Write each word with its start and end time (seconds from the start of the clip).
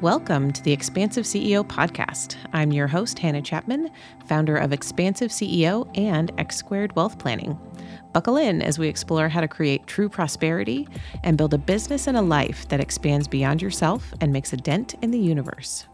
Welcome 0.00 0.52
to 0.52 0.62
the 0.62 0.70
Expansive 0.70 1.24
CEO 1.24 1.66
podcast. 1.66 2.36
I'm 2.52 2.70
your 2.70 2.86
host, 2.86 3.18
Hannah 3.18 3.42
Chapman, 3.42 3.90
founder 4.26 4.56
of 4.56 4.72
Expansive 4.72 5.32
CEO 5.32 5.90
and 5.98 6.30
X 6.38 6.54
Squared 6.54 6.94
Wealth 6.94 7.18
Planning. 7.18 7.58
Buckle 8.12 8.36
in 8.36 8.62
as 8.62 8.78
we 8.78 8.86
explore 8.86 9.28
how 9.28 9.40
to 9.40 9.48
create 9.48 9.88
true 9.88 10.08
prosperity 10.08 10.86
and 11.24 11.36
build 11.36 11.52
a 11.52 11.58
business 11.58 12.06
and 12.06 12.16
a 12.16 12.22
life 12.22 12.68
that 12.68 12.78
expands 12.78 13.26
beyond 13.26 13.60
yourself 13.60 14.14
and 14.20 14.32
makes 14.32 14.52
a 14.52 14.56
dent 14.56 14.94
in 15.02 15.10
the 15.10 15.18
universe. 15.18 15.84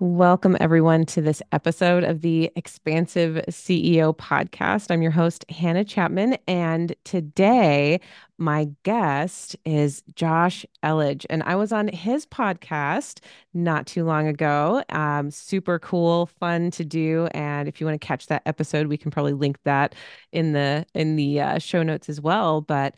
Welcome, 0.00 0.56
everyone, 0.58 1.06
to 1.06 1.22
this 1.22 1.40
episode 1.52 2.02
of 2.02 2.20
the 2.20 2.50
Expansive 2.56 3.36
CEO 3.48 4.14
podcast. 4.14 4.90
I'm 4.90 5.02
your 5.02 5.12
host, 5.12 5.44
Hannah 5.48 5.84
Chapman, 5.84 6.36
and 6.48 6.96
today 7.04 8.00
my 8.36 8.68
guest 8.82 9.54
is 9.64 10.02
Josh 10.16 10.66
Elledge. 10.82 11.26
And 11.30 11.44
I 11.44 11.54
was 11.54 11.72
on 11.72 11.86
his 11.86 12.26
podcast 12.26 13.20
not 13.54 13.86
too 13.86 14.04
long 14.04 14.26
ago. 14.26 14.82
Um, 14.88 15.30
super 15.30 15.78
cool, 15.78 16.26
fun 16.26 16.72
to 16.72 16.84
do. 16.84 17.28
And 17.30 17.68
if 17.68 17.80
you 17.80 17.86
want 17.86 18.00
to 18.00 18.04
catch 18.04 18.26
that 18.26 18.42
episode, 18.46 18.88
we 18.88 18.96
can 18.96 19.12
probably 19.12 19.32
link 19.32 19.58
that 19.62 19.94
in 20.32 20.54
the 20.54 20.86
in 20.94 21.14
the 21.14 21.40
uh, 21.40 21.58
show 21.60 21.84
notes 21.84 22.08
as 22.08 22.20
well. 22.20 22.60
But 22.60 22.96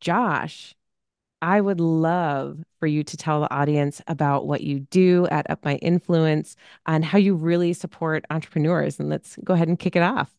Josh, 0.00 0.74
I 1.44 1.60
would 1.60 1.78
love 1.78 2.64
for 2.80 2.86
you 2.86 3.04
to 3.04 3.16
tell 3.18 3.42
the 3.42 3.54
audience 3.54 4.00
about 4.06 4.46
what 4.46 4.62
you 4.62 4.80
do 4.80 5.26
at 5.30 5.48
Up 5.50 5.62
My 5.62 5.74
Influence 5.76 6.56
and 6.86 7.04
how 7.04 7.18
you 7.18 7.34
really 7.34 7.74
support 7.74 8.24
entrepreneurs. 8.30 8.98
And 8.98 9.10
let's 9.10 9.36
go 9.44 9.52
ahead 9.52 9.68
and 9.68 9.78
kick 9.78 9.94
it 9.94 10.02
off. 10.02 10.32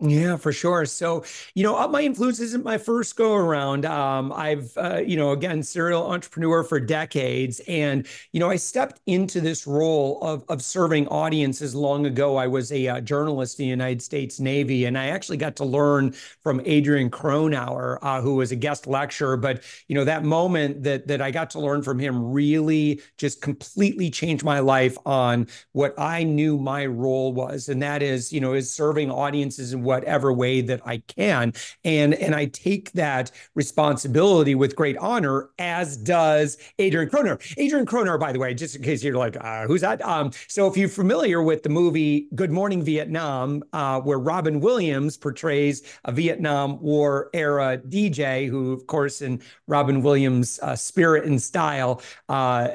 Yeah, 0.00 0.36
for 0.36 0.52
sure. 0.52 0.84
So, 0.86 1.24
you 1.56 1.64
know, 1.64 1.74
Up 1.74 1.90
My 1.90 2.02
Influence 2.02 2.38
isn't 2.38 2.62
my 2.62 2.78
first 2.78 3.16
go 3.16 3.34
around. 3.34 3.84
Um, 3.84 4.32
I've, 4.32 4.72
uh, 4.76 4.98
you 5.04 5.16
know, 5.16 5.32
again, 5.32 5.60
serial 5.60 6.06
entrepreneur 6.08 6.62
for 6.62 6.78
decades. 6.78 7.60
And, 7.66 8.06
you 8.30 8.38
know, 8.38 8.48
I 8.48 8.54
stepped 8.54 9.00
into 9.06 9.40
this 9.40 9.66
role 9.66 10.20
of, 10.22 10.44
of 10.48 10.62
serving 10.62 11.08
audiences 11.08 11.74
long 11.74 12.06
ago. 12.06 12.36
I 12.36 12.46
was 12.46 12.70
a 12.70 12.86
uh, 12.86 13.00
journalist 13.00 13.58
in 13.58 13.64
the 13.64 13.70
United 13.70 14.00
States 14.00 14.38
Navy, 14.38 14.84
and 14.84 14.96
I 14.96 15.08
actually 15.08 15.36
got 15.36 15.56
to 15.56 15.64
learn 15.64 16.12
from 16.44 16.60
Adrian 16.64 17.10
Cronauer, 17.10 17.98
uh, 18.00 18.20
who 18.20 18.36
was 18.36 18.52
a 18.52 18.56
guest 18.56 18.86
lecturer. 18.86 19.36
But, 19.36 19.64
you 19.88 19.96
know, 19.96 20.04
that 20.04 20.22
moment 20.22 20.84
that, 20.84 21.08
that 21.08 21.20
I 21.20 21.32
got 21.32 21.50
to 21.50 21.58
learn 21.60 21.82
from 21.82 21.98
him 21.98 22.30
really 22.30 23.00
just 23.16 23.42
completely 23.42 24.10
changed 24.10 24.44
my 24.44 24.60
life 24.60 24.96
on 25.04 25.48
what 25.72 25.92
I 25.98 26.22
knew 26.22 26.56
my 26.56 26.86
role 26.86 27.32
was. 27.32 27.68
And 27.68 27.82
that 27.82 28.00
is, 28.00 28.32
you 28.32 28.40
know, 28.40 28.52
is 28.54 28.70
serving 28.72 29.10
audiences 29.10 29.72
in 29.72 29.87
whatever 29.88 30.32
way 30.32 30.60
that 30.60 30.80
I 30.86 30.98
can. 31.08 31.54
And, 31.82 32.14
and 32.14 32.34
I 32.34 32.44
take 32.46 32.92
that 32.92 33.30
responsibility 33.54 34.54
with 34.54 34.76
great 34.76 34.98
honor, 34.98 35.48
as 35.58 35.96
does 35.96 36.58
Adrian 36.78 37.08
Cronauer. 37.08 37.38
Adrian 37.56 37.86
Cronauer, 37.86 38.18
by 38.18 38.32
the 38.32 38.38
way, 38.38 38.52
just 38.54 38.76
in 38.76 38.82
case 38.82 39.02
you're 39.02 39.16
like, 39.16 39.36
uh, 39.40 39.66
who's 39.66 39.80
that? 39.80 40.04
Um, 40.04 40.30
so 40.46 40.68
if 40.68 40.76
you're 40.76 40.88
familiar 40.90 41.42
with 41.42 41.62
the 41.62 41.70
movie 41.70 42.28
Good 42.34 42.50
Morning 42.50 42.82
Vietnam, 42.82 43.64
uh, 43.72 44.00
where 44.00 44.18
Robin 44.18 44.60
Williams 44.60 45.16
portrays 45.16 45.82
a 46.04 46.12
Vietnam 46.12 46.80
War 46.80 47.30
era 47.32 47.78
DJ, 47.78 48.48
who, 48.48 48.72
of 48.72 48.86
course, 48.86 49.22
in 49.22 49.40
Robin 49.66 50.02
Williams' 50.02 50.60
uh, 50.62 50.76
spirit 50.76 51.24
and 51.24 51.40
style, 51.40 52.02
uh, 52.28 52.68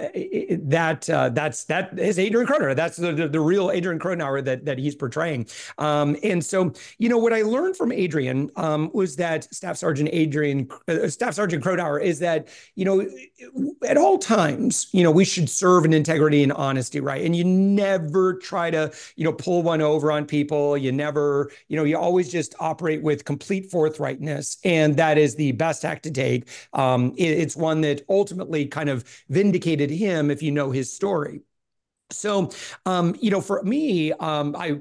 that 0.59 1.07
uh, 1.09 1.29
that's 1.29 1.65
that 1.65 1.97
is 1.99 2.17
Adrian 2.17 2.47
Cronauer. 2.47 2.75
That's 2.75 2.97
the, 2.97 3.11
the, 3.11 3.27
the 3.27 3.39
real 3.39 3.69
Adrian 3.69 3.99
Cronauer 3.99 4.41
that 4.41 4.65
that 4.65 4.77
he's 4.79 4.95
portraying. 4.95 5.47
Um, 5.77 6.17
and 6.23 6.43
so 6.43 6.73
you 7.03 7.09
know, 7.09 7.17
what 7.17 7.33
I 7.33 7.41
learned 7.41 7.75
from 7.75 7.91
Adrian 7.91 8.49
um, 8.55 8.89
was 8.93 9.17
that 9.17 9.53
Staff 9.53 9.75
Sergeant 9.75 10.07
Adrian, 10.13 10.69
uh, 10.87 11.09
Staff 11.09 11.33
Sergeant 11.33 11.61
Cronauer, 11.61 11.99
is 12.01 12.19
that, 12.19 12.47
you 12.75 12.85
know, 12.85 13.05
at 13.85 13.97
all 13.97 14.17
times, 14.17 14.87
you 14.93 15.03
know, 15.03 15.11
we 15.11 15.25
should 15.25 15.49
serve 15.49 15.83
in 15.83 15.91
integrity 15.91 16.43
and 16.43 16.53
honesty, 16.53 17.01
right? 17.01 17.21
And 17.25 17.35
you 17.35 17.43
never 17.43 18.35
try 18.35 18.71
to, 18.71 18.89
you 19.17 19.25
know, 19.25 19.33
pull 19.33 19.63
one 19.63 19.81
over 19.81 20.13
on 20.13 20.25
people. 20.25 20.77
You 20.77 20.93
never, 20.93 21.51
you 21.67 21.75
know, 21.75 21.83
you 21.83 21.97
always 21.97 22.31
just 22.31 22.55
operate 22.61 23.03
with 23.03 23.25
complete 23.25 23.69
forthrightness. 23.69 24.55
And 24.63 24.95
that 24.95 25.17
is 25.17 25.35
the 25.35 25.51
best 25.51 25.83
act 25.83 26.03
to 26.03 26.11
take. 26.11 26.47
Um, 26.71 27.13
it, 27.17 27.31
it's 27.31 27.57
one 27.57 27.81
that 27.81 28.03
ultimately 28.07 28.65
kind 28.65 28.87
of 28.87 29.03
vindicated 29.27 29.89
him 29.89 30.31
if 30.31 30.41
you 30.41 30.51
know 30.51 30.71
his 30.71 30.93
story. 30.93 31.41
So, 32.11 32.51
um, 32.85 33.17
you 33.19 33.29
know, 33.29 33.41
for 33.41 33.61
me, 33.63 34.13
um, 34.13 34.55
I 34.55 34.79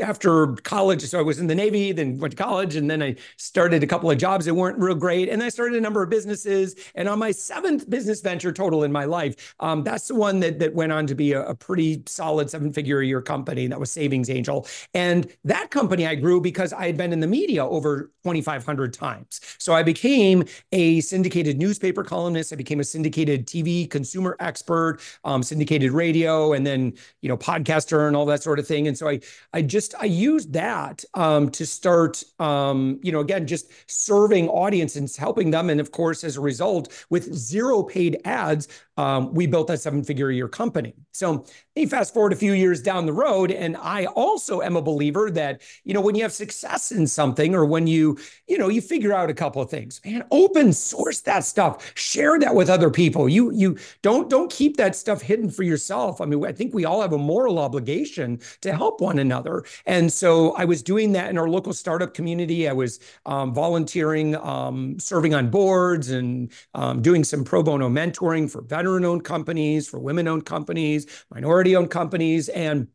after 0.00 0.48
college, 0.62 1.02
so 1.02 1.18
I 1.18 1.22
was 1.22 1.38
in 1.38 1.46
the 1.46 1.54
Navy, 1.54 1.92
then 1.92 2.18
went 2.18 2.36
to 2.36 2.42
college, 2.42 2.76
and 2.76 2.90
then 2.90 3.02
I 3.02 3.16
started 3.36 3.82
a 3.82 3.86
couple 3.86 4.10
of 4.10 4.18
jobs 4.18 4.44
that 4.46 4.54
weren't 4.54 4.78
real 4.78 4.94
great. 4.94 5.28
And 5.28 5.42
I 5.42 5.48
started 5.48 5.76
a 5.76 5.80
number 5.80 6.02
of 6.02 6.10
businesses. 6.10 6.74
And 6.94 7.08
on 7.08 7.18
my 7.18 7.30
seventh 7.30 7.88
business 7.88 8.20
venture 8.20 8.52
total 8.52 8.84
in 8.84 8.92
my 8.92 9.04
life, 9.04 9.54
um, 9.60 9.84
that's 9.84 10.08
the 10.08 10.14
one 10.14 10.40
that, 10.40 10.58
that 10.58 10.74
went 10.74 10.92
on 10.92 11.06
to 11.06 11.14
be 11.14 11.32
a, 11.32 11.44
a 11.46 11.54
pretty 11.54 12.02
solid 12.06 12.50
seven 12.50 12.72
figure 12.72 13.00
a 13.00 13.06
year 13.06 13.22
company. 13.22 13.66
That 13.66 13.78
was 13.78 13.90
Savings 13.90 14.30
Angel. 14.30 14.66
And 14.94 15.30
that 15.44 15.70
company 15.70 16.06
I 16.06 16.14
grew 16.14 16.40
because 16.40 16.72
I 16.72 16.86
had 16.86 16.96
been 16.96 17.12
in 17.12 17.20
the 17.20 17.26
media 17.26 17.64
over 17.64 18.10
2,500 18.24 18.92
times. 18.92 19.40
So 19.58 19.74
I 19.74 19.82
became 19.82 20.44
a 20.72 21.00
syndicated 21.00 21.58
newspaper 21.58 22.02
columnist. 22.02 22.52
I 22.52 22.56
became 22.56 22.80
a 22.80 22.84
syndicated 22.84 23.46
TV 23.46 23.88
consumer 23.88 24.36
expert, 24.40 24.98
um, 25.24 25.42
syndicated 25.42 25.92
radio, 25.92 26.52
and 26.52 26.66
then, 26.66 26.94
you 27.20 27.28
know, 27.28 27.36
podcaster 27.36 28.06
and 28.06 28.16
all 28.16 28.26
that 28.26 28.42
sort 28.42 28.58
of 28.58 28.66
thing. 28.66 28.88
And 28.88 28.96
so 28.96 29.08
I, 29.08 29.20
I 29.52 29.62
just 29.62 29.83
just 29.84 30.02
I 30.02 30.06
used 30.06 30.52
that 30.54 31.04
um, 31.14 31.50
to 31.50 31.66
start, 31.66 32.22
um, 32.38 32.98
you 33.02 33.12
know, 33.12 33.20
again, 33.20 33.46
just 33.46 33.70
serving 33.86 34.48
audiences, 34.48 35.16
helping 35.16 35.50
them, 35.50 35.70
and 35.70 35.80
of 35.80 35.90
course, 35.90 36.24
as 36.24 36.36
a 36.36 36.40
result, 36.40 37.06
with 37.10 37.32
zero 37.34 37.82
paid 37.82 38.20
ads, 38.24 38.68
um, 38.96 39.34
we 39.34 39.46
built 39.46 39.66
that 39.66 39.80
seven-figure 39.80 40.30
a 40.30 40.34
year 40.34 40.48
company. 40.48 40.94
So 41.12 41.44
you 41.74 41.88
fast 41.88 42.14
forward 42.14 42.32
a 42.32 42.36
few 42.36 42.52
years 42.52 42.80
down 42.80 43.06
the 43.06 43.12
road, 43.12 43.50
and 43.50 43.76
I 43.76 44.06
also 44.06 44.62
am 44.62 44.76
a 44.76 44.82
believer 44.82 45.30
that 45.32 45.62
you 45.84 45.92
know 45.92 46.00
when 46.00 46.14
you 46.14 46.22
have 46.22 46.32
success 46.32 46.92
in 46.92 47.06
something, 47.06 47.54
or 47.54 47.64
when 47.64 47.86
you 47.86 48.18
you 48.46 48.56
know 48.58 48.68
you 48.68 48.80
figure 48.80 49.12
out 49.12 49.30
a 49.30 49.34
couple 49.34 49.60
of 49.60 49.70
things, 49.70 50.00
man, 50.04 50.24
open 50.30 50.72
source 50.72 51.20
that 51.22 51.44
stuff, 51.44 51.92
share 51.94 52.38
that 52.38 52.54
with 52.54 52.70
other 52.70 52.90
people. 52.90 53.28
You 53.28 53.52
you 53.52 53.76
don't 54.02 54.30
don't 54.30 54.50
keep 54.50 54.76
that 54.76 54.96
stuff 54.96 55.20
hidden 55.20 55.50
for 55.50 55.62
yourself. 55.62 56.20
I 56.20 56.26
mean, 56.26 56.44
I 56.46 56.52
think 56.52 56.72
we 56.72 56.84
all 56.84 57.02
have 57.02 57.12
a 57.12 57.18
moral 57.18 57.58
obligation 57.58 58.40
to 58.60 58.72
help 58.72 59.00
one 59.00 59.18
another. 59.18 59.64
And 59.86 60.12
so 60.12 60.52
I 60.54 60.64
was 60.64 60.82
doing 60.82 61.12
that 61.12 61.30
in 61.30 61.38
our 61.38 61.48
local 61.48 61.72
startup 61.72 62.14
community. 62.14 62.68
I 62.68 62.72
was 62.72 63.00
um, 63.26 63.54
volunteering, 63.54 64.36
um, 64.36 64.98
serving 64.98 65.34
on 65.34 65.50
boards, 65.50 66.10
and 66.10 66.52
um, 66.74 67.02
doing 67.02 67.24
some 67.24 67.44
pro 67.44 67.62
bono 67.62 67.88
mentoring 67.88 68.50
for 68.50 68.62
veteran 68.62 69.04
owned 69.04 69.24
companies, 69.24 69.88
for 69.88 69.98
women 69.98 70.28
owned 70.28 70.44
companies, 70.44 71.06
minority 71.32 71.76
owned 71.76 71.90
companies. 71.90 72.48
And 72.48 72.88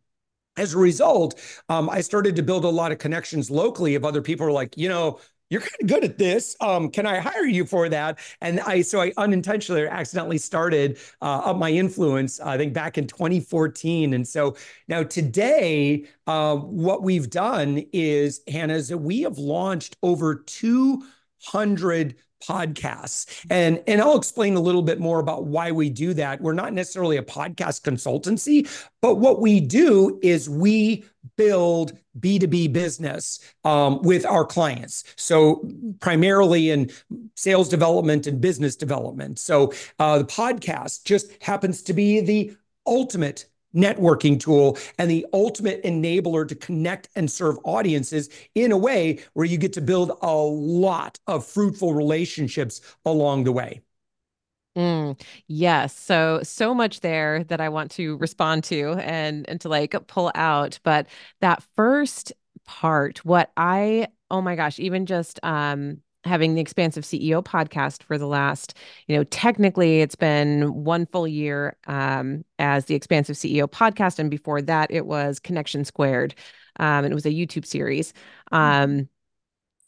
as 0.57 0.73
a 0.73 0.77
result, 0.77 1.39
um, 1.69 1.89
I 1.89 2.01
started 2.01 2.35
to 2.35 2.43
build 2.43 2.65
a 2.65 2.69
lot 2.69 2.91
of 2.91 2.97
connections 2.97 3.49
locally 3.49 3.95
of 3.95 4.03
other 4.03 4.21
people 4.21 4.45
who 4.45 4.49
are 4.49 4.53
like, 4.53 4.77
you 4.77 4.89
know, 4.89 5.19
you're 5.49 5.61
kind 5.61 5.81
of 5.81 5.87
good 5.87 6.03
at 6.03 6.17
this. 6.17 6.55
Um, 6.61 6.89
can 6.89 7.05
I 7.05 7.19
hire 7.19 7.45
you 7.45 7.65
for 7.65 7.89
that? 7.89 8.19
And 8.41 8.59
I, 8.61 8.81
so 8.81 9.01
I 9.01 9.11
unintentionally 9.17 9.81
or 9.81 9.87
accidentally 9.87 10.37
started 10.37 10.99
uh, 11.21 11.41
up 11.45 11.57
my 11.57 11.71
influence, 11.71 12.39
I 12.39 12.57
think 12.57 12.73
back 12.73 12.97
in 12.97 13.07
2014. 13.07 14.13
And 14.13 14.27
so 14.27 14.55
now 14.87 15.03
today, 15.03 16.05
uh, 16.27 16.55
what 16.55 17.03
we've 17.03 17.29
done 17.29 17.83
is, 17.91 18.41
Hannah, 18.47 18.75
is 18.75 18.89
that 18.89 18.99
we 18.99 19.21
have 19.21 19.37
launched 19.37 19.97
over 20.03 20.35
200 20.35 22.15
podcasts. 22.39 23.45
And, 23.49 23.83
and 23.87 24.01
I'll 24.01 24.17
explain 24.17 24.55
a 24.55 24.59
little 24.59 24.81
bit 24.81 24.99
more 24.99 25.19
about 25.19 25.45
why 25.45 25.71
we 25.71 25.89
do 25.89 26.13
that. 26.15 26.41
We're 26.41 26.53
not 26.53 26.73
necessarily 26.73 27.17
a 27.17 27.23
podcast 27.23 27.81
consultancy, 27.81 28.69
but 29.01 29.15
what 29.15 29.41
we 29.41 29.59
do 29.59 30.19
is 30.21 30.49
we 30.49 31.05
build 31.37 31.97
B2B 32.19 32.73
business 32.73 33.39
um, 33.63 34.01
with 34.01 34.25
our 34.25 34.45
clients. 34.45 35.03
So, 35.15 35.67
primarily 35.99 36.69
in 36.69 36.91
sales 37.35 37.69
development 37.69 38.27
and 38.27 38.41
business 38.41 38.75
development. 38.75 39.39
So, 39.39 39.71
uh, 39.99 40.19
the 40.19 40.25
podcast 40.25 41.05
just 41.05 41.31
happens 41.41 41.81
to 41.83 41.93
be 41.93 42.19
the 42.19 42.55
ultimate 42.85 43.45
networking 43.75 44.39
tool 44.39 44.77
and 44.97 45.09
the 45.09 45.25
ultimate 45.33 45.83
enabler 45.83 46.47
to 46.47 46.55
connect 46.55 47.09
and 47.15 47.29
serve 47.29 47.57
audiences 47.63 48.29
in 48.55 48.71
a 48.71 48.77
way 48.77 49.19
where 49.33 49.45
you 49.45 49.57
get 49.57 49.73
to 49.73 49.81
build 49.81 50.11
a 50.21 50.35
lot 50.35 51.19
of 51.27 51.45
fruitful 51.45 51.93
relationships 51.93 52.81
along 53.05 53.43
the 53.43 53.51
way. 53.51 53.81
Mm, 54.75 55.19
yes. 55.47 55.97
So, 55.97 56.41
so 56.43 56.73
much 56.73 57.01
there 57.01 57.43
that 57.45 57.59
I 57.59 57.69
want 57.69 57.91
to 57.91 58.17
respond 58.17 58.63
to 58.65 58.93
and, 58.93 59.47
and 59.49 59.59
to 59.61 59.69
like 59.69 59.95
pull 60.07 60.31
out. 60.35 60.79
But 60.83 61.07
that 61.41 61.63
first 61.75 62.31
part, 62.65 63.25
what 63.25 63.51
I, 63.57 64.07
oh 64.31 64.41
my 64.41 64.55
gosh, 64.55 64.79
even 64.79 65.05
just, 65.05 65.39
um, 65.43 66.01
having 66.25 66.55
the 66.55 66.61
expansive 66.61 67.03
ceo 67.03 67.43
podcast 67.43 68.03
for 68.03 68.17
the 68.17 68.27
last 68.27 68.75
you 69.07 69.15
know 69.15 69.23
technically 69.25 70.01
it's 70.01 70.15
been 70.15 70.73
one 70.73 71.05
full 71.05 71.27
year 71.27 71.77
um, 71.87 72.43
as 72.59 72.85
the 72.85 72.95
expansive 72.95 73.35
ceo 73.35 73.67
podcast 73.69 74.19
and 74.19 74.29
before 74.29 74.61
that 74.61 74.91
it 74.91 75.05
was 75.05 75.39
connection 75.39 75.85
squared 75.85 76.35
um, 76.79 77.05
and 77.05 77.11
it 77.11 77.15
was 77.15 77.25
a 77.25 77.29
youtube 77.31 77.65
series 77.65 78.13
mm-hmm. 78.51 78.55
um, 78.55 79.09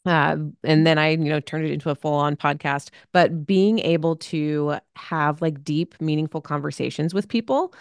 Uh, 0.04 0.36
and 0.64 0.84
then 0.84 0.98
I, 0.98 1.10
you 1.10 1.30
know, 1.30 1.38
turned 1.40 1.64
it 1.64 1.70
into 1.70 1.90
a 1.90 1.94
full 1.94 2.14
on 2.14 2.34
podcast. 2.36 2.90
But 3.12 3.46
being 3.46 3.78
able 3.80 4.16
to 4.16 4.78
have 4.96 5.40
like 5.40 5.62
deep, 5.62 5.94
meaningful 6.00 6.40
conversations 6.40 7.14
with 7.14 7.28
people, 7.28 7.72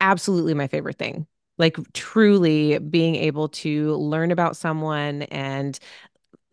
absolutely 0.00 0.54
my 0.54 0.66
favorite 0.66 0.98
thing. 0.98 1.26
Like 1.58 1.76
truly 1.92 2.78
being 2.78 3.16
able 3.16 3.48
to 3.50 3.94
learn 3.96 4.30
about 4.30 4.56
someone 4.56 5.22
and 5.24 5.78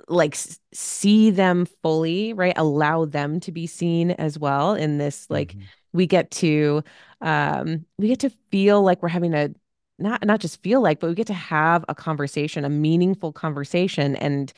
like 0.07 0.37
see 0.73 1.31
them 1.31 1.67
fully, 1.81 2.33
right? 2.33 2.53
Allow 2.55 3.05
them 3.05 3.39
to 3.41 3.51
be 3.51 3.67
seen 3.67 4.11
as 4.11 4.39
well 4.39 4.73
in 4.73 4.97
this 4.97 5.29
like 5.29 5.53
mm-hmm. 5.53 5.61
we 5.93 6.07
get 6.07 6.31
to 6.31 6.83
um 7.21 7.85
we 7.97 8.07
get 8.07 8.19
to 8.21 8.29
feel 8.51 8.81
like 8.81 9.01
we're 9.01 9.09
having 9.09 9.33
a 9.33 9.49
not 9.99 10.25
not 10.25 10.39
just 10.39 10.61
feel 10.61 10.81
like, 10.81 10.99
but 10.99 11.07
we 11.09 11.15
get 11.15 11.27
to 11.27 11.33
have 11.33 11.83
a 11.89 11.95
conversation, 11.95 12.65
a 12.65 12.69
meaningful 12.69 13.33
conversation 13.33 14.15
and 14.15 14.53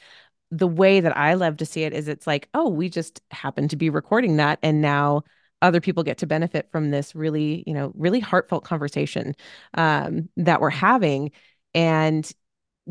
the 0.52 0.68
way 0.68 1.00
that 1.00 1.16
I 1.16 1.36
love 1.36 1.58
to 1.58 1.66
see 1.66 1.84
it 1.84 1.94
is 1.94 2.08
it's 2.08 2.26
like, 2.26 2.50
oh, 2.54 2.70
we 2.70 2.90
just 2.90 3.22
happen 3.32 3.68
to 3.68 3.76
be 3.76 3.90
recording 3.90 4.38
that 4.38 4.60
and 4.64 4.82
now 4.82 5.24
other 5.62 5.82
people 5.82 6.04
get 6.04 6.18
to 6.20 6.28
benefit 6.28 6.70
from 6.72 6.90
this 6.90 7.14
really, 7.16 7.64
you 7.68 7.74
know, 7.74 7.92
really 7.96 8.20
heartfelt 8.20 8.64
conversation 8.64 9.36
um, 9.76 10.30
that 10.38 10.62
we're 10.62 10.70
having. 10.70 11.32
And 11.76 12.30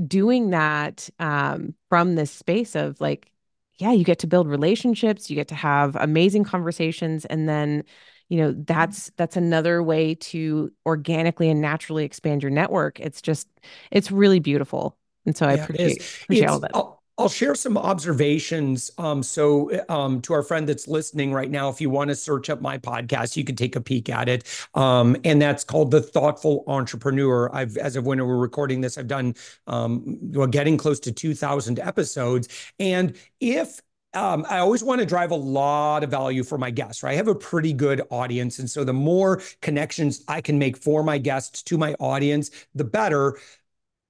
doing 0.06 0.50
that 0.50 1.08
um, 1.18 1.74
from 1.88 2.14
this 2.14 2.30
space 2.30 2.74
of 2.74 3.00
like, 3.00 3.32
yeah, 3.78 3.92
you 3.92 4.04
get 4.04 4.20
to 4.20 4.26
build 4.26 4.48
relationships, 4.48 5.30
you 5.30 5.36
get 5.36 5.48
to 5.48 5.54
have 5.54 5.96
amazing 5.96 6.44
conversations, 6.44 7.24
and 7.24 7.48
then, 7.48 7.84
you 8.28 8.38
know, 8.38 8.52
that's 8.52 9.10
that's 9.16 9.36
another 9.36 9.82
way 9.82 10.14
to 10.16 10.72
organically 10.84 11.48
and 11.48 11.60
naturally 11.60 12.04
expand 12.04 12.42
your 12.42 12.50
network. 12.50 13.00
It's 13.00 13.22
just, 13.22 13.48
it's 13.90 14.10
really 14.10 14.40
beautiful, 14.40 14.98
and 15.26 15.36
so 15.36 15.46
I 15.46 15.52
appreciate, 15.52 16.02
appreciate 16.24 16.48
all 16.48 16.60
that. 16.60 16.82
I'll, 17.18 17.28
share 17.28 17.54
some 17.54 17.76
observations. 17.76 18.90
Um, 18.96 19.22
so, 19.22 19.70
um, 19.88 20.20
to 20.22 20.32
our 20.32 20.42
friend 20.42 20.68
that's 20.68 20.88
listening 20.88 21.32
right 21.32 21.50
now, 21.50 21.68
if 21.68 21.80
you 21.80 21.90
want 21.90 22.08
to 22.08 22.16
search 22.16 22.48
up 22.48 22.60
my 22.60 22.78
podcast, 22.78 23.36
you 23.36 23.44
can 23.44 23.56
take 23.56 23.76
a 23.76 23.80
peek 23.80 24.08
at 24.08 24.28
it. 24.28 24.44
Um, 24.74 25.16
and 25.24 25.42
that's 25.42 25.64
called 25.64 25.90
The 25.90 26.00
Thoughtful 26.00 26.64
Entrepreneur. 26.66 27.54
I've, 27.54 27.76
as 27.76 27.96
of 27.96 28.06
when 28.06 28.24
we're 28.24 28.36
recording 28.36 28.80
this, 28.80 28.96
I've 28.96 29.08
done, 29.08 29.34
um, 29.66 30.18
well, 30.32 30.46
getting 30.46 30.76
close 30.76 31.00
to 31.00 31.12
2,000 31.12 31.80
episodes. 31.80 32.48
And 32.78 33.16
if 33.40 33.80
um, 34.14 34.46
I 34.48 34.58
always 34.58 34.82
want 34.82 35.00
to 35.00 35.06
drive 35.06 35.30
a 35.32 35.36
lot 35.36 36.02
of 36.02 36.10
value 36.10 36.42
for 36.42 36.56
my 36.56 36.70
guests, 36.70 37.02
right? 37.02 37.12
I 37.12 37.16
have 37.16 37.28
a 37.28 37.34
pretty 37.34 37.72
good 37.72 38.02
audience. 38.10 38.58
And 38.58 38.68
so 38.68 38.82
the 38.82 38.92
more 38.92 39.42
connections 39.60 40.24
I 40.28 40.40
can 40.40 40.58
make 40.58 40.76
for 40.76 41.02
my 41.02 41.18
guests 41.18 41.62
to 41.64 41.76
my 41.76 41.94
audience, 42.00 42.50
the 42.74 42.84
better. 42.84 43.38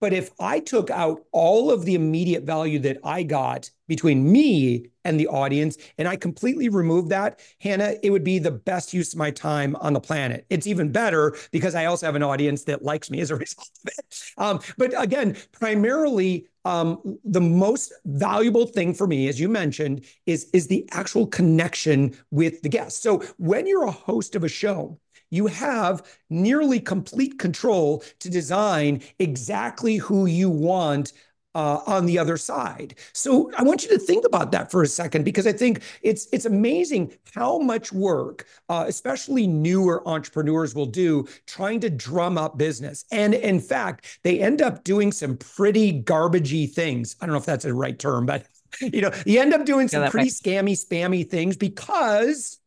But 0.01 0.13
if 0.13 0.31
I 0.39 0.61
took 0.61 0.91
out 0.91 1.25
all 1.33 1.71
of 1.71 1.85
the 1.85 1.95
immediate 1.95 2.45
value 2.45 2.79
that 2.81 2.99
I 3.03 3.23
got 3.25 3.71
between 3.89 4.31
me 4.31 4.91
and 5.05 5.19
the 5.19 5.27
audience 5.27 5.77
and 5.97 6.07
I 6.07 6.17
completely 6.17 6.69
removed 6.69 7.09
that, 7.09 7.41
Hannah, 7.61 7.95
it 8.03 8.11
would 8.11 8.23
be 8.23 8.39
the 8.39 8.51
best 8.51 8.93
use 8.93 9.13
of 9.13 9.19
my 9.19 9.31
time 9.31 9.75
on 9.77 9.95
the 9.95 10.01
planet. 10.01 10.47
It's 10.51 10.67
even 10.67 10.93
better 10.93 11.37
because 11.51 11.75
I 11.75 11.87
also 11.87 12.07
have 12.07 12.15
an 12.15 12.23
audience 12.23 12.65
that 12.65 12.83
likes 12.83 13.11
me 13.11 13.21
as 13.21 13.31
a 13.31 13.37
result 13.37 13.71
of 13.85 13.93
it. 13.99 14.23
Um, 14.37 14.61
but 14.77 14.93
again, 15.01 15.37
primarily, 15.53 16.47
um, 16.65 17.19
the 17.25 17.41
most 17.41 17.93
valuable 18.05 18.67
thing 18.67 18.93
for 18.93 19.07
me, 19.07 19.29
as 19.29 19.41
you 19.41 19.49
mentioned, 19.49 20.05
is, 20.27 20.51
is 20.53 20.67
the 20.67 20.87
actual 20.91 21.27
connection 21.27 22.15
with 22.31 22.61
the 22.63 22.69
guests. 22.69 23.03
So 23.03 23.23
when 23.39 23.67
you're 23.67 23.87
a 23.87 23.91
host 23.91 24.37
of 24.37 24.45
a 24.45 24.49
show, 24.49 24.99
you 25.31 25.47
have 25.47 26.05
nearly 26.31 26.81
complete 26.81 27.39
control 27.39 28.03
to 28.21 28.31
design 28.31 29.03
exactly 29.19 29.97
who 29.97 30.27
you 30.27 30.51
want 30.51 31.13
uh, 31.55 31.81
on 31.87 32.07
the 32.07 32.19
other 32.19 32.37
side. 32.37 32.95
So 33.13 33.51
I 33.57 33.63
want 33.63 33.83
you 33.83 33.89
to 33.91 33.99
think 33.99 34.25
about 34.25 34.53
that 34.53 34.71
for 34.71 34.83
a 34.83 34.87
second 34.87 35.25
because 35.25 35.47
I 35.47 35.53
think 35.53 35.83
it's 36.03 36.29
it's 36.33 36.45
amazing 36.45 37.13
how 37.35 37.59
much 37.59 37.93
work, 37.93 38.47
uh, 38.69 38.85
especially 38.87 39.47
newer 39.47 40.07
entrepreneurs 40.07 40.75
will 40.75 40.87
do 40.87 41.27
trying 41.47 41.81
to 41.81 41.91
drum 41.91 42.39
up 42.39 42.59
business. 42.59 43.05
And 43.11 43.35
in 43.35 43.61
fact, 43.61 44.21
they 44.23 44.41
end 44.41 44.63
up 44.63 44.85
doing 44.85 45.11
some 45.11 45.37
pretty 45.37 46.01
garbagey 46.03 46.71
things. 46.71 47.17
I 47.21 47.27
don't 47.27 47.33
know 47.33 47.41
if 47.41 47.47
that's 47.47 47.65
the 47.65 47.75
right 47.75 47.99
term, 47.99 48.27
but 48.27 48.47
you 48.81 49.01
know, 49.01 49.11
you 49.27 49.41
end 49.41 49.55
up 49.55 49.65
doing 49.65 49.89
some 49.89 50.03
yeah, 50.03 50.11
pretty 50.11 50.31
scammy, 50.31 50.73
spammy 50.73 51.29
things 51.29 51.57
because 51.57 52.58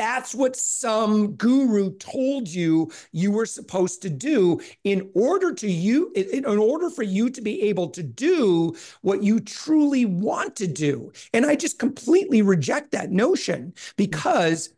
that's 0.00 0.34
what 0.34 0.56
some 0.56 1.32
guru 1.32 1.90
told 1.98 2.48
you 2.48 2.90
you 3.12 3.30
were 3.30 3.44
supposed 3.44 4.00
to 4.00 4.08
do 4.08 4.58
in 4.84 5.10
order 5.14 5.52
to 5.52 5.70
you 5.70 6.10
in 6.14 6.46
order 6.46 6.88
for 6.88 7.02
you 7.02 7.28
to 7.28 7.42
be 7.42 7.60
able 7.64 7.90
to 7.90 8.02
do 8.02 8.74
what 9.02 9.22
you 9.22 9.38
truly 9.40 10.06
want 10.06 10.56
to 10.56 10.66
do. 10.66 11.12
And 11.34 11.44
I 11.44 11.54
just 11.54 11.78
completely 11.78 12.40
reject 12.40 12.92
that 12.92 13.10
notion 13.10 13.62
hmm. 13.62 13.72
because 13.98 14.70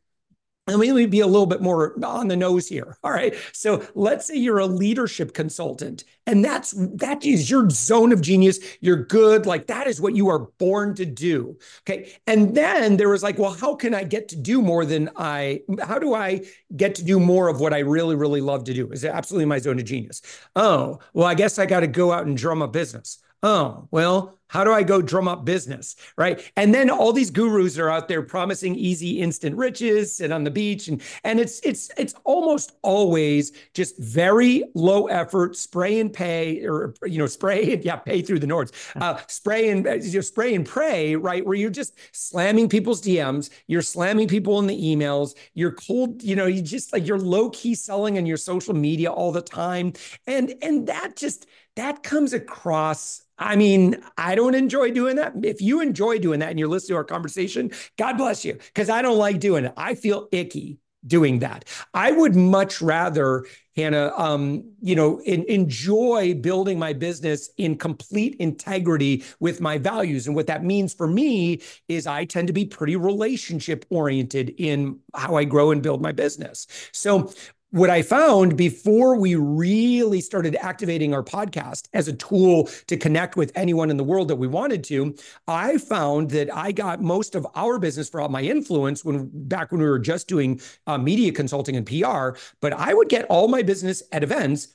let 0.68 0.78
me 0.78 1.06
be 1.06 1.20
a 1.20 1.26
little 1.26 1.46
bit 1.46 1.60
more 1.60 1.94
on 2.04 2.28
the 2.28 2.36
nose 2.36 2.68
here. 2.68 2.96
All 3.02 3.10
right. 3.10 3.34
So 3.52 3.84
let's 3.94 4.26
say 4.26 4.36
you're 4.36 4.60
a 4.60 4.66
leadership 4.66 5.34
consultant 5.34 6.04
and 6.24 6.44
that's 6.44 6.70
that 6.98 7.24
is 7.24 7.50
your 7.50 7.68
zone 7.68 8.12
of 8.12 8.20
genius. 8.20 8.60
You're 8.80 9.04
good. 9.04 9.44
Like 9.44 9.66
that 9.66 9.88
is 9.88 10.00
what 10.00 10.14
you 10.14 10.28
are 10.28 10.46
born 10.58 10.94
to 10.94 11.04
do. 11.04 11.58
Okay. 11.80 12.12
And 12.28 12.54
then 12.54 12.96
there 12.96 13.08
was 13.08 13.24
like, 13.24 13.38
well, 13.38 13.52
how 13.52 13.74
can 13.74 13.92
I 13.92 14.04
get 14.04 14.28
to 14.28 14.36
do 14.36 14.62
more 14.62 14.84
than 14.84 15.10
I 15.16 15.62
how 15.82 15.98
do 15.98 16.14
I 16.14 16.42
get 16.76 16.94
to 16.96 17.04
do 17.04 17.18
more 17.18 17.48
of 17.48 17.58
what 17.58 17.72
I 17.72 17.80
really, 17.80 18.14
really 18.14 18.40
love 18.40 18.62
to 18.64 18.74
do? 18.74 18.90
Is 18.92 19.02
it 19.02 19.10
absolutely 19.12 19.46
my 19.46 19.58
zone 19.58 19.80
of 19.80 19.84
genius? 19.84 20.22
Oh, 20.54 21.00
well, 21.12 21.26
I 21.26 21.34
guess 21.34 21.58
I 21.58 21.66
got 21.66 21.80
to 21.80 21.88
go 21.88 22.12
out 22.12 22.26
and 22.26 22.36
drum 22.36 22.62
a 22.62 22.68
business. 22.68 23.18
Oh, 23.42 23.88
well, 23.90 24.38
how 24.52 24.64
do 24.64 24.70
I 24.70 24.82
go 24.82 25.00
drum 25.00 25.26
up 25.28 25.46
business? 25.46 25.96
Right. 26.19 26.52
And 26.56 26.75
then 26.75 26.90
all 26.90 27.14
these 27.14 27.31
gurus 27.31 27.78
are 27.78 27.88
out 27.88 28.06
there 28.06 28.20
promising 28.20 28.75
easy 28.75 29.19
instant 29.19 29.56
riches, 29.56 30.14
sit 30.14 30.31
on 30.31 30.44
the 30.44 30.50
beach. 30.50 30.88
And 30.88 31.00
and 31.25 31.40
it's 31.40 31.58
it's 31.60 31.90
it's 31.96 32.14
almost 32.25 32.72
always 32.82 33.52
just 33.72 33.96
very 33.96 34.62
low 34.75 35.06
effort, 35.06 35.56
spray 35.56 36.00
and 36.00 36.12
pay, 36.12 36.66
or 36.66 36.94
you 37.04 37.16
know, 37.16 37.26
spray 37.26 37.72
and 37.72 37.84
yeah, 37.84 37.96
pay 37.96 38.20
through 38.20 38.40
the 38.40 38.46
Nords. 38.46 38.72
Uh, 39.00 39.19
spray 39.26 39.70
and 39.70 39.87
uh, 39.87 39.94
you 39.94 40.12
know, 40.12 40.20
spray 40.20 40.55
and 40.55 40.66
pray, 40.66 41.16
right? 41.16 41.46
Where 41.46 41.56
you're 41.56 41.70
just 41.70 41.96
slamming 42.12 42.69
people's 42.69 43.00
DMs, 43.00 43.48
you're 43.69 43.81
slamming 43.81 44.28
people 44.28 44.58
in 44.58 44.66
the 44.66 44.78
emails, 44.78 45.34
you're 45.55 45.72
cold, 45.72 46.22
you 46.22 46.37
know, 46.37 46.46
you 46.46 46.60
just 46.60 46.93
like 46.93 47.06
you're 47.06 47.19
low-key 47.19 47.75
selling 47.75 48.19
on 48.19 48.26
your 48.26 48.37
social 48.37 48.75
media 48.75 49.10
all 49.10 49.32
the 49.32 49.40
time. 49.40 49.94
And 50.26 50.55
and 50.60 50.87
that 50.88 51.16
just 51.16 51.46
that 51.76 52.02
comes 52.02 52.34
across 52.34 53.21
I 53.38 53.56
mean, 53.56 54.02
I 54.17 54.34
don't 54.34 54.55
enjoy 54.55 54.90
doing 54.93 55.17
that. 55.17 55.32
If 55.43 55.61
you 55.61 55.81
enjoy 55.81 56.19
doing 56.19 56.40
that 56.40 56.50
and 56.50 56.58
you're 56.58 56.69
listening 56.69 56.94
to 56.94 56.99
our 56.99 57.05
conversation, 57.05 57.70
God 57.99 58.17
bless 58.17 58.44
you, 58.44 58.55
because 58.55 58.90
I 58.90 59.02
don't 59.02 59.19
like 59.19 59.41
doing 59.41 59.65
it. 59.65 59.72
I 59.77 59.94
feel 59.94 60.29
icky 60.32 60.79
doing 61.05 61.41
that. 61.41 61.65
I 61.94 62.12
would 62.12 62.36
much 62.36 62.81
rather, 62.81 63.44
Hannah, 63.74 64.12
um, 64.17 64.70
you 64.81 64.94
know, 64.94 65.20
in, 65.22 65.44
enjoy 65.48 66.34
building 66.34 66.79
my 66.79 66.93
business 66.93 67.51
in 67.56 67.77
complete 67.77 68.36
integrity 68.36 69.24
with 69.41 69.60
my 69.60 69.79
values. 69.79 70.29
And 70.29 70.36
what 70.36 70.46
that 70.46 70.62
means 70.62 70.94
for 70.94 71.08
me 71.08 71.60
is 71.89 72.06
I 72.06 72.24
tend 72.24 72.46
to 72.46 72.53
be 72.53 72.67
pretty 72.67 72.94
relationship 72.94 73.84
oriented 73.91 74.55
in 74.58 75.01
how 75.12 75.34
I 75.34 75.43
grow 75.43 75.72
and 75.72 75.82
build 75.82 76.03
my 76.03 76.12
business. 76.12 76.69
So 76.93 77.32
what 77.72 77.88
I 77.88 78.02
found 78.02 78.55
before 78.55 79.17
we 79.17 79.34
really 79.34 80.20
started 80.20 80.56
activating 80.56 81.14
our 81.14 81.22
podcast 81.22 81.88
as 81.94 82.06
a 82.06 82.12
tool 82.12 82.69
to 82.86 82.98
connect 82.98 83.34
with 83.34 83.50
anyone 83.55 83.91
in 83.91 83.96
the 83.96 84.05
world 84.05 84.29
that 84.29 84.36
we 84.36 84.46
wanted 84.46 84.84
to, 84.84 85.17
I 85.48 85.79
found 85.79 86.31
that 86.32 86.55
I 86.55 86.72
got 86.72 87.00
most 87.00 87.34
of 87.34 87.46
our 87.55 87.79
business 87.79 88.10
for 88.10 88.20
all 88.20 88.29
my 88.29 88.43
influence 88.43 89.06
when 89.06 89.31
back 89.32 89.72
when 89.72 89.81
we 89.81 89.88
were 89.88 89.98
just 89.98 90.29
doing 90.29 90.60
uh, 90.86 90.98
media 90.98 91.32
consulting 91.32 91.74
and 91.76 91.86
PR. 91.86 92.38
But 92.60 92.74
I 92.74 92.93
would 92.93 93.08
get 93.08 93.24
all 93.31 93.48
my 93.48 93.62
business 93.62 94.02
at 94.12 94.22
events, 94.22 94.69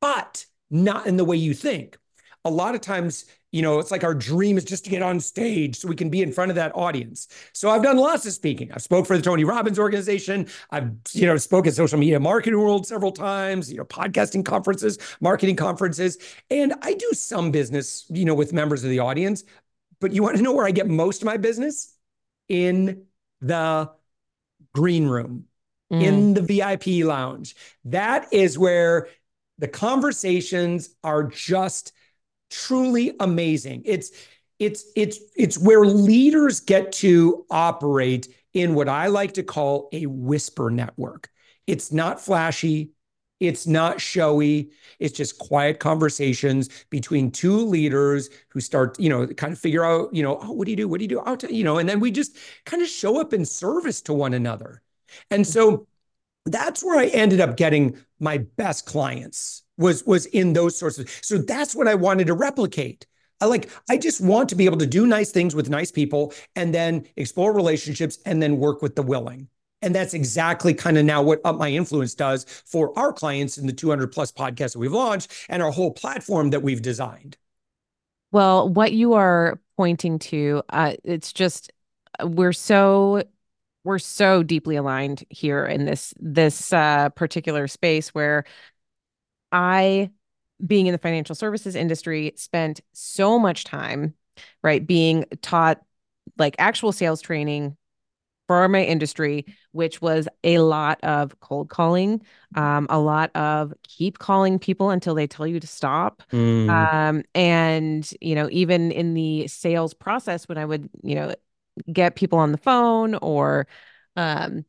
but 0.00 0.46
not 0.70 1.08
in 1.08 1.16
the 1.16 1.24
way 1.24 1.36
you 1.36 1.52
think. 1.52 1.98
A 2.44 2.50
lot 2.50 2.76
of 2.76 2.80
times 2.80 3.24
you 3.56 3.62
know, 3.62 3.78
it's 3.78 3.90
like 3.90 4.04
our 4.04 4.12
dream 4.12 4.58
is 4.58 4.64
just 4.64 4.84
to 4.84 4.90
get 4.90 5.00
on 5.00 5.18
stage 5.18 5.76
so 5.76 5.88
we 5.88 5.96
can 5.96 6.10
be 6.10 6.20
in 6.20 6.30
front 6.30 6.50
of 6.50 6.56
that 6.56 6.72
audience. 6.74 7.26
So 7.54 7.70
I've 7.70 7.82
done 7.82 7.96
lots 7.96 8.26
of 8.26 8.34
speaking. 8.34 8.70
I've 8.70 8.82
spoke 8.82 9.06
for 9.06 9.16
the 9.16 9.22
Tony 9.22 9.44
Robbins 9.44 9.78
organization. 9.78 10.46
I've, 10.70 10.90
you 11.12 11.24
know, 11.24 11.38
spoken 11.38 11.70
at 11.70 11.74
social 11.74 11.98
media 11.98 12.20
marketing 12.20 12.60
world 12.60 12.86
several 12.86 13.12
times, 13.12 13.72
you 13.72 13.78
know, 13.78 13.86
podcasting 13.86 14.44
conferences, 14.44 14.98
marketing 15.22 15.56
conferences. 15.56 16.18
And 16.50 16.74
I 16.82 16.92
do 16.92 17.10
some 17.14 17.50
business, 17.50 18.04
you 18.10 18.26
know, 18.26 18.34
with 18.34 18.52
members 18.52 18.84
of 18.84 18.90
the 18.90 18.98
audience. 18.98 19.42
But 20.02 20.12
you 20.12 20.22
want 20.22 20.36
to 20.36 20.42
know 20.42 20.52
where 20.52 20.66
I 20.66 20.70
get 20.70 20.86
most 20.86 21.22
of 21.22 21.26
my 21.26 21.38
business? 21.38 21.96
In 22.50 23.06
the 23.40 23.90
green 24.74 25.06
room, 25.06 25.46
mm. 25.90 26.02
in 26.02 26.34
the 26.34 26.42
VIP 26.42 27.06
lounge. 27.06 27.56
That 27.86 28.28
is 28.34 28.58
where 28.58 29.08
the 29.56 29.68
conversations 29.68 30.94
are 31.02 31.22
just 31.22 31.94
truly 32.50 33.14
amazing. 33.20 33.82
It's 33.84 34.10
it's 34.58 34.86
it's 34.96 35.18
it's 35.36 35.58
where 35.58 35.84
leaders 35.84 36.60
get 36.60 36.92
to 36.92 37.44
operate 37.50 38.28
in 38.54 38.74
what 38.74 38.88
I 38.88 39.08
like 39.08 39.34
to 39.34 39.42
call 39.42 39.88
a 39.92 40.06
whisper 40.06 40.70
network. 40.70 41.28
It's 41.66 41.92
not 41.92 42.20
flashy, 42.20 42.92
It's 43.38 43.66
not 43.66 44.00
showy. 44.00 44.70
It's 44.98 45.16
just 45.16 45.38
quiet 45.38 45.78
conversations 45.78 46.70
between 46.88 47.30
two 47.30 47.58
leaders 47.66 48.30
who 48.48 48.60
start, 48.60 48.98
you 48.98 49.10
know, 49.10 49.26
kind 49.26 49.52
of 49.52 49.58
figure 49.58 49.84
out, 49.84 50.14
you 50.14 50.22
know, 50.22 50.38
oh, 50.40 50.52
what 50.52 50.64
do 50.64 50.70
you 50.72 50.76
do? 50.76 50.88
What 50.88 50.98
do 51.00 51.04
you 51.04 51.08
do? 51.08 51.54
You 51.54 51.64
know, 51.64 51.76
and 51.76 51.86
then 51.88 52.00
we 52.00 52.10
just 52.10 52.36
kind 52.64 52.82
of 52.82 52.88
show 52.88 53.20
up 53.20 53.34
in 53.34 53.44
service 53.44 54.00
to 54.02 54.14
one 54.14 54.32
another. 54.32 54.80
And 55.30 55.46
so 55.46 55.72
mm-hmm. 55.72 55.82
that's 56.50 56.82
where 56.82 56.98
I 56.98 57.06
ended 57.08 57.40
up 57.40 57.56
getting 57.58 57.98
my 58.18 58.38
best 58.38 58.86
clients 58.86 59.62
was 59.78 60.04
was 60.04 60.26
in 60.26 60.52
those 60.52 60.78
sorts 60.78 60.98
of. 60.98 61.08
So 61.22 61.38
that's 61.38 61.74
what 61.74 61.88
I 61.88 61.94
wanted 61.94 62.26
to 62.28 62.34
replicate. 62.34 63.06
I 63.40 63.46
like 63.46 63.70
I 63.90 63.98
just 63.98 64.20
want 64.20 64.48
to 64.50 64.54
be 64.54 64.64
able 64.64 64.78
to 64.78 64.86
do 64.86 65.06
nice 65.06 65.30
things 65.30 65.54
with 65.54 65.68
nice 65.68 65.90
people 65.90 66.32
and 66.54 66.74
then 66.74 67.06
explore 67.16 67.52
relationships 67.52 68.18
and 68.24 68.42
then 68.42 68.58
work 68.58 68.82
with 68.82 68.96
the 68.96 69.02
willing. 69.02 69.48
And 69.82 69.94
that's 69.94 70.14
exactly 70.14 70.72
kind 70.72 70.96
of 70.96 71.04
now 71.04 71.22
what 71.22 71.40
Up 71.44 71.56
My 71.56 71.68
Influence 71.68 72.14
does 72.14 72.44
for 72.64 72.98
our 72.98 73.12
clients 73.12 73.58
in 73.58 73.66
the 73.66 73.72
200 73.72 74.10
plus 74.10 74.32
podcasts 74.32 74.72
that 74.72 74.78
we've 74.78 74.92
launched 74.92 75.30
and 75.48 75.62
our 75.62 75.70
whole 75.70 75.92
platform 75.92 76.50
that 76.50 76.62
we've 76.62 76.80
designed. 76.80 77.36
Well, 78.32 78.68
what 78.68 78.92
you 78.92 79.12
are 79.12 79.60
pointing 79.76 80.18
to, 80.18 80.62
uh, 80.70 80.94
it's 81.04 81.32
just 81.32 81.70
we're 82.22 82.52
so 82.54 83.22
we're 83.84 83.98
so 84.00 84.42
deeply 84.42 84.76
aligned 84.76 85.24
here 85.30 85.64
in 85.64 85.84
this 85.84 86.12
this 86.18 86.72
uh, 86.72 87.10
particular 87.10 87.68
space 87.68 88.08
where 88.08 88.44
I, 89.52 90.10
being 90.64 90.86
in 90.86 90.92
the 90.92 90.98
financial 90.98 91.34
services 91.34 91.74
industry, 91.74 92.32
spent 92.36 92.80
so 92.92 93.38
much 93.38 93.64
time, 93.64 94.14
right, 94.62 94.84
being 94.86 95.24
taught 95.42 95.80
like 96.38 96.56
actual 96.58 96.92
sales 96.92 97.20
training 97.20 97.76
for 98.46 98.68
my 98.68 98.84
industry, 98.84 99.44
which 99.72 100.00
was 100.00 100.28
a 100.44 100.58
lot 100.58 101.02
of 101.02 101.38
cold 101.40 101.68
calling, 101.68 102.22
um, 102.54 102.86
a 102.90 102.98
lot 102.98 103.34
of 103.34 103.72
keep 103.82 104.18
calling 104.18 104.58
people 104.58 104.90
until 104.90 105.14
they 105.14 105.26
tell 105.26 105.46
you 105.46 105.58
to 105.58 105.66
stop. 105.66 106.22
Mm. 106.30 106.70
Um, 106.70 107.22
and, 107.34 108.08
you 108.20 108.34
know, 108.36 108.48
even 108.52 108.92
in 108.92 109.14
the 109.14 109.48
sales 109.48 109.94
process, 109.94 110.48
when 110.48 110.58
I 110.58 110.64
would, 110.64 110.88
you 111.02 111.16
know, 111.16 111.34
get 111.92 112.14
people 112.14 112.38
on 112.38 112.52
the 112.52 112.58
phone 112.58 113.16
or, 113.16 113.66
um, 114.14 114.64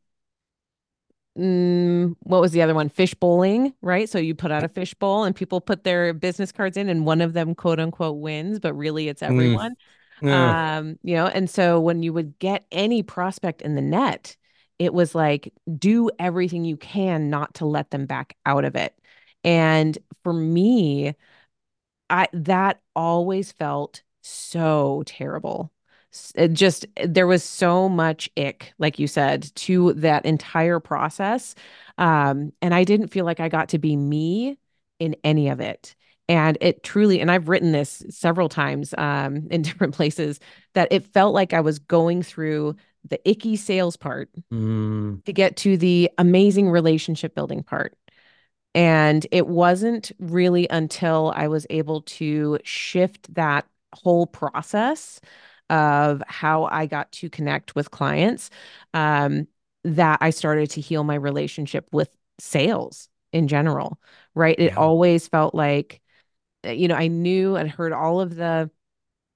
mm, 1.38 2.14
what 2.20 2.40
was 2.40 2.52
the 2.52 2.62
other 2.62 2.74
one? 2.74 2.88
Fish 2.88 3.14
bowling, 3.14 3.72
right? 3.82 4.08
So 4.08 4.18
you 4.18 4.34
put 4.34 4.50
out 4.50 4.64
a 4.64 4.68
fish 4.68 4.94
bowl 4.94 5.24
and 5.24 5.34
people 5.34 5.60
put 5.60 5.84
their 5.84 6.12
business 6.12 6.52
cards 6.52 6.76
in, 6.76 6.88
and 6.88 7.06
one 7.06 7.20
of 7.20 7.32
them, 7.32 7.54
quote 7.54 7.80
unquote, 7.80 8.18
wins, 8.18 8.58
but 8.58 8.74
really 8.74 9.08
it's 9.08 9.22
mm. 9.22 9.28
everyone. 9.28 9.72
Mm. 9.72 10.28
Yeah. 10.28 10.78
Um, 10.78 10.98
you 11.02 11.14
know, 11.14 11.26
and 11.26 11.48
so 11.48 11.78
when 11.80 12.02
you 12.02 12.12
would 12.12 12.38
get 12.38 12.66
any 12.72 13.02
prospect 13.02 13.62
in 13.62 13.76
the 13.76 13.80
net, 13.80 14.36
it 14.78 14.92
was 14.92 15.14
like 15.14 15.52
do 15.76 16.10
everything 16.18 16.64
you 16.64 16.76
can 16.76 17.30
not 17.30 17.54
to 17.54 17.66
let 17.66 17.90
them 17.90 18.06
back 18.06 18.36
out 18.44 18.64
of 18.64 18.76
it. 18.76 18.94
And 19.44 19.96
for 20.24 20.32
me, 20.32 21.14
I 22.10 22.28
that 22.32 22.80
always 22.96 23.52
felt 23.52 24.02
so 24.22 25.02
terrible. 25.06 25.72
It 26.34 26.52
just 26.52 26.86
there 27.04 27.26
was 27.26 27.44
so 27.44 27.88
much 27.88 28.30
ick, 28.36 28.72
like 28.78 28.98
you 28.98 29.06
said, 29.06 29.54
to 29.56 29.92
that 29.94 30.24
entire 30.24 30.80
process. 30.80 31.54
Um, 31.98 32.52
and 32.62 32.74
I 32.74 32.84
didn't 32.84 33.08
feel 33.08 33.24
like 33.24 33.40
I 33.40 33.48
got 33.48 33.70
to 33.70 33.78
be 33.78 33.96
me 33.96 34.58
in 34.98 35.16
any 35.24 35.48
of 35.48 35.60
it. 35.60 35.94
And 36.28 36.58
it 36.60 36.82
truly, 36.82 37.20
and 37.20 37.30
I've 37.30 37.48
written 37.48 37.72
this 37.72 38.04
several 38.10 38.48
times 38.48 38.94
um, 38.98 39.48
in 39.50 39.62
different 39.62 39.94
places, 39.94 40.40
that 40.74 40.88
it 40.90 41.06
felt 41.06 41.34
like 41.34 41.52
I 41.52 41.60
was 41.60 41.78
going 41.78 42.22
through 42.22 42.76
the 43.08 43.20
icky 43.28 43.56
sales 43.56 43.96
part 43.96 44.28
mm. 44.52 45.24
to 45.24 45.32
get 45.32 45.56
to 45.58 45.76
the 45.76 46.10
amazing 46.18 46.68
relationship 46.70 47.34
building 47.34 47.62
part. 47.62 47.96
And 48.74 49.26
it 49.32 49.46
wasn't 49.46 50.12
really 50.18 50.68
until 50.68 51.32
I 51.34 51.48
was 51.48 51.66
able 51.70 52.02
to 52.02 52.58
shift 52.64 53.32
that 53.34 53.66
whole 53.94 54.26
process 54.26 55.20
of 55.70 56.22
how 56.26 56.64
I 56.64 56.86
got 56.86 57.10
to 57.12 57.30
connect 57.30 57.74
with 57.74 57.90
clients 57.90 58.50
um, 58.94 59.46
that 59.84 60.18
I 60.20 60.30
started 60.30 60.70
to 60.70 60.80
heal 60.80 61.04
my 61.04 61.14
relationship 61.14 61.88
with 61.92 62.14
sales 62.40 63.08
in 63.32 63.48
general, 63.48 63.98
right? 64.34 64.58
It 64.58 64.72
yeah. 64.72 64.78
always 64.78 65.28
felt 65.28 65.54
like 65.54 66.00
uh, 66.66 66.70
you 66.70 66.88
know, 66.88 66.94
I 66.94 67.08
knew 67.08 67.56
and 67.56 67.70
heard 67.70 67.92
all 67.92 68.20
of 68.20 68.34
the, 68.34 68.70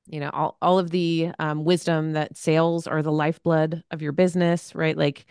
you 0.06 0.20
know, 0.20 0.30
all, 0.30 0.56
all 0.60 0.78
of 0.78 0.90
the 0.90 1.30
um, 1.38 1.64
wisdom 1.64 2.12
that 2.12 2.36
sales 2.36 2.86
are 2.86 3.02
the 3.02 3.12
lifeblood 3.12 3.82
of 3.90 4.02
your 4.02 4.12
business, 4.12 4.74
right? 4.74 4.96
Like 4.96 5.26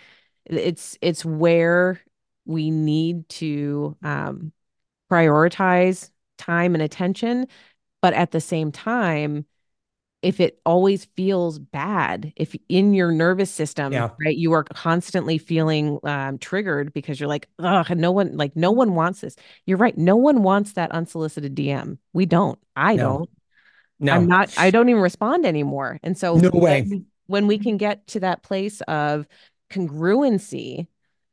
it's, 0.46 0.98
it's 1.02 1.26
where 1.26 2.02
we 2.46 2.72
need 2.72 3.28
to 3.30 3.98
um, 4.04 4.54
prioritize 5.12 6.10
time 6.38 6.74
and 6.74 6.82
attention. 6.82 7.48
But 8.02 8.14
at 8.14 8.32
the 8.32 8.42
same 8.42 8.72
time, 8.72 9.46
if 10.22 10.40
it 10.40 10.60
always 10.66 11.06
feels 11.16 11.58
bad, 11.58 12.32
if 12.36 12.56
in 12.70 12.94
your 12.94 13.12
nervous 13.12 13.50
system, 13.50 13.92
yeah. 13.92 14.10
right, 14.24 14.38
you 14.38 14.52
are 14.54 14.64
constantly 14.64 15.38
feeling 15.38 16.00
um, 16.04 16.38
triggered 16.38 16.94
because 16.94 17.20
you're 17.20 17.30
like, 17.30 17.50
ugh, 17.60 17.90
no 17.98 18.12
one, 18.12 18.38
like, 18.38 18.56
no 18.56 18.72
one 18.72 18.94
wants 18.94 19.22
this. 19.22 19.36
You're 19.66 19.80
right. 19.80 19.98
No 19.98 20.16
one 20.16 20.44
wants 20.44 20.74
that 20.74 20.92
unsolicited 20.92 21.56
DM. 21.56 21.98
We 22.14 22.28
don't. 22.28 22.60
I 22.76 22.96
no. 22.96 23.04
don't. 23.04 23.30
No, 24.00 24.14
I'm 24.14 24.28
not, 24.28 24.58
I 24.58 24.72
don't 24.72 24.90
even 24.90 25.02
respond 25.02 25.46
anymore. 25.46 26.00
And 26.02 26.18
so, 26.18 26.36
no 26.36 26.50
way. 26.54 26.82
When, 26.82 27.06
when 27.28 27.48
we 27.48 27.60
can 27.60 27.78
get 27.78 28.08
to 28.08 28.22
that 28.22 28.42
place 28.42 28.82
of 28.82 29.28
congruency, 29.70 30.88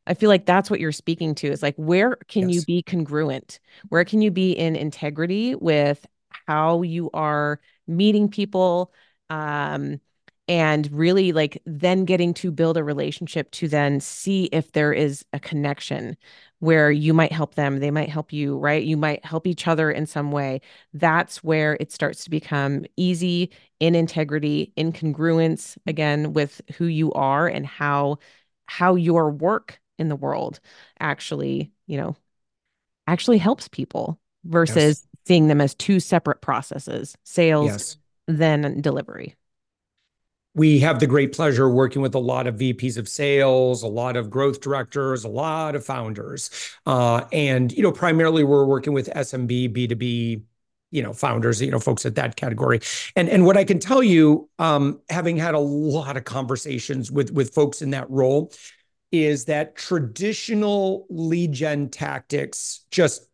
I 0.06 0.14
feel 0.14 0.28
like 0.28 0.46
that's 0.46 0.70
what 0.70 0.80
you're 0.80 0.92
speaking 0.92 1.34
to 1.36 1.48
is 1.48 1.62
like, 1.62 1.76
where 1.76 2.16
can 2.28 2.48
yes. 2.48 2.56
you 2.56 2.62
be 2.66 2.82
congruent? 2.82 3.58
Where 3.88 4.04
can 4.04 4.22
you 4.22 4.30
be 4.30 4.52
in 4.52 4.76
integrity 4.76 5.54
with 5.54 6.06
how 6.46 6.82
you 6.82 7.10
are 7.12 7.60
meeting 7.88 8.28
people 8.28 8.92
um, 9.30 10.00
and 10.46 10.90
really 10.92 11.32
like 11.32 11.60
then 11.66 12.04
getting 12.04 12.32
to 12.34 12.50
build 12.50 12.76
a 12.76 12.84
relationship 12.84 13.50
to 13.52 13.68
then 13.68 14.00
see 14.00 14.44
if 14.46 14.72
there 14.72 14.92
is 14.92 15.24
a 15.32 15.40
connection 15.40 16.16
where 16.60 16.90
you 16.90 17.12
might 17.14 17.32
help 17.32 17.54
them 17.54 17.78
they 17.80 17.90
might 17.90 18.08
help 18.08 18.32
you 18.32 18.56
right? 18.58 18.82
You 18.84 18.96
might 18.96 19.24
help 19.24 19.46
each 19.46 19.68
other 19.68 19.90
in 19.90 20.06
some 20.06 20.32
way. 20.32 20.60
That's 20.92 21.44
where 21.44 21.76
it 21.80 21.92
starts 21.92 22.24
to 22.24 22.30
become 22.30 22.84
easy 22.96 23.50
in 23.80 23.94
integrity 23.94 24.72
in 24.76 24.92
congruence 24.92 25.76
again 25.86 26.32
with 26.32 26.60
who 26.76 26.86
you 26.86 27.12
are 27.12 27.46
and 27.46 27.66
how 27.66 28.18
how 28.66 28.94
your 28.94 29.30
work 29.30 29.80
in 29.98 30.08
the 30.08 30.16
world 30.16 30.60
actually 31.00 31.72
you 31.86 31.96
know 31.96 32.16
actually 33.06 33.38
helps 33.38 33.68
people 33.68 34.18
versus 34.44 34.76
yes. 34.76 35.06
seeing 35.26 35.48
them 35.48 35.60
as 35.60 35.74
two 35.74 36.00
separate 36.00 36.40
processes 36.40 37.16
sales 37.24 37.66
yes. 37.66 37.96
then 38.26 38.80
delivery 38.80 39.34
we 40.54 40.80
have 40.80 40.98
the 40.98 41.06
great 41.06 41.32
pleasure 41.32 41.70
working 41.70 42.02
with 42.02 42.16
a 42.16 42.18
lot 42.18 42.48
of 42.48 42.56
VPs 42.56 42.98
of 42.98 43.08
sales, 43.08 43.84
a 43.84 43.86
lot 43.86 44.16
of 44.16 44.28
growth 44.28 44.60
directors, 44.60 45.22
a 45.22 45.28
lot 45.28 45.76
of 45.76 45.84
founders. 45.84 46.50
Uh, 46.84 47.24
and, 47.32 47.70
you 47.70 47.82
know, 47.82 47.92
primarily 47.92 48.42
we're 48.42 48.64
working 48.64 48.92
with 48.92 49.08
SMB, 49.08 49.72
B2B, 49.72 50.42
you 50.90 51.02
know, 51.02 51.12
founders, 51.12 51.62
you 51.62 51.70
know, 51.70 51.78
folks 51.78 52.04
at 52.06 52.16
that 52.16 52.36
category. 52.36 52.80
And 53.14 53.28
and 53.28 53.44
what 53.44 53.56
I 53.56 53.64
can 53.64 53.78
tell 53.78 54.02
you, 54.02 54.48
um, 54.58 55.00
having 55.10 55.36
had 55.36 55.54
a 55.54 55.58
lot 55.58 56.16
of 56.16 56.24
conversations 56.24 57.10
with 57.12 57.30
with 57.30 57.54
folks 57.54 57.82
in 57.82 57.90
that 57.90 58.10
role, 58.10 58.52
is 59.12 59.44
that 59.46 59.76
traditional 59.76 61.06
lead 61.10 61.52
gen 61.52 61.90
tactics 61.90 62.84
just 62.90 63.27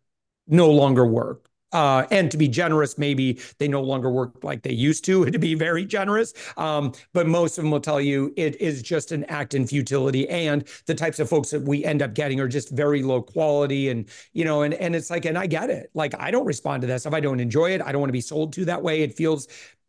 no 0.46 0.70
longer 0.70 1.06
work. 1.06 1.48
Uh, 1.74 2.06
and 2.12 2.30
to 2.30 2.36
be 2.36 2.46
generous, 2.46 2.96
maybe 2.96 3.40
they 3.58 3.66
no 3.66 3.82
longer 3.82 4.08
work 4.08 4.44
like 4.44 4.62
they 4.62 4.72
used 4.72 5.04
to, 5.04 5.24
to 5.30 5.38
be 5.40 5.54
very 5.54 5.84
generous. 5.84 6.32
Um, 6.56 6.92
but 7.12 7.26
most 7.26 7.58
of 7.58 7.64
them 7.64 7.72
will 7.72 7.80
tell 7.80 8.00
you 8.00 8.32
it 8.36 8.58
is 8.60 8.80
just 8.80 9.10
an 9.10 9.24
act 9.24 9.54
in 9.54 9.66
futility. 9.66 10.28
And 10.28 10.64
the 10.86 10.94
types 10.94 11.18
of 11.18 11.28
folks 11.28 11.50
that 11.50 11.62
we 11.62 11.84
end 11.84 12.00
up 12.00 12.14
getting 12.14 12.38
are 12.38 12.46
just 12.46 12.70
very 12.70 13.02
low 13.02 13.20
quality. 13.20 13.88
And, 13.88 14.08
you 14.32 14.44
know, 14.44 14.62
and, 14.62 14.72
and 14.74 14.94
it's 14.94 15.10
like, 15.10 15.24
and 15.24 15.36
I 15.36 15.48
get 15.48 15.68
it. 15.68 15.90
Like, 15.94 16.14
I 16.16 16.30
don't 16.30 16.46
respond 16.46 16.82
to 16.82 16.86
that 16.86 17.00
stuff. 17.00 17.12
I 17.12 17.20
don't 17.20 17.40
enjoy 17.40 17.72
it. 17.72 17.82
I 17.82 17.90
don't 17.90 18.00
want 18.00 18.10
to 18.10 18.14
be 18.14 18.20
sold 18.20 18.52
to 18.52 18.64
that 18.66 18.80
way. 18.80 19.02
It 19.02 19.16
feels 19.16 19.48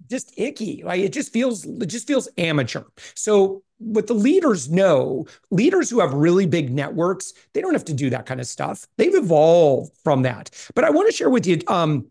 just 0.10 0.34
icky. 0.38 0.82
Like 0.84 1.02
it 1.02 1.14
just 1.14 1.32
feels, 1.32 1.66
it 1.66 1.86
just 1.86 2.08
feels 2.08 2.28
amateur. 2.38 2.84
So 3.14 3.62
what 3.78 4.08
the 4.08 4.14
leaders 4.14 4.70
know, 4.70 5.26
leaders 5.52 5.90
who 5.90 6.00
have 6.00 6.14
really 6.14 6.46
big 6.46 6.72
networks, 6.72 7.34
they 7.54 7.62
don't 7.62 7.74
have 7.74 7.86
to 7.86 7.94
do 7.94 8.10
that 8.10 8.26
kind 8.26 8.40
of 8.40 8.48
stuff. 8.48 8.86
They've 8.98 9.16
evolved 9.16 9.92
from 10.04 10.22
that. 10.24 10.50
But 10.76 10.84
I 10.84 10.90
want 10.90 11.10
to 11.10 11.16
share 11.16 11.30
with 11.30 11.46
you, 11.46 11.60
um, 11.68 12.08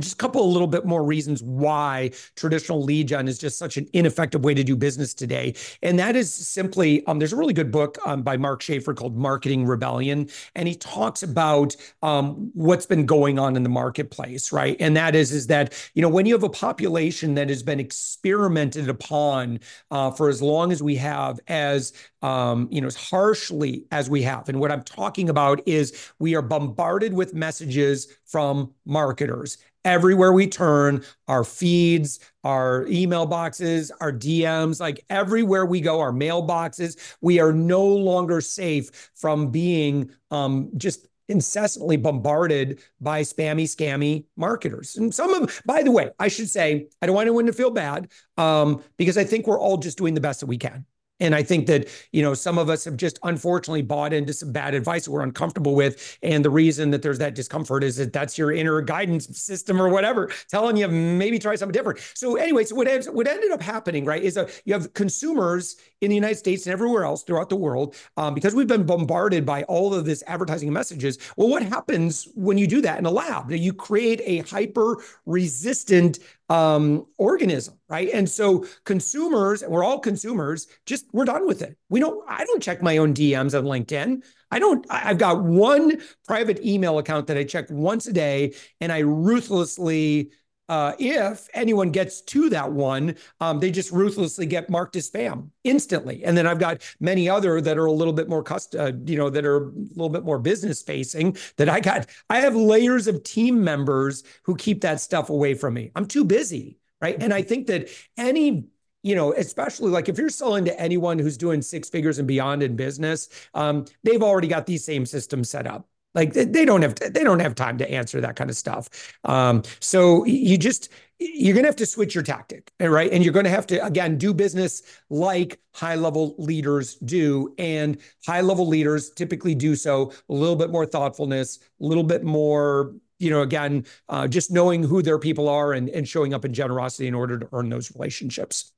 just 0.00 0.14
a 0.14 0.16
couple 0.16 0.42
of 0.42 0.50
little 0.50 0.68
bit 0.68 0.86
more 0.86 1.04
reasons 1.04 1.42
why 1.42 2.10
traditional 2.34 2.82
lead 2.82 3.08
gen 3.08 3.28
is 3.28 3.38
just 3.38 3.58
such 3.58 3.76
an 3.76 3.86
ineffective 3.92 4.42
way 4.42 4.54
to 4.54 4.64
do 4.64 4.74
business 4.74 5.12
today. 5.12 5.54
And 5.82 5.98
that 5.98 6.16
is 6.16 6.32
simply 6.32 7.04
um, 7.06 7.18
there's 7.18 7.34
a 7.34 7.36
really 7.36 7.52
good 7.52 7.70
book 7.70 7.98
um, 8.06 8.22
by 8.22 8.38
Mark 8.38 8.62
Schaefer 8.62 8.94
called 8.94 9.16
Marketing 9.16 9.66
Rebellion. 9.66 10.30
And 10.54 10.66
he 10.66 10.74
talks 10.74 11.22
about 11.22 11.76
um, 12.02 12.50
what's 12.54 12.86
been 12.86 13.04
going 13.04 13.38
on 13.38 13.54
in 13.54 13.64
the 13.64 13.68
marketplace, 13.68 14.50
right? 14.50 14.76
And 14.80 14.96
that 14.96 15.14
is, 15.14 15.30
is 15.30 15.48
that, 15.48 15.74
you 15.92 16.00
know, 16.00 16.08
when 16.08 16.24
you 16.24 16.32
have 16.32 16.42
a 16.42 16.48
population 16.48 17.34
that 17.34 17.50
has 17.50 17.62
been 17.62 17.80
experimented 17.80 18.88
upon 18.88 19.60
uh, 19.90 20.10
for 20.10 20.30
as 20.30 20.40
long 20.40 20.72
as 20.72 20.82
we 20.82 20.96
have, 20.96 21.38
as 21.48 21.92
um, 22.22 22.68
you 22.70 22.80
know, 22.80 22.86
as 22.86 22.96
harshly 22.96 23.84
as 23.90 24.08
we 24.08 24.22
have. 24.22 24.48
And 24.48 24.60
what 24.60 24.70
I'm 24.70 24.84
talking 24.84 25.28
about 25.28 25.60
is 25.66 26.12
we 26.18 26.34
are 26.34 26.42
bombarded 26.42 27.12
with 27.12 27.34
messages 27.34 28.06
from 28.24 28.72
marketers 28.86 29.58
everywhere 29.84 30.32
we 30.32 30.46
turn, 30.46 31.04
our 31.28 31.44
feeds, 31.44 32.20
our 32.44 32.86
email 32.88 33.26
boxes, 33.26 33.90
our 34.00 34.12
DMs, 34.12 34.80
like 34.80 35.04
everywhere 35.10 35.66
we 35.66 35.80
go, 35.80 36.00
our 36.00 36.12
mailboxes, 36.12 37.16
we 37.20 37.40
are 37.40 37.52
no 37.52 37.84
longer 37.84 38.40
safe 38.40 39.10
from 39.14 39.50
being 39.50 40.10
um, 40.30 40.70
just 40.76 41.06
incessantly 41.28 41.96
bombarded 41.96 42.80
by 43.00 43.22
spammy, 43.22 43.64
scammy 43.64 44.24
marketers. 44.36 44.96
And 44.96 45.14
some 45.14 45.32
of, 45.34 45.62
by 45.64 45.82
the 45.82 45.90
way, 45.90 46.10
I 46.18 46.28
should 46.28 46.48
say, 46.48 46.88
I 47.00 47.06
don't 47.06 47.14
want 47.14 47.26
anyone 47.26 47.46
to 47.46 47.52
feel 47.52 47.70
bad 47.70 48.10
um, 48.36 48.82
because 48.96 49.16
I 49.16 49.24
think 49.24 49.46
we're 49.46 49.60
all 49.60 49.78
just 49.78 49.98
doing 49.98 50.14
the 50.14 50.20
best 50.20 50.40
that 50.40 50.46
we 50.46 50.58
can. 50.58 50.84
And 51.20 51.34
I 51.36 51.42
think 51.42 51.66
that, 51.68 51.88
you 52.10 52.20
know, 52.20 52.34
some 52.34 52.58
of 52.58 52.68
us 52.68 52.84
have 52.84 52.96
just 52.96 53.20
unfortunately 53.22 53.82
bought 53.82 54.12
into 54.12 54.32
some 54.32 54.50
bad 54.50 54.74
advice 54.74 55.04
that 55.04 55.12
we're 55.12 55.22
uncomfortable 55.22 55.76
with. 55.76 56.18
And 56.22 56.44
the 56.44 56.50
reason 56.50 56.90
that 56.90 57.02
there's 57.02 57.18
that 57.18 57.34
discomfort 57.34 57.84
is 57.84 57.96
that 57.96 58.12
that's 58.12 58.36
your 58.36 58.50
inner 58.50 58.80
guidance 58.80 59.38
system 59.38 59.80
or 59.80 59.88
whatever, 59.88 60.30
telling 60.48 60.76
you 60.76 60.88
maybe 60.88 61.38
try 61.38 61.54
something 61.54 61.72
different. 61.72 62.00
So, 62.14 62.36
anyway, 62.36 62.64
so 62.64 62.74
what, 62.74 62.88
ends, 62.88 63.08
what 63.08 63.28
ended 63.28 63.52
up 63.52 63.62
happening, 63.62 64.04
right, 64.04 64.22
is 64.22 64.34
that 64.34 64.62
you 64.64 64.72
have 64.72 64.92
consumers 64.94 65.76
in 66.00 66.08
the 66.08 66.16
United 66.16 66.38
States 66.38 66.66
and 66.66 66.72
everywhere 66.72 67.04
else 67.04 67.22
throughout 67.22 67.48
the 67.48 67.56
world, 67.56 67.94
um, 68.16 68.34
because 68.34 68.54
we've 68.54 68.66
been 68.66 68.84
bombarded 68.84 69.46
by 69.46 69.62
all 69.64 69.94
of 69.94 70.04
this 70.04 70.24
advertising 70.26 70.72
messages. 70.72 71.18
Well, 71.36 71.48
what 71.48 71.62
happens 71.62 72.26
when 72.34 72.58
you 72.58 72.66
do 72.66 72.80
that 72.82 72.98
in 72.98 73.06
a 73.06 73.10
lab? 73.10 73.48
That 73.48 73.58
you 73.58 73.72
create 73.72 74.20
a 74.24 74.38
hyper 74.38 74.96
resistant 75.24 76.18
um, 76.52 77.06
organism, 77.16 77.78
right? 77.88 78.10
And 78.12 78.28
so 78.28 78.66
consumers, 78.84 79.62
and 79.62 79.72
we're 79.72 79.82
all 79.82 79.98
consumers, 79.98 80.66
just 80.84 81.06
we're 81.10 81.24
done 81.24 81.46
with 81.46 81.62
it. 81.62 81.78
We 81.88 81.98
don't, 81.98 82.22
I 82.28 82.44
don't 82.44 82.62
check 82.62 82.82
my 82.82 82.98
own 82.98 83.14
DMs 83.14 83.58
on 83.58 83.64
LinkedIn. 83.64 84.22
I 84.50 84.58
don't, 84.58 84.84
I've 84.90 85.16
got 85.16 85.42
one 85.42 86.02
private 86.26 86.62
email 86.62 86.98
account 86.98 87.28
that 87.28 87.38
I 87.38 87.44
check 87.44 87.70
once 87.70 88.06
a 88.06 88.12
day 88.12 88.54
and 88.82 88.92
I 88.92 88.98
ruthlessly 88.98 90.32
uh, 90.72 90.94
if 90.98 91.50
anyone 91.52 91.90
gets 91.90 92.22
to 92.22 92.48
that 92.48 92.72
one, 92.72 93.14
um, 93.40 93.60
they 93.60 93.70
just 93.70 93.92
ruthlessly 93.92 94.46
get 94.46 94.70
marked 94.70 94.96
as 94.96 95.10
spam 95.10 95.50
instantly. 95.64 96.24
And 96.24 96.34
then 96.34 96.46
I've 96.46 96.58
got 96.58 96.80
many 96.98 97.28
other 97.28 97.60
that 97.60 97.76
are 97.76 97.84
a 97.84 97.92
little 97.92 98.14
bit 98.14 98.26
more 98.26 98.42
cust- 98.42 98.74
uh, 98.74 98.92
you 99.04 99.18
know, 99.18 99.28
that 99.28 99.44
are 99.44 99.66
a 99.66 99.70
little 99.70 100.08
bit 100.08 100.24
more 100.24 100.38
business 100.38 100.80
facing. 100.80 101.36
That 101.58 101.68
I 101.68 101.80
got, 101.80 102.06
I 102.30 102.40
have 102.40 102.56
layers 102.56 103.06
of 103.06 103.22
team 103.22 103.62
members 103.62 104.24
who 104.44 104.56
keep 104.56 104.80
that 104.80 104.98
stuff 104.98 105.28
away 105.28 105.52
from 105.52 105.74
me. 105.74 105.92
I'm 105.94 106.06
too 106.06 106.24
busy, 106.24 106.78
right? 107.02 107.22
And 107.22 107.34
I 107.34 107.42
think 107.42 107.66
that 107.66 107.90
any 108.16 108.64
you 109.04 109.16
know, 109.16 109.32
especially 109.32 109.90
like 109.90 110.08
if 110.08 110.16
you're 110.16 110.28
selling 110.28 110.64
to 110.64 110.80
anyone 110.80 111.18
who's 111.18 111.36
doing 111.36 111.60
six 111.60 111.90
figures 111.90 112.20
and 112.20 112.28
beyond 112.28 112.62
in 112.62 112.76
business, 112.76 113.28
um, 113.52 113.84
they've 114.04 114.22
already 114.22 114.46
got 114.46 114.64
these 114.64 114.84
same 114.84 115.04
systems 115.04 115.50
set 115.50 115.66
up. 115.66 115.88
Like 116.14 116.34
they, 116.34 116.44
they 116.44 116.64
don't 116.64 116.82
have 116.82 116.94
to, 116.96 117.10
they 117.10 117.24
don't 117.24 117.40
have 117.40 117.54
time 117.54 117.78
to 117.78 117.90
answer 117.90 118.20
that 118.20 118.36
kind 118.36 118.50
of 118.50 118.56
stuff. 118.56 118.88
Um, 119.24 119.62
so 119.80 120.24
you 120.24 120.58
just 120.58 120.90
you're 121.18 121.54
going 121.54 121.62
to 121.62 121.68
have 121.68 121.76
to 121.76 121.86
switch 121.86 122.14
your 122.14 122.24
tactic, 122.24 122.72
right? 122.80 123.12
And 123.12 123.22
you're 123.22 123.32
going 123.32 123.44
to 123.44 123.50
have 123.50 123.66
to 123.68 123.84
again 123.84 124.18
do 124.18 124.34
business 124.34 124.82
like 125.08 125.60
high 125.74 125.94
level 125.94 126.34
leaders 126.38 126.96
do, 126.96 127.54
and 127.58 127.98
high 128.26 128.40
level 128.40 128.66
leaders 128.66 129.10
typically 129.10 129.54
do 129.54 129.76
so 129.76 130.12
a 130.28 130.34
little 130.34 130.56
bit 130.56 130.70
more 130.70 130.84
thoughtfulness, 130.84 131.58
a 131.80 131.84
little 131.84 132.04
bit 132.04 132.24
more 132.24 132.94
you 133.22 133.30
know, 133.30 133.42
again, 133.42 133.86
uh, 134.08 134.26
just 134.26 134.50
knowing 134.50 134.82
who 134.82 135.00
their 135.00 135.18
people 135.18 135.48
are 135.48 135.72
and, 135.72 135.88
and 135.90 136.08
showing 136.08 136.34
up 136.34 136.44
in 136.44 136.52
generosity 136.52 137.06
in 137.06 137.14
order 137.14 137.38
to 137.38 137.48
earn 137.52 137.68
those 137.68 137.94
relationships. 137.94 138.72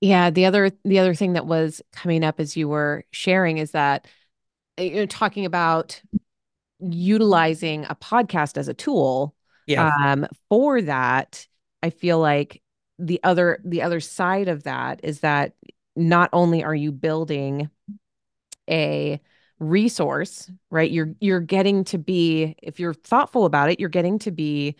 Yeah, 0.00 0.30
the 0.30 0.46
other 0.46 0.72
the 0.84 0.98
other 0.98 1.14
thing 1.14 1.34
that 1.34 1.46
was 1.46 1.80
coming 1.92 2.24
up 2.24 2.40
as 2.40 2.56
you 2.56 2.68
were 2.68 3.04
sharing 3.12 3.58
is 3.58 3.70
that 3.70 4.08
you 4.78 4.94
know, 4.94 5.06
talking 5.06 5.44
about 5.44 6.00
utilizing 6.80 7.84
a 7.84 7.94
podcast 7.94 8.56
as 8.56 8.68
a 8.68 8.74
tool 8.74 9.34
yeah. 9.66 9.90
um, 10.02 10.26
for 10.48 10.80
that 10.80 11.46
i 11.82 11.90
feel 11.90 12.18
like 12.18 12.62
the 12.98 13.20
other 13.22 13.58
the 13.64 13.82
other 13.82 14.00
side 14.00 14.48
of 14.48 14.64
that 14.64 15.00
is 15.02 15.20
that 15.20 15.54
not 15.96 16.30
only 16.32 16.64
are 16.64 16.74
you 16.74 16.92
building 16.92 17.68
a 18.68 19.20
resource 19.58 20.50
right 20.70 20.90
you're 20.90 21.14
you're 21.20 21.40
getting 21.40 21.84
to 21.84 21.98
be 21.98 22.54
if 22.62 22.80
you're 22.80 22.94
thoughtful 22.94 23.44
about 23.44 23.70
it 23.70 23.78
you're 23.78 23.88
getting 23.90 24.18
to 24.18 24.30
be 24.30 24.76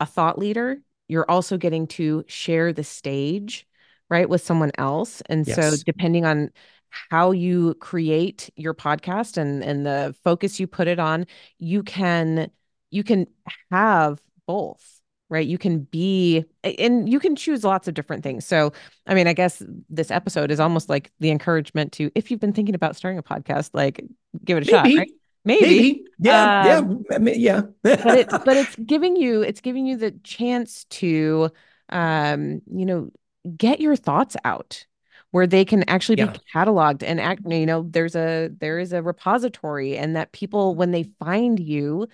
a 0.00 0.06
thought 0.06 0.38
leader 0.38 0.78
you're 1.06 1.30
also 1.30 1.56
getting 1.56 1.86
to 1.86 2.24
share 2.26 2.72
the 2.72 2.82
stage 2.82 3.68
right 4.08 4.28
with 4.28 4.42
someone 4.42 4.72
else 4.78 5.20
and 5.26 5.46
yes. 5.46 5.56
so 5.56 5.82
depending 5.86 6.24
on 6.24 6.50
how 6.90 7.30
you 7.30 7.74
create 7.74 8.50
your 8.56 8.74
podcast 8.74 9.36
and 9.36 9.62
and 9.62 9.86
the 9.86 10.14
focus 10.24 10.60
you 10.60 10.66
put 10.66 10.88
it 10.88 10.98
on 10.98 11.26
you 11.58 11.82
can 11.82 12.50
you 12.90 13.02
can 13.02 13.26
have 13.70 14.20
both 14.46 15.00
right 15.28 15.46
you 15.46 15.58
can 15.58 15.80
be 15.80 16.44
and 16.64 17.08
you 17.08 17.20
can 17.20 17.36
choose 17.36 17.64
lots 17.64 17.86
of 17.88 17.94
different 17.94 18.22
things 18.22 18.44
so 18.44 18.72
i 19.06 19.14
mean 19.14 19.26
i 19.26 19.32
guess 19.32 19.62
this 19.88 20.10
episode 20.10 20.50
is 20.50 20.60
almost 20.60 20.88
like 20.88 21.10
the 21.20 21.30
encouragement 21.30 21.92
to 21.92 22.10
if 22.14 22.30
you've 22.30 22.40
been 22.40 22.52
thinking 22.52 22.74
about 22.74 22.96
starting 22.96 23.18
a 23.18 23.22
podcast 23.22 23.70
like 23.72 24.04
give 24.44 24.58
it 24.58 24.68
a 24.68 24.72
Maybe. 24.72 24.94
shot 24.94 24.98
right 24.98 25.10
Maybe. 25.42 25.64
Maybe. 25.64 26.04
Yeah. 26.18 26.76
Um, 26.76 27.04
yeah. 27.26 27.62
Yeah. 27.82 27.96
but 28.04 28.18
it's 28.18 28.38
but 28.44 28.56
it's 28.58 28.76
giving 28.76 29.16
you 29.16 29.40
it's 29.40 29.62
giving 29.62 29.86
you 29.86 29.96
the 29.96 30.10
chance 30.22 30.84
to 30.90 31.50
um, 31.90 32.62
you 32.72 32.86
know, 32.86 33.10
get 33.56 33.80
your 33.80 33.96
thoughts 33.96 34.36
out 34.44 34.86
where 35.30 35.46
they 35.46 35.64
can 35.64 35.88
actually 35.88 36.18
yeah. 36.18 36.26
be 36.26 36.38
cataloged 36.52 37.02
and 37.02 37.20
act 37.20 37.42
you 37.46 37.66
know 37.66 37.86
there's 37.88 38.16
a 38.16 38.50
there 38.58 38.78
is 38.78 38.92
a 38.92 39.02
repository 39.02 39.96
and 39.96 40.16
that 40.16 40.32
people 40.32 40.74
when 40.74 40.90
they 40.90 41.04
find 41.18 41.60
you 41.60 42.06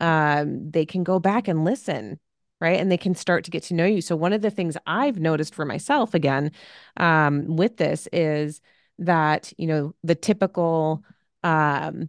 um 0.00 0.70
they 0.70 0.86
can 0.86 1.04
go 1.04 1.18
back 1.18 1.48
and 1.48 1.64
listen 1.64 2.18
right? 2.60 2.78
And 2.78 2.92
they 2.92 2.98
can 2.98 3.14
start 3.14 3.44
to 3.44 3.50
get 3.50 3.62
to 3.64 3.74
know 3.74 3.86
you. 3.86 4.02
So 4.02 4.14
one 4.14 4.32
of 4.32 4.42
the 4.42 4.50
things 4.50 4.76
i've 4.86 5.18
noticed 5.18 5.54
for 5.54 5.64
myself 5.64 6.14
again 6.14 6.52
um 6.98 7.56
with 7.56 7.76
this 7.76 8.06
is 8.12 8.60
that 8.98 9.52
you 9.56 9.66
know 9.66 9.94
the 10.04 10.14
typical 10.14 11.02
um 11.42 12.08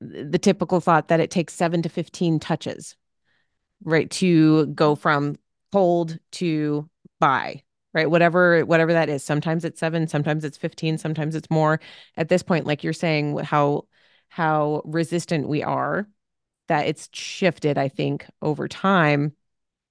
the 0.00 0.38
typical 0.38 0.80
thought 0.80 1.08
that 1.08 1.20
it 1.20 1.30
takes 1.30 1.54
7 1.54 1.82
to 1.82 1.88
15 1.88 2.40
touches 2.40 2.96
right 3.84 4.10
to 4.10 4.66
go 4.66 4.94
from 4.94 5.36
cold 5.72 6.18
to 6.32 6.88
buy 7.18 7.62
right? 7.94 8.10
Whatever 8.10 8.64
whatever 8.64 8.92
that 8.92 9.08
is. 9.08 9.22
Sometimes 9.24 9.64
it's 9.64 9.80
7 9.80 10.08
sometimes 10.08 10.44
it's 10.44 10.58
15 10.58 10.98
sometimes 10.98 11.34
it's 11.34 11.50
more. 11.50 11.80
At 12.16 12.28
this 12.28 12.42
point 12.42 12.66
like 12.66 12.84
you're 12.84 12.92
saying 12.92 13.38
how 13.38 13.86
how 14.28 14.82
resistant 14.84 15.48
we 15.48 15.62
are 15.62 16.08
that 16.68 16.86
it's 16.86 17.08
shifted 17.12 17.76
i 17.76 17.88
think 17.88 18.26
over 18.40 18.66
time 18.68 19.34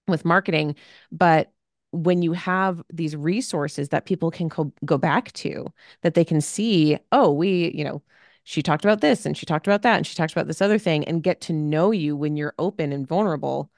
with 0.07 0.25
marketing. 0.25 0.75
But 1.11 1.51
when 1.91 2.21
you 2.21 2.33
have 2.33 2.81
these 2.91 3.15
resources 3.15 3.89
that 3.89 4.05
people 4.05 4.31
can 4.31 4.49
co- 4.49 4.73
go 4.85 4.97
back 4.97 5.31
to 5.33 5.65
that 6.01 6.13
they 6.13 6.23
can 6.23 6.39
see 6.39 6.97
oh 7.11 7.29
we 7.31 7.69
you 7.75 7.83
know 7.83 8.01
she 8.43 8.61
talked 8.63 8.85
about 8.85 9.01
this 9.01 9.25
and 9.25 9.37
she 9.37 9.45
talked 9.45 9.67
about 9.67 9.81
that 9.81 9.97
and 9.97 10.07
she 10.07 10.15
talked 10.15 10.31
about 10.31 10.47
this 10.47 10.61
other 10.61 10.77
thing 10.79 11.03
and 11.03 11.21
get 11.21 11.41
to 11.41 11.53
know 11.53 11.91
you 11.91 12.15
when 12.15 12.37
you're 12.37 12.55
open 12.57 12.93
and 12.93 13.05
vulnerable 13.07 13.69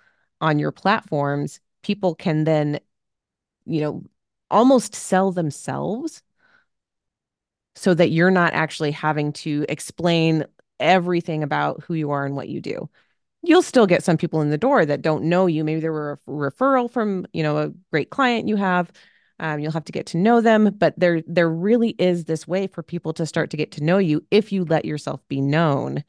on 0.41 0.59
your 0.59 0.71
platforms 0.71 1.59
people 1.81 2.13
can 2.13 2.43
then 2.43 2.79
you 3.65 3.81
know 3.81 4.03
almost 4.53 4.95
sell 4.95 5.31
themselves 5.33 6.23
so 7.75 7.93
that 7.93 8.11
you're 8.11 8.31
not 8.31 8.53
actually 8.53 8.91
having 8.91 9.33
to 9.33 9.65
explain 9.67 10.45
everything 10.79 11.43
about 11.43 11.83
who 11.83 11.93
you 11.95 12.11
are 12.11 12.25
and 12.25 12.35
what 12.35 12.49
you 12.49 12.61
do. 12.61 12.89
You'll 13.41 13.61
still 13.63 13.87
get 13.87 14.03
some 14.03 14.17
people 14.17 14.41
in 14.41 14.51
the 14.51 14.57
door 14.57 14.85
that 14.85 15.01
don't 15.01 15.25
know 15.25 15.47
you. 15.47 15.63
Maybe 15.63 15.81
they 15.81 15.89
were 15.89 16.13
a 16.27 16.31
referral 16.31 16.89
from, 16.89 17.25
you 17.33 17.43
know, 17.43 17.57
a 17.57 17.71
great 17.91 18.09
client 18.09 18.47
you 18.47 18.55
have. 18.55 18.91
Um, 19.39 19.59
you'll 19.59 19.71
have 19.73 19.85
to 19.85 19.91
get 19.91 20.05
to 20.07 20.17
know 20.17 20.39
them, 20.41 20.75
but 20.77 20.97
there 20.97 21.21
there 21.27 21.49
really 21.49 21.89
is 21.99 22.25
this 22.25 22.47
way 22.47 22.67
for 22.67 22.83
people 22.83 23.13
to 23.13 23.25
start 23.25 23.49
to 23.49 23.57
get 23.57 23.71
to 23.73 23.83
know 23.83 23.97
you 23.97 24.23
if 24.31 24.51
you 24.51 24.63
let 24.63 24.85
yourself 24.85 25.27
be 25.27 25.41
known. 25.41 26.03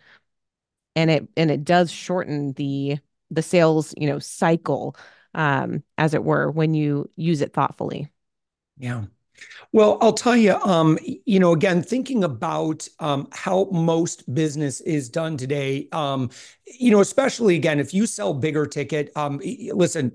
And 0.97 1.11
it 1.11 1.29
and 1.37 1.51
it 1.51 1.65
does 1.65 1.91
shorten 1.91 2.53
the 2.53 2.99
the 3.31 3.43
sales, 3.43 3.95
you 3.97 4.07
know, 4.07 4.19
cycle 4.21 4.97
um, 5.35 5.83
as 5.99 6.15
it 6.15 6.23
were 6.23 6.51
when 6.51 6.75
you 6.75 7.11
use 7.17 7.41
it 7.41 7.53
thoughtfully. 7.53 8.11
Yeah. 8.79 9.05
Well, 9.73 9.99
I'll 10.01 10.13
tell 10.15 10.37
you, 10.37 10.55
um, 10.57 10.99
you 11.27 11.41
know, 11.41 11.53
again, 11.53 11.83
thinking 11.83 12.25
about 12.25 12.89
um, 13.01 13.29
how 13.33 13.67
most 13.73 14.33
business 14.35 14.81
is 14.83 15.09
done 15.09 15.37
today, 15.37 15.89
um, 15.93 16.31
you 16.81 16.91
know, 16.91 17.01
especially 17.01 17.57
again, 17.57 17.81
if 17.81 17.95
you 17.95 18.07
sell 18.07 18.35
bigger 18.35 18.67
ticket, 18.67 19.13
um, 19.17 19.41
listen, 19.75 20.13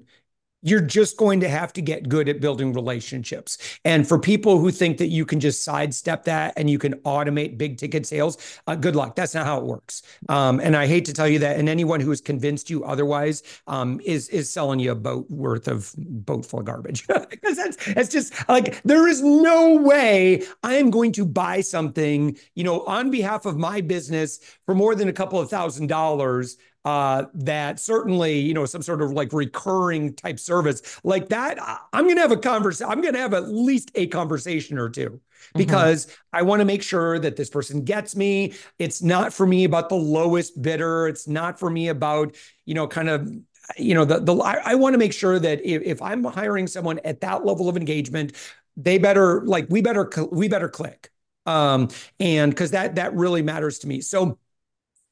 you're 0.62 0.82
just 0.82 1.17
going 1.17 1.39
to 1.39 1.50
have 1.50 1.72
to 1.74 1.82
get 1.82 2.10
good 2.10 2.28
at 2.28 2.41
building 2.41 2.74
relationships. 2.74 3.58
And 3.86 4.08
for 4.08 4.19
people 4.19 4.60
who 4.60 4.72
think 4.72 4.98
that 4.98 5.08
you 5.08 5.26
can 5.26 5.39
just 5.39 5.63
sidestep 5.63 6.26
that 6.26 6.54
and 6.58 6.69
you 6.69 6.78
can 6.78 6.95
automate 7.02 7.58
big 7.58 7.78
ticket 7.78 8.06
sales, 8.06 8.38
uh, 8.67 8.76
good 8.76 8.95
luck. 8.95 9.15
That's 9.15 9.34
not 9.34 9.45
how 9.45 9.60
it 9.60 9.65
works. 9.65 10.02
Um, 10.28 10.60
and 10.60 10.76
I 10.76 10.88
hate 10.88 11.06
to 11.06 11.13
tell 11.13 11.28
you 11.28 11.39
that. 11.39 11.58
And 11.58 11.69
anyone 11.69 12.00
who 12.00 12.10
has 12.10 12.22
convinced 12.22 12.69
you 12.69 12.84
otherwise 12.84 13.43
um, 13.67 14.02
is 14.04 14.28
is 14.30 14.50
selling 14.50 14.80
you 14.80 14.91
a 14.91 14.95
boat 14.95 15.30
worth 15.30 15.67
of 15.67 15.93
boat 15.98 16.45
full 16.45 16.60
of 16.60 16.65
garbage. 16.65 17.08
because 17.30 17.58
that's 17.58 17.78
it's 17.88 18.10
just 18.10 18.34
like 18.50 18.82
there 18.84 19.08
is 19.08 19.22
no 19.22 19.76
way 19.76 20.43
I 20.63 20.76
am 20.76 20.89
going 20.89 21.12
to 21.13 21.26
buy 21.26 21.62
something, 21.62 22.38
you 22.56 22.63
know, 22.63 22.82
on 22.86 23.12
behalf 23.12 23.45
of 23.45 23.58
my 23.58 23.82
business 23.82 24.39
for 24.65 24.76
more 24.76 24.95
than 24.95 25.08
a 25.08 25.13
couple 25.13 25.39
of 25.39 25.50
thousand 25.50 25.88
dollars 25.88 26.58
uh, 26.85 27.25
that 27.33 27.79
certainly, 27.79 28.39
you 28.39 28.53
know, 28.53 28.65
some 28.65 28.81
sort 28.81 29.01
of 29.01 29.11
like 29.11 29.33
recurring 29.33 30.13
type 30.13 30.39
service 30.39 30.99
like 31.03 31.29
that, 31.29 31.57
I'm 31.91 32.05
going 32.05 32.15
to 32.15 32.21
have 32.21 32.31
a 32.31 32.37
conversation. 32.37 32.91
I'm 32.91 33.01
going 33.01 33.13
to 33.13 33.19
have 33.19 33.33
at 33.33 33.49
least 33.49 33.91
a 33.95 34.07
conversation 34.07 34.77
or 34.77 34.89
two 34.89 35.09
mm-hmm. 35.09 35.57
because 35.57 36.05
mm-hmm. 36.05 36.37
I 36.37 36.41
want 36.43 36.61
to 36.61 36.65
make 36.65 36.81
sure 36.81 37.19
that 37.19 37.35
this 37.35 37.49
person 37.49 37.83
gets 37.83 38.15
me. 38.15 38.53
It's 38.77 39.01
not 39.01 39.33
for 39.33 39.45
me 39.45 39.65
about 39.65 39.89
the 39.89 39.95
lowest 39.95 40.61
bidder. 40.61 41.07
It's 41.07 41.27
not 41.27 41.59
for 41.59 41.69
me 41.69 41.89
about, 41.89 42.35
you 42.65 42.75
know, 42.75 42.87
kind 42.87 43.09
of 43.09 43.29
you 43.77 43.93
know 43.93 44.03
the 44.03 44.19
the 44.19 44.35
I, 44.35 44.61
I 44.65 44.75
want 44.75 44.95
to 44.95 44.97
make 44.97 45.13
sure 45.13 45.37
that 45.37 45.63
if, 45.63 45.83
if 45.83 46.01
I'm 46.01 46.23
hiring 46.23 46.65
someone 46.65 46.99
at 47.03 47.21
that 47.21 47.45
level 47.45 47.69
of 47.69 47.77
engagement, 47.77 48.33
they 48.77 48.97
better 48.97 49.45
like 49.45 49.67
we 49.69 49.81
better 49.81 50.09
we 50.31 50.47
better 50.47 50.69
click 50.69 51.11
um 51.45 51.89
and 52.19 52.51
because 52.51 52.71
that 52.71 52.95
that 52.95 53.13
really 53.13 53.41
matters 53.41 53.79
to 53.79 53.87
me 53.87 54.01
so 54.01 54.37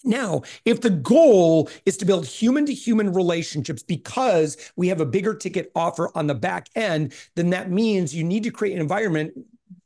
now, 0.07 0.43
if 0.65 0.81
the 0.81 0.89
goal 0.89 1.69
is 1.85 1.97
to 1.97 2.05
build 2.05 2.25
human 2.25 2.65
to 2.65 2.73
human 2.73 3.13
relationships 3.13 3.83
because 3.83 4.57
we 4.75 4.87
have 4.87 5.01
a 5.01 5.05
bigger 5.05 5.35
ticket 5.35 5.71
offer 5.75 6.09
on 6.15 6.27
the 6.27 6.35
back 6.35 6.69
end, 6.75 7.13
then 7.35 7.49
that 7.51 7.69
means 7.69 8.15
you 8.15 8.23
need 8.23 8.43
to 8.43 8.51
create 8.51 8.73
an 8.73 8.81
environment 8.81 9.33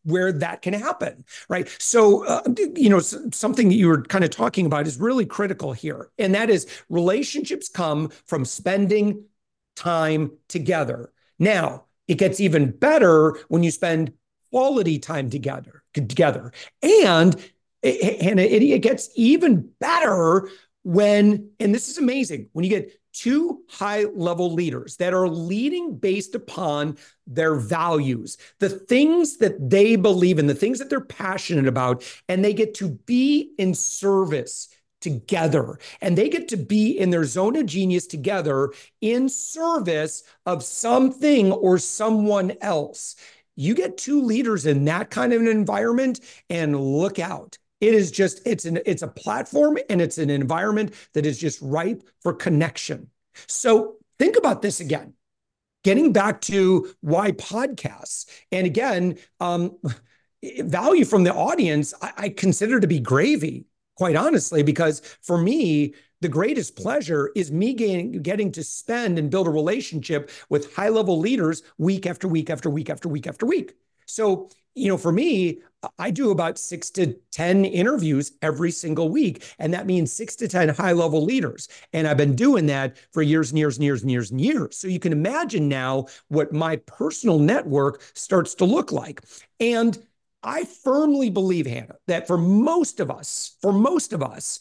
where 0.03 0.31
that 0.31 0.61
can 0.61 0.73
happen, 0.73 1.25
right? 1.49 1.67
So, 1.79 2.25
uh, 2.25 2.41
you 2.75 2.89
know, 2.89 2.99
something 2.99 3.67
that 3.69 3.75
you 3.75 3.87
were 3.87 4.03
kind 4.03 4.23
of 4.23 4.29
talking 4.29 4.65
about 4.65 4.87
is 4.87 4.99
really 4.99 5.25
critical 5.25 5.73
here. 5.73 6.09
And 6.17 6.33
that 6.33 6.49
is 6.49 6.67
relationships 6.89 7.69
come 7.69 8.09
from 8.25 8.45
spending 8.45 9.25
time 9.75 10.31
together. 10.47 11.11
Now, 11.39 11.85
it 12.07 12.15
gets 12.15 12.39
even 12.39 12.71
better 12.71 13.37
when 13.47 13.63
you 13.63 13.71
spend 13.71 14.13
quality 14.51 14.99
time 14.99 15.29
together 15.29 15.81
together 15.93 16.51
and 16.81 17.35
and 17.83 18.39
it, 18.39 18.79
gets 18.81 19.09
even 19.15 19.69
better 19.79 20.49
when, 20.83 21.49
and 21.59 21.73
this 21.73 21.89
is 21.89 21.97
amazing, 21.97 22.49
when 22.53 22.63
you 22.63 22.69
get 22.69 22.91
two 23.13 23.61
high 23.69 24.05
level 24.15 24.53
leaders 24.53 24.97
that 24.97 25.13
are 25.13 25.27
leading 25.27 25.97
based 25.97 26.35
upon 26.35 26.97
their 27.27 27.55
values, 27.55 28.37
the 28.59 28.69
things 28.69 29.37
that 29.37 29.69
they 29.69 29.95
believe 29.95 30.39
in, 30.39 30.47
the 30.47 30.55
things 30.55 30.79
that 30.79 30.89
they're 30.89 31.01
passionate 31.01 31.67
about, 31.67 32.03
and 32.29 32.43
they 32.43 32.53
get 32.53 32.73
to 32.75 32.89
be 32.89 33.53
in 33.57 33.73
service 33.73 34.69
together 35.01 35.79
and 35.99 36.15
they 36.15 36.29
get 36.29 36.47
to 36.47 36.57
be 36.57 36.91
in 36.91 37.09
their 37.09 37.25
zone 37.25 37.55
of 37.55 37.65
genius 37.65 38.05
together 38.05 38.71
in 39.01 39.27
service 39.27 40.23
of 40.45 40.63
something 40.63 41.51
or 41.51 41.79
someone 41.79 42.53
else. 42.61 43.15
You 43.55 43.73
get 43.73 43.97
two 43.97 44.21
leaders 44.21 44.65
in 44.65 44.85
that 44.85 45.09
kind 45.09 45.33
of 45.33 45.41
an 45.41 45.47
environment 45.47 46.19
and 46.49 46.79
look 46.79 47.19
out 47.19 47.57
it 47.81 47.95
is 47.95 48.11
just 48.11 48.41
it's 48.45 48.65
an 48.65 48.79
it's 48.85 49.01
a 49.01 49.07
platform 49.07 49.77
and 49.89 50.01
it's 50.01 50.17
an 50.17 50.29
environment 50.29 50.93
that 51.13 51.25
is 51.25 51.37
just 51.37 51.59
ripe 51.61 52.03
for 52.21 52.33
connection. 52.33 53.09
So 53.47 53.95
think 54.19 54.37
about 54.37 54.61
this 54.61 54.79
again. 54.79 55.13
Getting 55.83 56.13
back 56.13 56.41
to 56.41 56.93
why 57.01 57.31
podcasts, 57.31 58.27
and 58.51 58.67
again, 58.67 59.17
um, 59.39 59.77
value 60.59 61.05
from 61.05 61.23
the 61.23 61.33
audience, 61.33 61.93
I, 62.03 62.11
I 62.17 62.29
consider 62.29 62.79
to 62.79 62.87
be 62.87 62.99
gravy, 62.99 63.65
quite 63.95 64.15
honestly, 64.15 64.61
because 64.61 65.01
for 65.21 65.39
me, 65.39 65.95
the 66.21 66.29
greatest 66.29 66.75
pleasure 66.75 67.31
is 67.35 67.51
me 67.51 67.73
getting, 67.73 68.21
getting 68.21 68.51
to 68.51 68.63
spend 68.63 69.17
and 69.17 69.31
build 69.31 69.47
a 69.47 69.51
relationship 69.51 70.29
with 70.49 70.75
high 70.75 70.89
level 70.89 71.17
leaders 71.17 71.63
week 71.79 72.05
after 72.05 72.27
week 72.27 72.51
after 72.51 72.69
week 72.69 72.91
after 72.91 73.09
week 73.09 73.25
after 73.25 73.47
week. 73.47 73.73
So, 74.11 74.49
you 74.75 74.87
know, 74.87 74.97
for 74.97 75.11
me, 75.11 75.61
I 75.97 76.11
do 76.11 76.31
about 76.31 76.57
six 76.57 76.89
to 76.91 77.15
10 77.31 77.65
interviews 77.65 78.33
every 78.41 78.71
single 78.71 79.09
week. 79.09 79.43
And 79.57 79.73
that 79.73 79.87
means 79.87 80.13
six 80.13 80.35
to 80.37 80.47
10 80.47 80.69
high 80.69 80.91
level 80.91 81.23
leaders. 81.23 81.67
And 81.91 82.07
I've 82.07 82.17
been 82.17 82.35
doing 82.35 82.67
that 82.67 82.97
for 83.11 83.21
years 83.21 83.49
and 83.49 83.59
years 83.59 83.77
and 83.77 83.83
years 83.83 84.01
and 84.01 84.11
years 84.11 84.31
and 84.31 84.39
years. 84.39 84.77
So 84.77 84.87
you 84.87 84.99
can 84.99 85.11
imagine 85.11 85.67
now 85.67 86.05
what 86.27 86.53
my 86.53 86.75
personal 86.77 87.39
network 87.39 88.01
starts 88.13 88.55
to 88.55 88.65
look 88.65 88.91
like. 88.91 89.21
And 89.59 89.97
I 90.43 90.65
firmly 90.65 91.29
believe, 91.29 91.65
Hannah, 91.65 91.95
that 92.07 92.27
for 92.27 92.37
most 92.37 92.99
of 92.99 93.11
us, 93.11 93.57
for 93.61 93.73
most 93.73 94.13
of 94.13 94.23
us, 94.23 94.59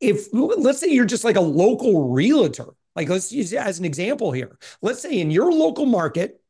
if 0.00 0.28
let's 0.32 0.78
say 0.78 0.88
you're 0.88 1.04
just 1.04 1.24
like 1.24 1.36
a 1.36 1.40
local 1.40 2.10
realtor, 2.10 2.74
like 2.94 3.08
let's 3.08 3.32
use 3.32 3.52
as 3.52 3.78
an 3.78 3.84
example 3.84 4.32
here. 4.32 4.58
Let's 4.80 5.02
say 5.02 5.18
in 5.18 5.30
your 5.30 5.52
local 5.52 5.86
market, 5.86 6.40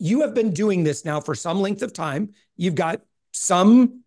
you 0.00 0.22
have 0.22 0.34
been 0.34 0.50
doing 0.52 0.82
this 0.82 1.04
now 1.04 1.20
for 1.20 1.34
some 1.34 1.60
length 1.60 1.82
of 1.82 1.92
time. 1.92 2.30
You've 2.56 2.74
got 2.74 3.02
some 3.32 4.02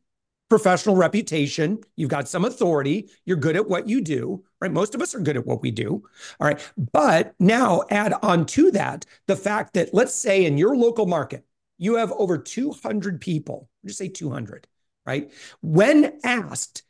professional 0.49 0.95
reputation, 0.95 1.79
you've 1.95 2.10
got 2.10 2.27
some 2.27 2.45
authority, 2.45 3.10
you're 3.25 3.38
good 3.38 3.56
at 3.56 3.69
what 3.69 3.88
you 3.88 4.01
do, 4.01 4.43
right? 4.60 4.71
Most 4.71 4.93
of 4.93 5.01
us 5.01 5.15
are 5.15 5.19
good 5.19 5.38
at 5.38 5.47
what 5.47 5.62
we 5.62 5.71
do. 5.71 6.03
All 6.39 6.47
right. 6.47 6.60
But 6.91 7.34
now 7.39 7.84
add 7.89 8.13
on 8.21 8.45
to 8.47 8.71
that 8.71 9.06
the 9.27 9.36
fact 9.36 9.73
that 9.73 9.93
let's 9.93 10.13
say 10.13 10.45
in 10.45 10.58
your 10.58 10.75
local 10.75 11.06
market, 11.06 11.45
you 11.77 11.95
have 11.95 12.12
over 12.13 12.38
200 12.38 13.21
people, 13.21 13.69
just 13.86 13.97
say 13.97 14.10
200, 14.10 14.67
right? 15.06 15.32
When 15.62 16.19
asked, 16.23 16.84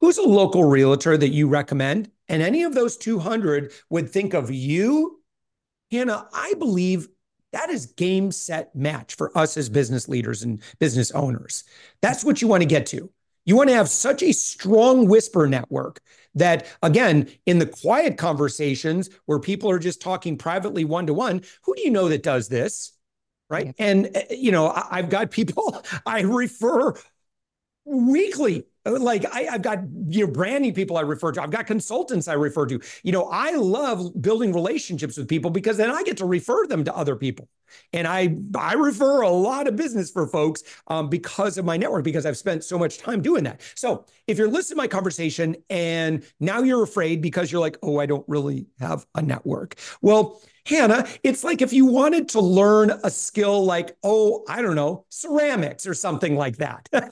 who's 0.00 0.18
a 0.18 0.22
local 0.22 0.64
realtor 0.64 1.16
that 1.16 1.30
you 1.30 1.48
recommend? 1.48 2.10
And 2.28 2.42
any 2.42 2.62
of 2.62 2.74
those 2.74 2.96
200 2.96 3.72
would 3.90 4.10
think 4.10 4.34
of 4.34 4.50
you, 4.50 5.20
Hannah, 5.90 6.28
I 6.32 6.54
believe 6.58 7.08
that 7.52 7.70
is 7.70 7.86
game, 7.86 8.32
set, 8.32 8.74
match 8.74 9.14
for 9.14 9.36
us 9.36 9.56
as 9.56 9.68
business 9.68 10.08
leaders 10.08 10.42
and 10.42 10.60
business 10.78 11.10
owners. 11.12 11.64
That's 12.00 12.24
what 12.24 12.40
you 12.40 12.48
want 12.48 12.62
to 12.62 12.68
get 12.68 12.86
to. 12.86 13.10
You 13.44 13.56
want 13.56 13.70
to 13.70 13.74
have 13.74 13.88
such 13.88 14.22
a 14.22 14.32
strong 14.32 15.08
whisper 15.08 15.46
network 15.48 16.00
that, 16.34 16.66
again, 16.82 17.28
in 17.44 17.58
the 17.58 17.66
quiet 17.66 18.16
conversations 18.16 19.10
where 19.26 19.40
people 19.40 19.70
are 19.70 19.78
just 19.78 20.00
talking 20.00 20.38
privately 20.38 20.84
one 20.84 21.06
to 21.06 21.14
one, 21.14 21.42
who 21.62 21.74
do 21.74 21.82
you 21.82 21.90
know 21.90 22.08
that 22.08 22.22
does 22.22 22.48
this? 22.48 22.92
Right. 23.50 23.74
And, 23.78 24.10
eh, 24.14 24.26
you 24.30 24.52
know, 24.52 24.72
I've 24.90 25.10
got 25.10 25.30
people 25.30 25.82
I 26.06 26.22
refer 26.22 26.94
weekly 27.84 28.66
like 28.84 29.24
I, 29.32 29.42
have 29.42 29.62
got 29.62 29.80
you 30.08 30.26
know 30.26 30.32
branding 30.32 30.74
people 30.74 30.96
I 30.96 31.02
refer 31.02 31.32
to. 31.32 31.42
I've 31.42 31.50
got 31.50 31.66
consultants 31.66 32.28
I 32.28 32.34
refer 32.34 32.66
to. 32.66 32.80
You 33.02 33.12
know, 33.12 33.28
I 33.30 33.52
love 33.52 34.20
building 34.20 34.52
relationships 34.52 35.16
with 35.16 35.28
people 35.28 35.50
because 35.50 35.76
then 35.76 35.90
I 35.90 36.02
get 36.02 36.16
to 36.18 36.26
refer 36.26 36.66
them 36.66 36.84
to 36.84 36.96
other 36.96 37.16
people. 37.16 37.48
And 37.92 38.06
I 38.06 38.36
I 38.56 38.74
refer 38.74 39.22
a 39.22 39.30
lot 39.30 39.68
of 39.68 39.76
business 39.76 40.10
for 40.10 40.26
folks 40.26 40.62
um, 40.88 41.08
because 41.08 41.58
of 41.58 41.64
my 41.64 41.76
network 41.76 42.04
because 42.04 42.26
I've 42.26 42.36
spent 42.36 42.64
so 42.64 42.78
much 42.78 42.98
time 42.98 43.22
doing 43.22 43.44
that. 43.44 43.60
So 43.74 44.04
if 44.26 44.36
you're 44.36 44.48
listening 44.48 44.76
to 44.76 44.82
my 44.82 44.88
conversation 44.88 45.56
and 45.70 46.24
now 46.40 46.60
you're 46.62 46.82
afraid 46.82 47.22
because 47.22 47.52
you're 47.52 47.60
like, 47.60 47.78
oh, 47.82 47.98
I 47.98 48.06
don't 48.06 48.24
really 48.28 48.66
have 48.80 49.06
a 49.14 49.22
network. 49.22 49.76
Well, 50.00 50.40
Hannah, 50.64 51.06
it's 51.22 51.42
like 51.42 51.60
if 51.60 51.72
you 51.72 51.86
wanted 51.86 52.28
to 52.30 52.40
learn 52.40 52.92
a 53.02 53.10
skill 53.10 53.64
like, 53.64 53.96
oh, 54.02 54.44
I 54.48 54.62
don't 54.62 54.76
know, 54.76 55.06
ceramics 55.08 55.86
or 55.86 55.94
something 55.94 56.36
like 56.36 56.58
that. 56.58 56.88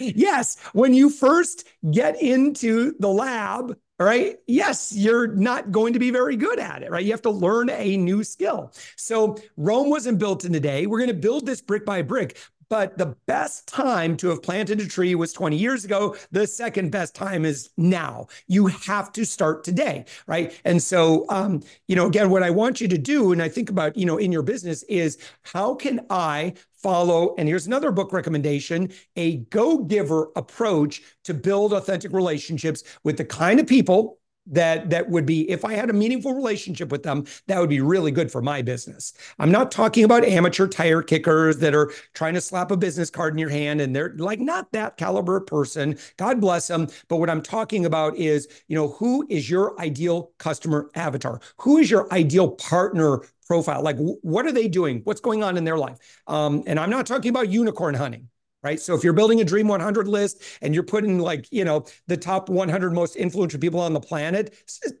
yes, 0.00 0.58
when 0.72 0.94
you 0.94 1.10
first 1.10 1.68
get 1.90 2.20
into 2.20 2.94
the 2.98 3.08
lab, 3.08 3.76
right? 3.98 4.38
Yes, 4.46 4.92
you're 4.96 5.28
not 5.28 5.70
going 5.70 5.92
to 5.92 5.98
be 5.98 6.10
very 6.10 6.36
good 6.36 6.58
at 6.58 6.82
it, 6.82 6.90
right? 6.90 7.04
You 7.04 7.12
have 7.12 7.22
to 7.22 7.30
learn 7.30 7.70
a 7.70 7.96
new 7.96 8.24
skill. 8.24 8.72
So 8.96 9.36
Rome 9.56 9.90
wasn't 9.90 10.18
built 10.18 10.44
in 10.44 10.54
a 10.54 10.60
day. 10.60 10.86
We're 10.86 10.98
going 10.98 11.08
to 11.08 11.14
build 11.14 11.46
this 11.46 11.60
brick 11.60 11.84
by 11.84 12.02
brick. 12.02 12.38
But 12.70 12.96
the 12.96 13.16
best 13.26 13.66
time 13.66 14.16
to 14.18 14.28
have 14.28 14.44
planted 14.44 14.80
a 14.80 14.86
tree 14.86 15.16
was 15.16 15.32
20 15.32 15.56
years 15.56 15.84
ago. 15.84 16.16
The 16.30 16.46
second 16.46 16.92
best 16.92 17.16
time 17.16 17.44
is 17.44 17.70
now. 17.76 18.28
You 18.46 18.68
have 18.68 19.12
to 19.14 19.26
start 19.26 19.64
today, 19.64 20.04
right? 20.28 20.58
And 20.64 20.80
so, 20.80 21.26
um, 21.30 21.62
you 21.88 21.96
know, 21.96 22.06
again, 22.06 22.30
what 22.30 22.44
I 22.44 22.50
want 22.50 22.80
you 22.80 22.86
to 22.86 22.96
do, 22.96 23.32
and 23.32 23.42
I 23.42 23.48
think 23.48 23.70
about, 23.70 23.96
you 23.96 24.06
know, 24.06 24.18
in 24.18 24.30
your 24.30 24.42
business 24.42 24.84
is 24.84 25.18
how 25.42 25.74
can 25.74 26.06
I 26.10 26.54
follow, 26.82 27.34
and 27.36 27.48
here's 27.48 27.66
another 27.66 27.90
book 27.92 28.12
recommendation 28.12 28.92
a 29.16 29.36
go 29.36 29.78
giver 29.78 30.30
approach 30.36 31.02
to 31.24 31.34
build 31.34 31.72
authentic 31.72 32.12
relationships 32.12 32.82
with 33.04 33.16
the 33.16 33.24
kind 33.24 33.60
of 33.60 33.66
people 33.66 34.18
that 34.46 34.90
that 34.90 35.08
would 35.08 35.26
be 35.26 35.48
if 35.50 35.64
I 35.64 35.74
had 35.74 35.90
a 35.90 35.92
meaningful 35.92 36.34
relationship 36.34 36.90
with 36.90 37.02
them, 37.02 37.24
that 37.46 37.60
would 37.60 37.68
be 37.68 37.80
really 37.80 38.10
good 38.10 38.32
for 38.32 38.42
my 38.42 38.62
business. 38.62 39.12
I'm 39.38 39.50
not 39.50 39.70
talking 39.70 40.04
about 40.04 40.24
amateur 40.24 40.66
tire 40.66 41.02
kickers 41.02 41.58
that 41.58 41.74
are 41.74 41.92
trying 42.14 42.34
to 42.34 42.40
slap 42.40 42.70
a 42.70 42.76
business 42.76 43.10
card 43.10 43.34
in 43.34 43.38
your 43.38 43.50
hand 43.50 43.80
and 43.80 43.94
they're 43.94 44.14
like 44.16 44.40
not 44.40 44.72
that 44.72 44.96
caliber 44.96 45.40
person. 45.40 45.98
God 46.16 46.40
bless 46.40 46.66
them. 46.66 46.88
But 47.08 47.18
what 47.18 47.30
I'm 47.30 47.42
talking 47.42 47.86
about 47.86 48.16
is, 48.16 48.48
you 48.68 48.76
know, 48.76 48.88
who 48.88 49.26
is 49.28 49.48
your 49.48 49.78
ideal 49.80 50.32
customer 50.38 50.90
avatar? 50.94 51.40
Who 51.58 51.78
is 51.78 51.90
your 51.90 52.12
ideal 52.12 52.50
partner 52.50 53.20
profile? 53.50 53.82
Like, 53.82 53.96
what 53.98 54.46
are 54.46 54.52
they 54.52 54.68
doing? 54.68 55.00
What's 55.02 55.20
going 55.20 55.42
on 55.42 55.56
in 55.56 55.64
their 55.64 55.76
life? 55.76 55.98
Um, 56.28 56.62
and 56.68 56.78
I'm 56.78 56.88
not 56.88 57.04
talking 57.04 57.30
about 57.30 57.48
unicorn 57.48 57.96
hunting 57.96 58.28
right? 58.62 58.78
So 58.78 58.94
if 58.94 59.02
you're 59.02 59.14
building 59.14 59.40
a 59.40 59.44
Dream 59.44 59.68
100 59.68 60.06
list 60.06 60.42
and 60.60 60.74
you're 60.74 60.84
putting 60.84 61.18
like, 61.18 61.46
you 61.50 61.64
know, 61.64 61.86
the 62.08 62.16
top 62.18 62.50
100 62.50 62.92
most 62.92 63.16
influential 63.16 63.58
people 63.58 63.80
on 63.80 63.94
the 63.94 64.00
planet, 64.00 64.54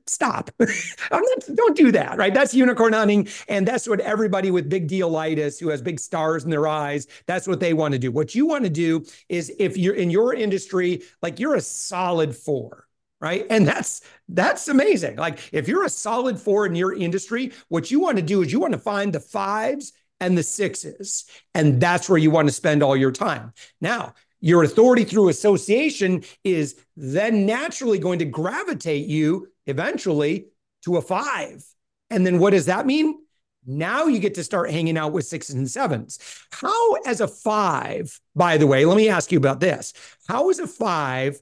stop. 0.06 0.50
not, 1.10 1.22
don't 1.54 1.76
do 1.76 1.92
that, 1.92 2.16
right? 2.16 2.32
That's 2.32 2.54
unicorn 2.54 2.94
hunting. 2.94 3.28
And 3.48 3.68
that's 3.68 3.86
what 3.86 4.00
everybody 4.00 4.50
with 4.50 4.70
big 4.70 4.88
dealitis 4.88 5.60
who 5.60 5.68
has 5.68 5.82
big 5.82 6.00
stars 6.00 6.44
in 6.44 6.48
their 6.48 6.66
eyes, 6.66 7.06
that's 7.26 7.46
what 7.46 7.60
they 7.60 7.74
want 7.74 7.92
to 7.92 7.98
do. 7.98 8.10
What 8.10 8.34
you 8.34 8.46
want 8.46 8.64
to 8.64 8.70
do 8.70 9.04
is 9.28 9.52
if 9.58 9.76
you're 9.76 9.94
in 9.94 10.08
your 10.08 10.32
industry, 10.32 11.02
like 11.20 11.38
you're 11.38 11.56
a 11.56 11.60
solid 11.60 12.34
four, 12.34 12.86
right 13.20 13.46
and 13.50 13.66
that's 13.66 14.02
that's 14.28 14.68
amazing 14.68 15.16
like 15.16 15.38
if 15.52 15.68
you're 15.68 15.84
a 15.84 15.90
solid 15.90 16.38
four 16.38 16.66
in 16.66 16.74
your 16.74 16.94
industry 16.94 17.52
what 17.68 17.90
you 17.90 18.00
want 18.00 18.16
to 18.16 18.22
do 18.22 18.42
is 18.42 18.52
you 18.52 18.60
want 18.60 18.72
to 18.72 18.78
find 18.78 19.12
the 19.12 19.20
fives 19.20 19.92
and 20.20 20.36
the 20.36 20.42
sixes. 20.42 21.24
And 21.54 21.80
that's 21.80 22.08
where 22.08 22.18
you 22.18 22.30
want 22.30 22.48
to 22.48 22.54
spend 22.54 22.82
all 22.82 22.96
your 22.96 23.10
time. 23.10 23.52
Now, 23.80 24.14
your 24.40 24.62
authority 24.62 25.04
through 25.04 25.28
association 25.28 26.22
is 26.44 26.76
then 26.96 27.46
naturally 27.46 27.98
going 27.98 28.20
to 28.20 28.24
gravitate 28.24 29.06
you 29.06 29.48
eventually 29.66 30.46
to 30.84 30.96
a 30.96 31.02
five. 31.02 31.64
And 32.10 32.26
then 32.26 32.38
what 32.38 32.50
does 32.50 32.66
that 32.66 32.86
mean? 32.86 33.18
Now 33.66 34.06
you 34.06 34.18
get 34.18 34.34
to 34.34 34.44
start 34.44 34.70
hanging 34.70 34.96
out 34.96 35.12
with 35.12 35.26
sixes 35.26 35.54
and 35.54 35.70
sevens. 35.70 36.18
How, 36.52 36.94
as 37.06 37.20
a 37.20 37.28
five, 37.28 38.18
by 38.34 38.56
the 38.56 38.66
way, 38.66 38.86
let 38.86 38.96
me 38.96 39.10
ask 39.10 39.30
you 39.30 39.38
about 39.38 39.60
this. 39.60 39.92
How 40.26 40.48
is 40.48 40.58
a 40.58 40.66
five 40.66 41.38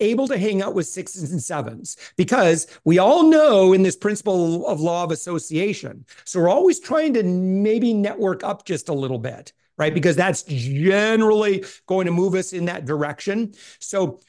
able 0.00 0.28
to 0.28 0.38
hang 0.38 0.62
out 0.62 0.74
with 0.74 0.86
sixes 0.86 1.32
and 1.32 1.42
sevens 1.42 1.96
because 2.16 2.66
we 2.84 2.98
all 2.98 3.24
know 3.24 3.72
in 3.72 3.82
this 3.82 3.96
principle 3.96 4.66
of 4.66 4.80
law 4.80 5.04
of 5.04 5.10
association. 5.10 6.04
So 6.24 6.40
we're 6.40 6.48
always 6.48 6.80
trying 6.80 7.14
to 7.14 7.22
maybe 7.22 7.92
network 7.92 8.44
up 8.44 8.64
just 8.64 8.88
a 8.88 8.94
little 8.94 9.18
bit, 9.18 9.52
right? 9.76 9.92
Because 9.92 10.16
that's 10.16 10.44
generally 10.44 11.64
going 11.86 12.06
to 12.06 12.12
move 12.12 12.34
us 12.34 12.52
in 12.52 12.66
that 12.66 12.84
direction. 12.84 13.54
So 13.80 14.20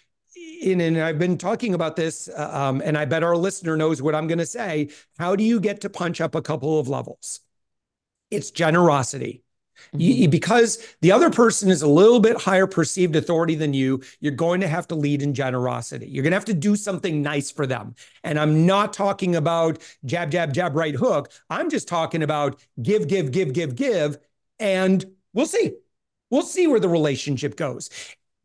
in, 0.61 0.81
and 0.81 0.97
I've 0.99 1.19
been 1.19 1.37
talking 1.37 1.73
about 1.73 1.95
this, 1.95 2.27
uh, 2.29 2.49
um, 2.51 2.81
and 2.83 2.97
I 2.97 3.05
bet 3.05 3.23
our 3.23 3.37
listener 3.37 3.77
knows 3.77 4.01
what 4.01 4.15
I'm 4.15 4.27
going 4.27 4.39
to 4.39 4.45
say. 4.45 4.89
How 5.17 5.35
do 5.35 5.43
you 5.43 5.59
get 5.59 5.81
to 5.81 5.89
punch 5.89 6.21
up 6.21 6.35
a 6.35 6.41
couple 6.41 6.79
of 6.79 6.87
levels? 6.87 7.41
It's 8.31 8.51
generosity. 8.51 9.43
Mm-hmm. 9.87 9.99
You, 9.99 10.29
because 10.29 10.85
the 11.01 11.11
other 11.11 11.29
person 11.29 11.69
is 11.69 11.81
a 11.81 11.87
little 11.87 12.19
bit 12.19 12.37
higher 12.37 12.67
perceived 12.67 13.15
authority 13.15 13.55
than 13.55 13.73
you, 13.73 14.01
you're 14.19 14.31
going 14.31 14.61
to 14.61 14.67
have 14.67 14.87
to 14.89 14.95
lead 14.95 15.21
in 15.21 15.33
generosity. 15.33 16.07
You're 16.07 16.23
going 16.23 16.31
to 16.31 16.37
have 16.37 16.45
to 16.45 16.53
do 16.53 16.75
something 16.75 17.21
nice 17.21 17.51
for 17.51 17.65
them. 17.65 17.95
And 18.23 18.39
I'm 18.39 18.65
not 18.65 18.93
talking 18.93 19.35
about 19.35 19.81
jab, 20.05 20.31
jab, 20.31 20.53
jab, 20.53 20.75
right 20.75 20.95
hook. 20.95 21.31
I'm 21.49 21.69
just 21.69 21.87
talking 21.87 22.23
about 22.23 22.59
give, 22.81 23.07
give, 23.07 23.31
give, 23.31 23.53
give, 23.53 23.75
give. 23.75 24.17
And 24.59 25.05
we'll 25.33 25.45
see. 25.45 25.73
We'll 26.29 26.43
see 26.43 26.67
where 26.67 26.79
the 26.79 26.89
relationship 26.89 27.55
goes 27.55 27.89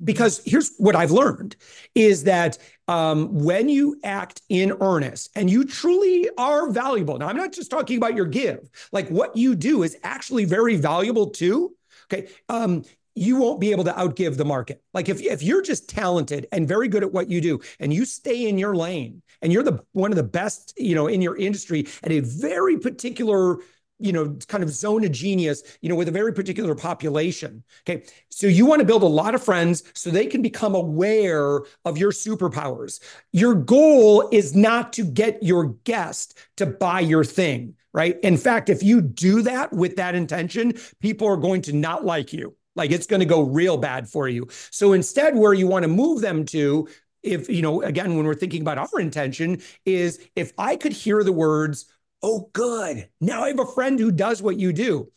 because 0.03 0.43
here's 0.45 0.75
what 0.79 0.97
I've 0.97 1.11
learned 1.11 1.57
is 1.95 2.25
that 2.25 2.59
um, 2.89 3.33
when 3.33 3.69
you 3.69 3.99
act 4.03 4.43
in 4.49 4.73
earnest 4.81 5.31
and 5.37 5.49
you 5.49 5.65
truly 5.65 6.29
are 6.37 6.71
valuable. 6.71 7.19
Now, 7.19 7.29
I'm 7.29 7.37
not 7.37 7.53
just 7.53 7.71
talking 7.71 7.97
about 7.97 8.15
your 8.15 8.27
give, 8.27 8.69
like 8.93 9.09
what 9.09 9.37
you 9.37 9.55
do 9.55 9.83
is 9.83 9.97
actually 10.03 10.45
very 10.45 10.77
valuable 10.77 11.31
too. 11.31 11.75
Okay. 12.13 12.29
Um, 12.49 12.85
you 13.15 13.37
won't 13.37 13.61
be 13.61 13.71
able 13.71 13.85
to 13.85 13.93
outgive 13.93 14.37
the 14.37 14.45
market. 14.45 14.83
Like 14.93 15.09
if, 15.09 15.21
if 15.21 15.43
you're 15.43 15.63
just 15.63 15.89
talented 15.89 16.49
and 16.51 16.67
very 16.67 16.89
good 16.89 17.05
at 17.05 17.13
what 17.13 17.31
you 17.31 17.41
do 17.41 17.61
and 17.79 17.93
you 17.93 18.05
stay 18.05 18.49
in 18.49 18.59
your 18.59 18.75
lane 18.75 19.23
and 19.41 19.53
you're 19.53 19.63
the 19.63 19.85
one 19.93 20.11
of 20.11 20.17
the 20.17 20.25
best, 20.25 20.75
you 20.77 20.95
know, 20.95 21.07
in 21.07 21.23
your 21.23 21.37
industry 21.37 21.87
at 22.03 22.11
a 22.11 22.21
very 22.21 22.77
particular 22.77 23.59
you 23.99 24.13
know, 24.13 24.37
kind 24.49 24.65
of 24.65 24.71
zone 24.71 25.05
of 25.05 25.13
genius, 25.13 25.63
you 25.81 25.89
know, 25.89 25.95
with 25.95 26.09
a 26.09 26.13
very 26.13 26.33
particular 26.33 26.75
population. 26.75 27.63
Okay. 27.89 28.05
So 28.29 28.47
you 28.47 28.67
want 28.67 28.81
to 28.81 28.87
build 28.87 29.03
a 29.03 29.07
lot 29.07 29.35
of 29.35 29.45
friends 29.45 29.85
so 29.95 30.11
they 30.11 30.27
can 30.27 30.43
become 30.43 30.75
aware 30.75 31.63
of 31.85 31.97
your 31.97 32.11
superpowers. 32.11 33.01
Your 33.33 33.55
goal 33.55 34.29
is 34.33 34.55
not 34.55 34.93
to 34.95 35.05
get 35.05 35.43
your 35.43 35.67
guest 35.85 36.39
to 36.57 36.67
buy 36.67 37.01
your 37.01 37.25
thing, 37.25 37.77
right? 37.93 38.19
In 38.21 38.37
fact, 38.37 38.69
if 38.69 38.83
you 38.83 39.01
do 39.01 39.43
that 39.43 39.73
with 39.73 39.97
that 39.97 40.15
intention, 40.15 40.75
people 41.01 41.29
are 41.29 41.37
going 41.37 41.63
to 41.63 41.73
not 41.73 42.05
like 42.05 42.33
you. 42.33 42.57
Like 42.77 42.91
it's 42.91 43.07
going 43.07 43.21
to 43.21 43.27
go 43.27 43.43
real 43.43 43.77
bad 43.77 44.09
for 44.09 44.29
you. 44.29 44.49
So 44.71 44.93
instead, 44.93 45.37
where 45.37 45.55
you 45.55 45.69
want 45.69 45.85
to 45.85 45.89
move 45.89 46.21
them 46.21 46.45
to, 46.47 46.89
if, 47.23 47.49
you 47.49 47.63
know, 47.63 47.83
again, 47.83 48.17
when 48.17 48.27
we're 48.27 48.35
thinking 48.35 48.63
about 48.63 48.79
our 48.79 49.01
intention, 49.01 49.63
is 49.87 50.21
if 50.35 50.53
I 50.59 50.75
could 50.75 50.93
hear 50.93 51.23
the 51.23 51.33
words, 51.33 51.87
oh, 52.25 52.49
good. 52.55 53.07
Now 53.21 53.45
I 53.45 53.49
have 53.49 53.61
a 53.61 53.67
friend 53.67 53.99
who 53.99 54.11
does 54.11 54.43
what 54.43 54.59
you 54.59 54.73
do. 54.73 55.13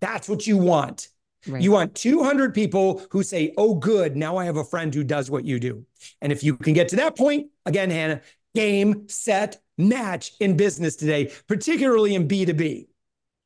That's 0.00 0.28
what 0.28 0.46
you 0.46 0.56
want. 0.56 1.08
Right. 1.48 1.60
You 1.60 1.72
want 1.72 1.96
200 1.96 2.54
people 2.54 3.02
who 3.10 3.24
say, 3.24 3.52
oh, 3.58 3.74
good. 3.74 4.16
Now 4.16 4.36
I 4.36 4.44
have 4.44 4.56
a 4.56 4.64
friend 4.64 4.94
who 4.94 5.02
does 5.02 5.28
what 5.28 5.44
you 5.44 5.58
do. 5.58 5.84
And 6.22 6.30
if 6.30 6.44
you 6.44 6.56
can 6.56 6.72
get 6.72 6.88
to 6.90 6.96
that 6.96 7.16
point, 7.16 7.48
again, 7.66 7.90
Hannah, 7.90 8.20
game, 8.54 9.08
set, 9.08 9.60
match 9.76 10.30
in 10.38 10.56
business 10.56 10.94
today, 10.94 11.32
particularly 11.48 12.14
in 12.14 12.28
B2B. 12.28 12.86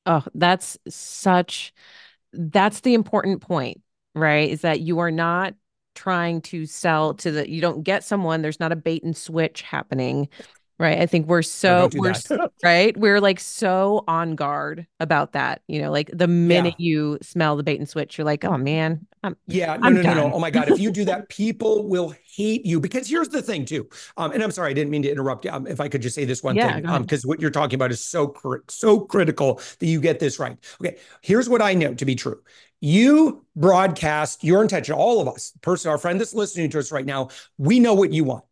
Oh, 0.05 0.25
that's 0.35 0.77
such, 0.87 1.73
that's 2.35 2.81
the 2.81 2.93
important 2.93 3.41
point, 3.41 3.81
right? 4.15 4.51
Is 4.51 4.61
that 4.61 4.81
you 4.81 4.99
are 4.99 5.11
not 5.11 5.55
trying 5.95 6.43
to 6.43 6.67
sell 6.67 7.15
to 7.15 7.31
the, 7.31 7.51
you 7.51 7.63
don't 7.63 7.83
get 7.83 8.05
someone, 8.05 8.43
there's 8.43 8.61
not 8.61 8.71
a 8.71 8.77
bait 8.77 9.03
and 9.03 9.17
switch 9.17 9.63
happening 9.63 10.29
right 10.79 10.99
i 10.99 11.07
think 11.07 11.27
we're 11.27 11.43
so 11.43 11.89
we're 11.95 12.15
right? 12.63 12.97
We're 12.97 13.21
like 13.21 13.41
so 13.41 14.05
on 14.07 14.35
guard 14.35 14.87
about 15.01 15.33
that 15.33 15.63
you 15.67 15.81
know 15.81 15.91
like 15.91 16.11
the 16.13 16.29
minute 16.29 16.75
yeah. 16.79 16.85
you 16.87 17.19
smell 17.23 17.57
the 17.57 17.63
bait 17.63 17.79
and 17.79 17.89
switch 17.89 18.17
you're 18.17 18.25
like 18.25 18.45
oh 18.45 18.57
man 18.57 19.07
I'm, 19.25 19.37
yeah 19.47 19.77
no 19.77 19.87
I'm 19.87 19.95
no, 19.95 20.03
no 20.03 20.15
no. 20.15 20.33
oh 20.33 20.39
my 20.39 20.51
god 20.51 20.71
if 20.71 20.79
you 20.79 20.91
do 20.91 21.05
that 21.07 21.29
people 21.29 21.89
will 21.89 22.15
hate 22.37 22.65
you 22.65 22.79
because 22.81 23.09
here's 23.09 23.29
the 23.29 23.43
thing 23.43 23.65
too 23.65 23.89
um, 24.17 24.33
and 24.33 24.43
i'm 24.43 24.51
sorry 24.51 24.71
i 24.71 24.73
didn't 24.73 24.91
mean 24.91 25.03
to 25.03 25.11
interrupt 25.11 25.45
you. 25.45 25.51
um, 25.51 25.67
if 25.67 25.81
i 25.81 25.89
could 25.89 26.03
just 26.03 26.15
say 26.15 26.25
this 26.25 26.43
one 26.43 26.55
yeah, 26.55 26.75
thing 26.75 26.87
um 26.87 27.03
because 27.03 27.27
what 27.27 27.41
you're 27.41 27.51
talking 27.51 27.75
about 27.75 27.91
is 27.91 28.01
so 28.01 28.29
cr- 28.29 28.59
so 28.69 29.01
critical 29.01 29.61
that 29.79 29.87
you 29.87 30.01
get 30.01 30.21
this 30.21 30.39
right. 30.39 30.57
Okay 30.81 30.97
here's 31.23 31.49
what 31.49 31.63
i 31.63 31.75
know 31.75 31.95
to 31.95 32.05
be 32.05 32.15
true. 32.15 32.41
You 32.81 33.45
broadcast 33.57 34.45
your 34.45 34.63
intention 34.63 34.95
all 34.95 35.21
of 35.21 35.27
us 35.27 35.53
person 35.63 35.91
our 35.91 35.99
friend 35.99 36.21
that's 36.21 36.33
listening 36.33 36.71
to 36.71 36.79
us 36.79 36.93
right 36.93 37.05
now 37.05 37.31
we 37.57 37.81
know 37.81 37.95
what 37.95 38.13
you 38.13 38.23
want. 38.23 38.45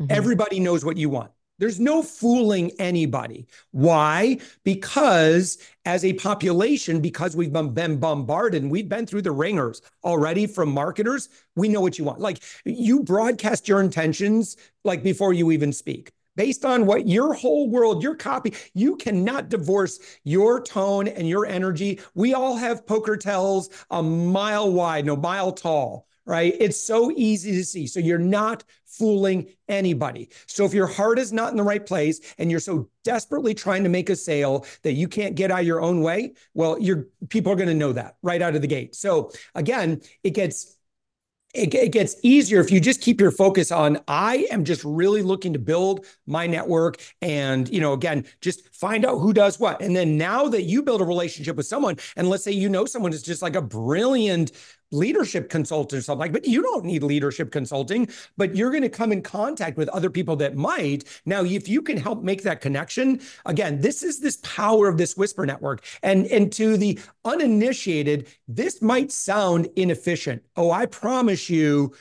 Mm-hmm. 0.00 0.12
everybody 0.12 0.60
knows 0.60 0.84
what 0.84 0.96
you 0.96 1.10
want 1.10 1.32
there's 1.58 1.80
no 1.80 2.02
fooling 2.02 2.70
anybody. 2.78 3.46
Why? 3.72 4.38
Because 4.64 5.58
as 5.84 6.04
a 6.04 6.12
population, 6.14 7.00
because 7.00 7.36
we've 7.36 7.52
been 7.52 7.98
bombarded 7.98 8.64
we've 8.70 8.88
been 8.88 9.06
through 9.06 9.22
the 9.22 9.32
ringers 9.32 9.82
already 10.04 10.46
from 10.46 10.70
marketers, 10.70 11.28
we 11.56 11.68
know 11.68 11.80
what 11.80 11.98
you 11.98 12.04
want. 12.04 12.20
Like 12.20 12.42
you 12.64 13.02
broadcast 13.02 13.68
your 13.68 13.80
intentions 13.80 14.56
like 14.84 15.02
before 15.02 15.32
you 15.32 15.50
even 15.50 15.72
speak. 15.72 16.12
Based 16.36 16.64
on 16.64 16.86
what 16.86 17.08
your 17.08 17.34
whole 17.34 17.68
world, 17.68 18.00
your 18.00 18.14
copy, 18.14 18.54
you 18.72 18.94
cannot 18.94 19.48
divorce 19.48 19.98
your 20.22 20.62
tone 20.62 21.08
and 21.08 21.28
your 21.28 21.46
energy. 21.46 22.00
We 22.14 22.32
all 22.32 22.56
have 22.56 22.86
poker 22.86 23.16
tells 23.16 23.70
a 23.90 24.00
mile 24.02 24.70
wide, 24.70 25.04
no 25.04 25.16
mile 25.16 25.50
tall 25.50 26.07
right? 26.28 26.54
It's 26.60 26.78
so 26.78 27.10
easy 27.16 27.52
to 27.52 27.64
see. 27.64 27.86
So 27.86 28.00
you're 28.00 28.18
not 28.18 28.62
fooling 28.84 29.48
anybody. 29.66 30.28
So 30.46 30.66
if 30.66 30.74
your 30.74 30.86
heart 30.86 31.18
is 31.18 31.32
not 31.32 31.50
in 31.50 31.56
the 31.56 31.62
right 31.62 31.84
place 31.84 32.20
and 32.36 32.50
you're 32.50 32.60
so 32.60 32.90
desperately 33.02 33.54
trying 33.54 33.82
to 33.84 33.88
make 33.88 34.10
a 34.10 34.16
sale 34.16 34.66
that 34.82 34.92
you 34.92 35.08
can't 35.08 35.34
get 35.34 35.50
out 35.50 35.60
of 35.60 35.66
your 35.66 35.80
own 35.80 36.02
way, 36.02 36.34
well, 36.52 36.78
your 36.78 37.06
people 37.30 37.50
are 37.50 37.56
going 37.56 37.68
to 37.68 37.74
know 37.74 37.92
that 37.92 38.16
right 38.22 38.42
out 38.42 38.54
of 38.54 38.60
the 38.60 38.68
gate. 38.68 38.94
So 38.94 39.32
again, 39.54 40.02
it 40.22 40.30
gets 40.30 40.78
it, 41.54 41.74
it, 41.74 41.92
gets 41.92 42.16
easier 42.22 42.60
if 42.60 42.70
you 42.70 42.78
just 42.78 43.00
keep 43.00 43.20
your 43.20 43.30
focus 43.30 43.72
on 43.72 43.98
i 44.06 44.46
am 44.50 44.64
just 44.64 44.84
really 44.84 45.22
looking 45.22 45.54
to 45.54 45.58
build 45.58 46.04
my 46.26 46.46
network 46.46 47.00
and 47.22 47.68
you 47.70 47.80
know 47.80 47.94
again 47.94 48.26
just 48.42 48.68
find 48.74 49.04
out 49.06 49.18
who 49.18 49.32
does 49.32 49.58
what 49.58 49.80
and 49.80 49.96
then 49.96 50.18
now 50.18 50.46
that 50.46 50.64
you 50.64 50.82
build 50.82 51.00
a 51.00 51.04
relationship 51.04 51.56
with 51.56 51.66
someone 51.66 51.96
and 52.16 52.28
let's 52.28 52.44
say 52.44 52.52
you 52.52 52.68
know 52.68 52.84
someone 52.84 53.12
is 53.12 53.22
just 53.22 53.40
like 53.40 53.56
a 53.56 53.62
brilliant 53.62 54.52
leadership 54.90 55.50
consultant 55.50 55.98
or 55.98 56.02
something 56.02 56.20
like, 56.20 56.32
but 56.32 56.46
you 56.46 56.62
don't 56.62 56.84
need 56.84 57.02
leadership 57.02 57.50
consulting, 57.52 58.08
but 58.36 58.56
you're 58.56 58.70
going 58.70 58.82
to 58.82 58.88
come 58.88 59.12
in 59.12 59.22
contact 59.22 59.76
with 59.76 59.88
other 59.90 60.10
people 60.10 60.36
that 60.36 60.56
might. 60.56 61.04
Now, 61.26 61.44
if 61.44 61.68
you 61.68 61.82
can 61.82 61.96
help 61.96 62.22
make 62.22 62.42
that 62.42 62.60
connection, 62.60 63.20
again, 63.44 63.80
this 63.80 64.02
is 64.02 64.20
this 64.20 64.38
power 64.42 64.88
of 64.88 64.96
this 64.96 65.16
whisper 65.16 65.44
network. 65.44 65.84
And, 66.02 66.26
and 66.26 66.50
to 66.52 66.76
the 66.76 66.98
uninitiated, 67.24 68.28
this 68.46 68.80
might 68.80 69.12
sound 69.12 69.68
inefficient. 69.76 70.42
Oh, 70.56 70.70
I 70.70 70.86
promise 70.86 71.50
you, 71.50 71.94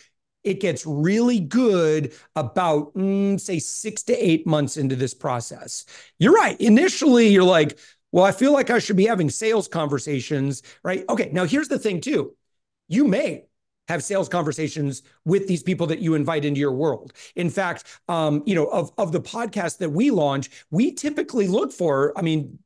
it 0.44 0.62
gets 0.62 0.86
really 0.86 1.42
good 1.42 2.14
about, 2.38 2.94
mm, 2.96 3.38
say, 3.38 3.60
six 3.60 4.04
to 4.04 4.14
eight 4.14 4.48
months 4.48 4.78
into 4.78 4.96
this 4.96 5.14
process. 5.14 5.84
You're 6.20 6.32
right. 6.32 6.56
Initially, 6.62 7.28
you're 7.28 7.44
like, 7.44 7.78
well, 8.14 8.24
I 8.24 8.32
feel 8.32 8.54
like 8.54 8.70
I 8.70 8.80
should 8.80 8.96
be 8.96 9.08
having 9.08 9.30
sales 9.30 9.68
conversations, 9.68 10.64
right? 10.84 11.04
Okay, 11.10 11.30
now 11.34 11.44
here's 11.44 11.68
the 11.68 11.78
thing, 11.78 12.00
too. 12.00 12.34
You 12.88 13.06
may 13.06 13.46
have 13.88 14.04
sales 14.04 14.28
conversations 14.28 15.04
with 15.26 15.48
these 15.48 15.64
people 15.64 15.88
that 15.88 16.00
you 16.00 16.14
invite 16.14 16.46
into 16.46 16.60
your 16.60 16.74
world. 16.74 17.14
In 17.36 17.50
fact, 17.50 17.86
um, 18.08 18.44
you 18.46 18.54
know, 18.54 18.66
of, 18.66 18.92
of 18.98 19.12
the 19.12 19.22
podcast 19.22 19.78
that 19.78 19.90
we 19.90 20.12
launch, 20.12 20.50
we 20.72 20.94
typically 20.94 21.48
look 21.48 21.72
for, 21.72 22.18
I 22.18 22.22
mean, 22.22 22.60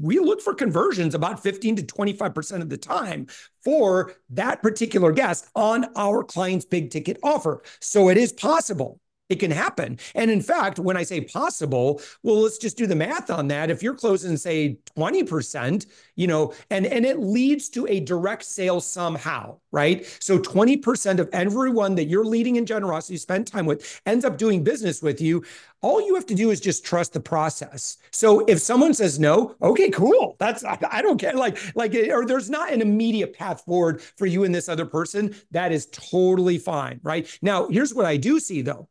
we 0.00 0.18
look 0.18 0.40
for 0.40 0.54
conversions 0.54 1.14
about 1.14 1.42
15 1.42 1.76
to 1.76 1.82
25% 1.82 2.60
of 2.60 2.68
the 2.68 2.76
time 2.76 3.26
for 3.64 4.14
that 4.30 4.62
particular 4.62 5.12
guest 5.12 5.48
on 5.54 5.86
our 5.96 6.24
client's 6.24 6.64
big 6.64 6.90
ticket 6.90 7.18
offer. 7.22 7.62
So 7.80 8.08
it 8.08 8.16
is 8.16 8.32
possible 8.32 9.00
it 9.32 9.40
can 9.40 9.50
happen. 9.50 9.98
And 10.14 10.30
in 10.30 10.42
fact, 10.42 10.78
when 10.78 10.96
I 10.96 11.02
say 11.02 11.22
possible, 11.22 12.02
well, 12.22 12.42
let's 12.42 12.58
just 12.58 12.76
do 12.76 12.86
the 12.86 12.94
math 12.94 13.30
on 13.30 13.48
that. 13.48 13.70
If 13.70 13.82
you're 13.82 13.94
closing, 13.94 14.36
say, 14.36 14.76
20%, 14.96 15.86
you 16.16 16.26
know, 16.26 16.52
and, 16.68 16.84
and 16.84 17.06
it 17.06 17.18
leads 17.18 17.70
to 17.70 17.86
a 17.86 18.00
direct 18.00 18.44
sale 18.44 18.80
somehow, 18.80 19.58
right? 19.70 20.04
So 20.20 20.38
20% 20.38 21.18
of 21.18 21.30
everyone 21.32 21.94
that 21.94 22.04
you're 22.04 22.26
leading 22.26 22.56
in 22.56 22.66
generosity, 22.66 23.16
spend 23.16 23.46
time 23.46 23.64
with, 23.64 24.02
ends 24.04 24.26
up 24.26 24.36
doing 24.36 24.62
business 24.62 25.02
with 25.02 25.20
you. 25.20 25.42
All 25.80 26.00
you 26.00 26.14
have 26.14 26.26
to 26.26 26.34
do 26.34 26.50
is 26.50 26.60
just 26.60 26.84
trust 26.84 27.14
the 27.14 27.20
process. 27.20 27.96
So 28.12 28.44
if 28.46 28.60
someone 28.60 28.94
says 28.94 29.18
no, 29.18 29.56
okay, 29.62 29.90
cool. 29.90 30.36
That's 30.38 30.62
I 30.64 31.02
don't 31.02 31.18
care. 31.18 31.32
Like, 31.32 31.58
like, 31.74 31.94
or 31.94 32.24
there's 32.24 32.50
not 32.50 32.72
an 32.72 32.82
immediate 32.82 33.32
path 33.32 33.64
forward 33.64 34.02
for 34.02 34.26
you 34.26 34.44
and 34.44 34.54
this 34.54 34.68
other 34.68 34.86
person. 34.86 35.34
That 35.50 35.72
is 35.72 35.86
totally 35.86 36.58
fine, 36.58 37.00
right? 37.02 37.26
Now, 37.42 37.66
here's 37.68 37.94
what 37.94 38.06
I 38.06 38.16
do 38.16 38.38
see 38.38 38.62
though 38.62 38.88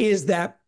is 0.00 0.26
that 0.26 0.59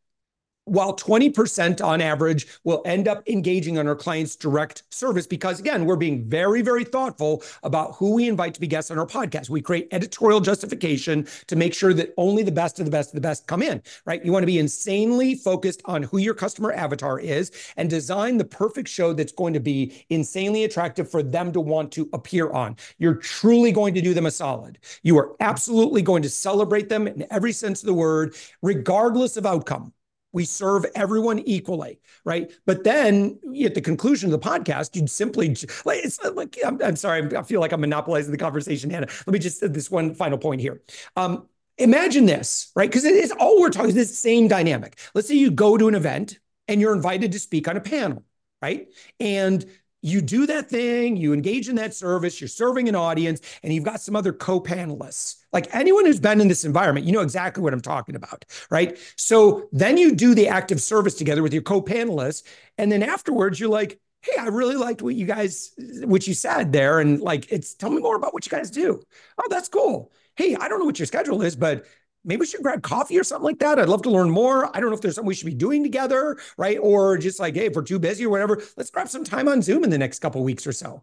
while 0.65 0.95
20% 0.97 1.85
on 1.85 2.01
average 2.01 2.47
will 2.65 2.83
end 2.85 3.09
up 3.09 3.29
engaging 3.29 3.79
on 3.79 3.89
our 3.89 3.97
client's 3.97 4.37
direct 4.37 4.83
service 4.91 5.27
because 5.27 5.59
again 5.59 5.85
we're 5.85 5.97
being 5.97 6.25
very 6.29 6.63
very 6.63 6.85
thoughtful 6.85 7.43
about 7.63 7.95
who 7.97 8.15
we 8.15 8.29
invite 8.29 8.55
to 8.55 8.61
be 8.61 8.67
guests 8.67 8.91
on 8.91 8.99
our 8.99 9.07
podcast. 9.07 9.51
We 9.51 9.61
create 9.61 9.89
editorial 9.91 10.41
justification 10.41 11.27
to 11.47 11.57
make 11.57 11.75
sure 11.75 11.93
that 11.95 12.15
only 12.17 12.43
the 12.43 12.53
best 12.53 12.79
of 12.79 12.85
the 12.85 12.91
best 12.91 13.11
of 13.11 13.15
the 13.15 13.21
best 13.21 13.47
come 13.47 13.63
in 13.63 13.83
right? 14.05 14.25
You 14.25 14.33
want 14.33 14.43
to 14.43 14.47
be 14.47 14.59
insanely 14.59 15.35
focused 15.35 15.83
on 15.85 16.03
who 16.03 16.19
your 16.19 16.35
customer 16.35 16.73
avatar 16.73 17.19
is 17.19 17.51
and 17.77 17.89
design 17.89 18.37
the 18.37 18.45
perfect 18.45 18.89
show 18.89 19.13
that's 19.13 19.33
going 19.33 19.55
to 19.55 19.61
be 19.61 20.05
insanely 20.11 20.65
attractive 20.65 21.11
for 21.11 21.23
them 21.23 21.53
to 21.53 21.61
want 21.61 21.93
to 21.93 22.09
appear 22.13 22.51
on. 22.51 22.77
You're 22.99 23.15
truly 23.15 23.73
going 23.73 23.95
to 23.95 24.01
do 24.01 24.15
them 24.15 24.27
a 24.27 24.31
solid. 24.31 24.79
You 25.03 25.19
are 25.19 25.35
absolutely 25.41 26.03
going 26.03 26.23
to 26.23 26.31
celebrate 26.31 26.89
them 26.89 27.07
in 27.07 27.27
every 27.31 27.53
sense 27.53 27.83
of 27.83 27.87
the 27.87 27.95
word 27.95 28.35
regardless 28.63 29.37
of 29.37 29.47
outcome 29.47 29.93
we 30.33 30.45
serve 30.45 30.87
everyone 30.95 31.41
equally, 31.41 32.01
right? 32.25 32.51
But 32.67 32.85
then 32.85 33.39
at 33.65 33.75
the 33.75 33.81
conclusion 33.81 34.33
of 34.33 34.41
the 34.41 34.49
podcast, 34.49 34.97
you'd 34.97 35.11
simply 35.11 35.49
like 35.85 36.05
it's 36.05 36.23
like 36.25 36.59
I'm, 36.65 36.81
I'm 36.83 36.97
sorry, 36.97 37.37
I 37.37 37.43
feel 37.43 37.61
like 37.61 37.73
I'm 37.73 37.81
monopolizing 37.81 38.33
the 38.33 38.39
conversation, 38.39 38.91
Hannah. 38.91 39.09
Let 39.27 39.33
me 39.33 39.39
just 39.39 39.61
this 39.73 39.91
one 39.91 40.15
final 40.15 40.39
point 40.39 40.61
here. 40.61 40.83
Um, 41.17 41.47
imagine 41.79 42.27
this, 42.27 42.73
right? 42.75 42.89
Because 42.89 43.05
it 43.05 43.15
is 43.15 43.33
all 43.33 43.61
we're 43.61 43.71
talking 43.71 43.95
this 43.95 44.19
same 44.19 44.49
dynamic. 44.49 44.99
Let's 45.15 45.29
say 45.29 45.35
you 45.35 45.51
go 45.51 45.77
to 45.77 45.89
an 45.89 45.95
event 45.95 46.39
and 46.69 46.81
you're 46.81 46.95
invited 46.95 47.33
to 47.33 47.39
speak 47.39 47.69
on 47.69 47.77
a 47.77 47.81
panel, 47.81 48.25
right? 48.61 48.89
And 49.21 49.65
you 50.03 50.21
do 50.21 50.47
that 50.47 50.69
thing, 50.69 51.17
you 51.17 51.33
engage 51.33 51.69
in 51.69 51.77
that 51.77 51.95
service, 51.95 52.41
you're 52.41 52.49
serving 52.49 52.89
an 52.89 52.97
audience, 52.97 53.41
and 53.63 53.73
you've 53.73 53.85
got 53.85 54.01
some 54.01 54.17
other 54.17 54.33
co 54.33 54.61
panelists. 54.61 55.37
Like 55.53 55.73
anyone 55.75 56.05
who's 56.05 56.21
been 56.21 56.41
in 56.41 56.49
this 56.49 56.65
environment, 56.65 57.07
you 57.07 57.13
know 57.13 57.21
exactly 57.21 57.63
what 57.63 57.73
I'm 57.73 57.81
talking 57.81 58.17
about, 58.17 58.45
right? 58.71 58.99
So 59.17 59.69
then 59.73 59.97
you 59.97 60.15
do 60.15 60.35
the 60.35 60.49
active 60.49 60.83
service 60.83 61.15
together 61.15 61.43
with 61.43 61.53
your 61.53 61.63
co 61.63 61.81
panelists. 61.81 62.43
And 62.79 62.91
then 62.91 63.03
afterwards, 63.03 63.61
you're 63.61 63.71
like, 63.71 64.01
hey, 64.23 64.37
I 64.39 64.47
really 64.47 64.77
liked 64.77 65.03
what 65.03 65.15
you 65.15 65.27
guys, 65.27 65.73
what 66.03 66.27
you 66.27 66.35
said 66.35 66.73
there. 66.73 67.01
And 67.01 67.21
like, 67.21 67.51
it's 67.51 67.75
tell 67.75 67.91
me 67.91 68.01
more 68.01 68.17
about 68.17 68.35
what 68.35 68.45
you 68.45 68.51
guys 68.51 68.71
do. 68.71 69.01
Oh, 69.39 69.47
that's 69.51 69.69
cool. 69.69 70.13
Hey, 70.37 70.57
I 70.57 70.69
don't 70.69 70.79
know 70.79 70.87
what 70.87 70.99
your 70.99 71.07
schedule 71.07 71.43
is, 71.43 71.57
but 71.57 71.85
maybe 72.25 72.41
we 72.41 72.47
should 72.47 72.63
grab 72.63 72.83
coffee 72.83 73.19
or 73.19 73.25
something 73.25 73.45
like 73.45 73.59
that. 73.59 73.79
I'd 73.79 73.89
love 73.89 74.03
to 74.03 74.11
learn 74.11 74.31
more. 74.31 74.75
I 74.75 74.81
don't 74.81 74.91
know 74.91 74.97
if 74.97 75.01
there's 75.01 75.15
something 75.15 75.29
we 75.29 75.35
should 75.35 75.47
be 75.47 75.55
doing 75.55 75.83
together, 75.83 76.39
right? 76.57 76.79
Or 76.81 77.19
just 77.19 77.41
like, 77.41 77.55
hey, 77.55 77.67
if 77.67 77.75
we're 77.75 77.83
too 77.83 77.99
busy 77.99 78.25
or 78.25 78.31
whatever, 78.31 78.63
let's 78.77 78.91
grab 78.91 79.09
some 79.09 79.25
time 79.25 79.49
on 79.49 79.63
Zoom 79.63 79.85
in 79.85 79.91
the 79.91 79.99
next 79.99 80.21
couple 80.21 80.43
weeks 80.43 80.67
or 80.67 80.73
so. 80.73 81.03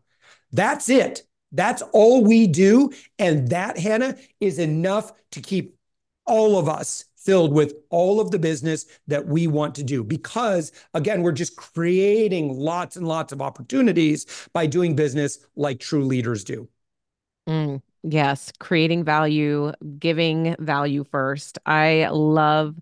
That's 0.52 0.90
it. 0.90 1.24
That's 1.52 1.82
all 1.94 2.24
we 2.24 2.48
do. 2.48 2.92
And 3.18 3.50
that, 3.50 3.78
Hannah, 3.78 4.18
is 4.40 4.60
enough 4.60 5.12
to 5.32 5.42
keep 5.42 5.76
all 6.26 6.58
of 6.58 6.70
us 6.70 7.06
filled 7.18 7.54
with 7.54 7.74
all 7.90 8.20
of 8.20 8.32
the 8.32 8.40
business 8.40 8.86
that 9.08 9.26
we 9.28 9.48
want 9.48 9.76
to 9.76 9.84
do. 9.84 10.04
Because 10.04 10.72
again, 10.94 11.22
we're 11.22 11.32
just 11.32 11.56
creating 11.56 12.58
lots 12.58 12.96
and 12.96 13.08
lots 13.08 13.34
of 13.34 13.42
opportunities 13.42 14.26
by 14.54 14.66
doing 14.66 14.96
business 14.96 15.40
like 15.56 15.80
true 15.80 16.06
leaders 16.06 16.44
do. 16.44 16.70
Mm. 17.48 17.82
Yes, 18.04 18.52
creating 18.60 19.04
value, 19.04 19.72
giving 19.98 20.56
value 20.60 21.04
first. 21.04 21.60
I 21.66 22.08
love 22.12 22.76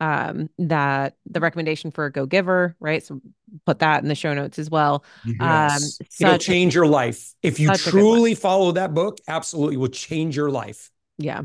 um 0.00 0.48
that 0.58 1.16
the 1.26 1.40
recommendation 1.40 1.90
for 1.90 2.04
a 2.04 2.12
go 2.12 2.24
giver, 2.26 2.76
right? 2.78 3.02
So 3.02 3.20
put 3.66 3.80
that 3.80 4.02
in 4.02 4.08
the 4.08 4.14
show 4.14 4.32
notes 4.34 4.58
as 4.58 4.70
well. 4.70 5.04
Yes. 5.24 5.98
Um, 6.00 6.06
It'll 6.20 6.38
change 6.38 6.74
your 6.74 6.86
life. 6.86 7.32
If 7.42 7.58
you 7.58 7.70
truly 7.70 8.34
follow 8.34 8.72
that 8.72 8.94
book, 8.94 9.18
absolutely 9.26 9.76
will 9.76 9.88
change 9.88 10.36
your 10.36 10.50
life. 10.50 10.90
Yeah. 11.18 11.42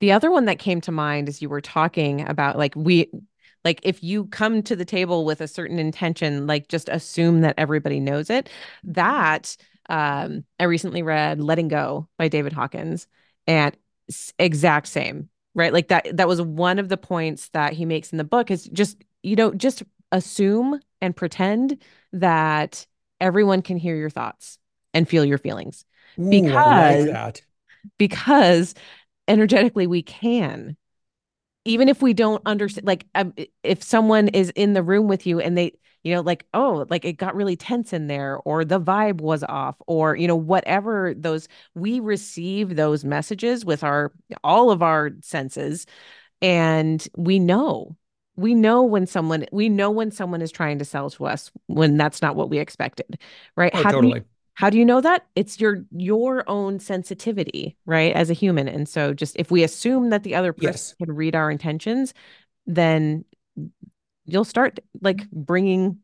The 0.00 0.12
other 0.12 0.30
one 0.30 0.44
that 0.44 0.58
came 0.58 0.80
to 0.82 0.92
mind 0.92 1.28
as 1.28 1.42
you 1.42 1.48
were 1.48 1.60
talking 1.60 2.26
about 2.28 2.56
like 2.56 2.74
we 2.76 3.10
like 3.64 3.80
if 3.82 4.02
you 4.02 4.26
come 4.26 4.62
to 4.62 4.76
the 4.76 4.84
table 4.84 5.24
with 5.24 5.40
a 5.40 5.48
certain 5.48 5.80
intention, 5.80 6.46
like 6.46 6.68
just 6.68 6.88
assume 6.88 7.40
that 7.40 7.54
everybody 7.58 7.98
knows 7.98 8.30
it. 8.30 8.48
That 8.84 9.56
um, 9.88 10.44
I 10.58 10.64
recently 10.64 11.02
read 11.02 11.40
Letting 11.40 11.68
Go 11.68 12.08
by 12.18 12.28
David 12.28 12.52
Hawkins, 12.52 13.06
and 13.46 13.76
exact 14.38 14.88
same, 14.88 15.28
right? 15.54 15.72
Like 15.72 15.88
that. 15.88 16.16
That 16.16 16.28
was 16.28 16.40
one 16.40 16.78
of 16.78 16.88
the 16.88 16.96
points 16.96 17.48
that 17.50 17.72
he 17.72 17.84
makes 17.84 18.12
in 18.12 18.18
the 18.18 18.24
book. 18.24 18.50
Is 18.50 18.64
just 18.64 19.02
you 19.22 19.36
know 19.36 19.52
just 19.52 19.82
assume 20.12 20.80
and 21.00 21.14
pretend 21.14 21.82
that 22.12 22.86
everyone 23.20 23.62
can 23.62 23.76
hear 23.76 23.96
your 23.96 24.10
thoughts 24.10 24.58
and 24.94 25.08
feel 25.08 25.24
your 25.24 25.38
feelings 25.38 25.84
Ooh, 26.18 26.30
because 26.30 27.06
like 27.06 27.44
because 27.98 28.74
energetically 29.28 29.86
we 29.86 30.02
can 30.02 30.76
even 31.64 31.88
if 31.88 32.00
we 32.00 32.14
don't 32.14 32.42
understand 32.46 32.86
like 32.86 33.06
um, 33.14 33.34
if 33.62 33.82
someone 33.82 34.28
is 34.28 34.50
in 34.50 34.72
the 34.72 34.82
room 34.82 35.08
with 35.08 35.26
you 35.26 35.40
and 35.40 35.58
they 35.58 35.72
you 36.06 36.14
know 36.14 36.20
like 36.20 36.46
oh 36.54 36.86
like 36.88 37.04
it 37.04 37.14
got 37.14 37.34
really 37.34 37.56
tense 37.56 37.92
in 37.92 38.06
there 38.06 38.38
or 38.44 38.64
the 38.64 38.80
vibe 38.80 39.20
was 39.20 39.42
off 39.42 39.74
or 39.88 40.14
you 40.14 40.28
know 40.28 40.36
whatever 40.36 41.12
those 41.16 41.48
we 41.74 41.98
receive 41.98 42.76
those 42.76 43.04
messages 43.04 43.64
with 43.64 43.82
our 43.82 44.12
all 44.44 44.70
of 44.70 44.82
our 44.82 45.10
senses 45.20 45.84
and 46.40 47.08
we 47.16 47.40
know 47.40 47.96
we 48.36 48.54
know 48.54 48.84
when 48.84 49.06
someone 49.06 49.46
we 49.50 49.68
know 49.68 49.90
when 49.90 50.12
someone 50.12 50.40
is 50.40 50.52
trying 50.52 50.78
to 50.78 50.84
sell 50.84 51.10
to 51.10 51.26
us 51.26 51.50
when 51.66 51.96
that's 51.96 52.22
not 52.22 52.36
what 52.36 52.48
we 52.48 52.58
expected 52.58 53.18
right 53.56 53.72
oh, 53.74 53.82
how 53.82 53.90
totally. 53.90 54.12
do 54.12 54.18
you, 54.20 54.24
how 54.54 54.70
do 54.70 54.78
you 54.78 54.84
know 54.84 55.00
that 55.00 55.26
it's 55.34 55.58
your 55.58 55.84
your 55.90 56.48
own 56.48 56.78
sensitivity 56.78 57.76
right 57.84 58.14
as 58.14 58.30
a 58.30 58.34
human 58.34 58.68
and 58.68 58.88
so 58.88 59.12
just 59.12 59.34
if 59.40 59.50
we 59.50 59.64
assume 59.64 60.10
that 60.10 60.22
the 60.22 60.36
other 60.36 60.52
person 60.52 60.68
yes. 60.68 60.94
can 61.02 61.12
read 61.12 61.34
our 61.34 61.50
intentions 61.50 62.14
then 62.64 63.24
you'll 64.26 64.44
start 64.44 64.78
like 65.00 65.28
bringing 65.30 65.98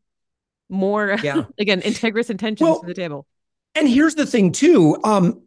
more 0.69 1.17
yeah. 1.23 1.45
again 1.59 1.81
integrous 1.83 2.31
intentions 2.31 2.67
well, 2.67 2.81
to 2.81 2.87
the 2.87 2.95
table 2.95 3.27
and 3.75 3.89
here's 3.89 4.15
the 4.15 4.27
thing 4.27 4.53
too 4.53 4.97
um 5.05 5.43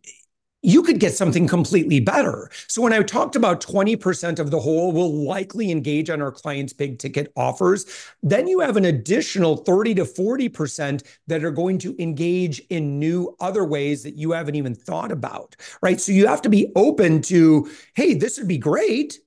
you 0.66 0.82
could 0.82 1.00
get 1.00 1.14
something 1.14 1.48
completely 1.48 2.00
better. 2.00 2.50
So 2.68 2.82
when 2.82 2.92
I 2.92 3.00
talked 3.04 3.36
about 3.36 3.62
20% 3.62 4.40
of 4.40 4.50
the 4.50 4.60
whole 4.60 4.92
will 4.92 5.14
likely 5.14 5.70
engage 5.70 6.10
on 6.10 6.24
our 6.24 6.32
clients' 6.32 6.74
big 6.74 6.98
ticket 6.98 7.32
offers, 7.36 7.86
then 8.24 8.48
you 8.48 8.62
have 8.62 8.76
an 8.76 8.86
additional 8.86 9.58
30 9.58 9.94
to 9.96 10.06
40% 10.06 11.04
that 11.28 11.44
are 11.44 11.52
going 11.52 11.78
to 11.80 11.96
engage 12.02 12.62
in 12.72 12.98
new 12.98 13.36
other 13.40 13.64
ways 13.64 14.02
that 14.02 14.16
you 14.16 14.32
haven't 14.32 14.56
even 14.56 14.74
thought 14.74 15.12
about, 15.12 15.56
right? 15.84 16.02
So 16.02 16.12
you 16.12 16.26
have 16.26 16.42
to 16.42 16.50
be 16.50 16.72
open 16.76 17.22
to, 17.24 17.70
hey, 17.94 18.16
this 18.16 18.40
would 18.40 18.48
be 18.48 18.58
great. 18.58 19.20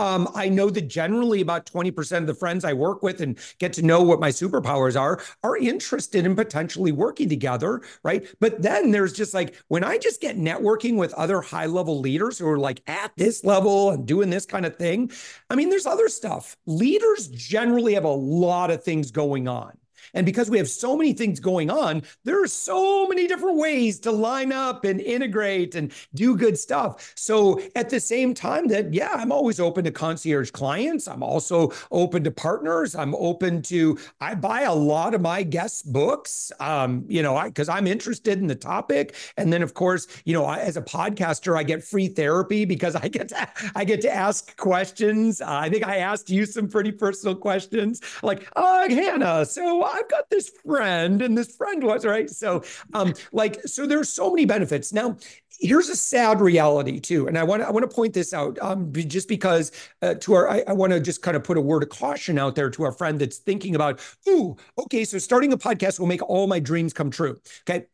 Um, 0.00 0.28
I 0.34 0.48
know 0.48 0.70
that 0.70 0.88
generally 0.88 1.42
about 1.42 1.66
20% 1.66 2.16
of 2.16 2.26
the 2.26 2.32
friends 2.34 2.64
I 2.64 2.72
work 2.72 3.02
with 3.02 3.20
and 3.20 3.38
get 3.58 3.74
to 3.74 3.82
know 3.82 4.00
what 4.02 4.18
my 4.18 4.30
superpowers 4.30 4.98
are 4.98 5.20
are 5.42 5.58
interested 5.58 6.24
in 6.24 6.34
potentially 6.34 6.90
working 6.90 7.28
together, 7.28 7.82
right? 8.02 8.26
But 8.40 8.62
then 8.62 8.92
there's 8.92 9.12
just 9.12 9.34
like 9.34 9.62
when 9.68 9.84
I 9.84 9.98
just 9.98 10.22
get 10.22 10.38
networking 10.38 10.96
with 10.96 11.12
other 11.12 11.42
high 11.42 11.66
level 11.66 12.00
leaders 12.00 12.38
who 12.38 12.48
are 12.48 12.58
like 12.58 12.80
at 12.86 13.12
this 13.18 13.44
level 13.44 13.90
and 13.90 14.06
doing 14.06 14.30
this 14.30 14.46
kind 14.46 14.64
of 14.64 14.74
thing. 14.76 15.10
I 15.50 15.54
mean, 15.54 15.68
there's 15.68 15.84
other 15.84 16.08
stuff. 16.08 16.56
Leaders 16.64 17.28
generally 17.28 17.92
have 17.92 18.04
a 18.04 18.08
lot 18.08 18.70
of 18.70 18.82
things 18.82 19.10
going 19.10 19.48
on. 19.48 19.79
And 20.14 20.26
because 20.26 20.50
we 20.50 20.58
have 20.58 20.68
so 20.68 20.96
many 20.96 21.12
things 21.12 21.40
going 21.40 21.70
on, 21.70 22.02
there 22.24 22.42
are 22.42 22.48
so 22.48 23.06
many 23.06 23.26
different 23.26 23.58
ways 23.58 23.98
to 24.00 24.12
line 24.12 24.52
up 24.52 24.84
and 24.84 25.00
integrate 25.00 25.74
and 25.74 25.92
do 26.14 26.36
good 26.36 26.58
stuff. 26.58 27.12
So 27.16 27.60
at 27.76 27.90
the 27.90 28.00
same 28.00 28.34
time 28.34 28.68
that, 28.68 28.92
yeah, 28.92 29.10
I'm 29.12 29.32
always 29.32 29.60
open 29.60 29.84
to 29.84 29.90
concierge 29.90 30.50
clients. 30.50 31.08
I'm 31.08 31.22
also 31.22 31.72
open 31.90 32.24
to 32.24 32.30
partners. 32.30 32.94
I'm 32.94 33.14
open 33.14 33.62
to, 33.62 33.98
I 34.20 34.34
buy 34.34 34.62
a 34.62 34.74
lot 34.74 35.14
of 35.14 35.20
my 35.20 35.42
guests' 35.42 35.82
books, 35.82 36.52
um, 36.60 37.04
you 37.08 37.22
know, 37.22 37.40
because 37.44 37.68
I'm 37.68 37.86
interested 37.86 38.38
in 38.38 38.46
the 38.46 38.54
topic. 38.54 39.14
And 39.36 39.52
then, 39.52 39.62
of 39.62 39.74
course, 39.74 40.06
you 40.24 40.34
know, 40.34 40.44
I, 40.44 40.58
as 40.58 40.76
a 40.76 40.82
podcaster, 40.82 41.56
I 41.56 41.62
get 41.62 41.82
free 41.84 42.08
therapy 42.08 42.64
because 42.64 42.96
I 42.96 43.08
get 43.08 43.28
to, 43.28 43.48
I 43.74 43.84
get 43.84 44.00
to 44.02 44.12
ask 44.12 44.56
questions. 44.56 45.40
Uh, 45.40 45.46
I 45.48 45.68
think 45.68 45.86
I 45.86 45.98
asked 45.98 46.30
you 46.30 46.46
some 46.46 46.68
pretty 46.68 46.92
personal 46.92 47.34
questions 47.34 48.00
like, 48.22 48.48
oh, 48.56 48.88
Hannah, 48.88 49.44
so 49.44 49.82
I've 50.00 50.08
got 50.08 50.30
this 50.30 50.50
friend 50.66 51.22
and 51.22 51.36
this 51.36 51.54
friend 51.56 51.82
was, 51.82 52.04
right? 52.04 52.30
So, 52.30 52.62
um, 52.94 53.14
like, 53.32 53.60
so 53.66 53.86
there's 53.86 54.08
so 54.08 54.30
many 54.30 54.46
benefits. 54.46 54.92
Now, 54.92 55.16
here's 55.60 55.90
a 55.90 55.96
sad 55.96 56.40
reality 56.40 56.98
too 56.98 57.28
and 57.28 57.36
i 57.36 57.42
want 57.42 57.62
i 57.62 57.70
want 57.70 57.88
to 57.88 57.94
point 57.94 58.14
this 58.14 58.32
out 58.32 58.58
um, 58.62 58.90
just 58.92 59.28
because 59.28 59.70
uh, 60.00 60.14
to 60.14 60.32
our 60.32 60.48
i, 60.48 60.62
I 60.66 60.72
want 60.72 60.92
to 60.92 61.00
just 61.00 61.20
kind 61.20 61.36
of 61.36 61.44
put 61.44 61.58
a 61.58 61.60
word 61.60 61.82
of 61.82 61.90
caution 61.90 62.38
out 62.38 62.54
there 62.54 62.70
to 62.70 62.82
our 62.84 62.92
friend 62.92 63.18
that's 63.18 63.38
thinking 63.38 63.74
about 63.74 64.00
ooh 64.26 64.56
okay 64.78 65.04
so 65.04 65.18
starting 65.18 65.52
a 65.52 65.58
podcast 65.58 66.00
will 66.00 66.06
make 66.06 66.22
all 66.22 66.46
my 66.46 66.60
dreams 66.60 66.92
come 66.94 67.10
true 67.10 67.38
okay 67.68 67.86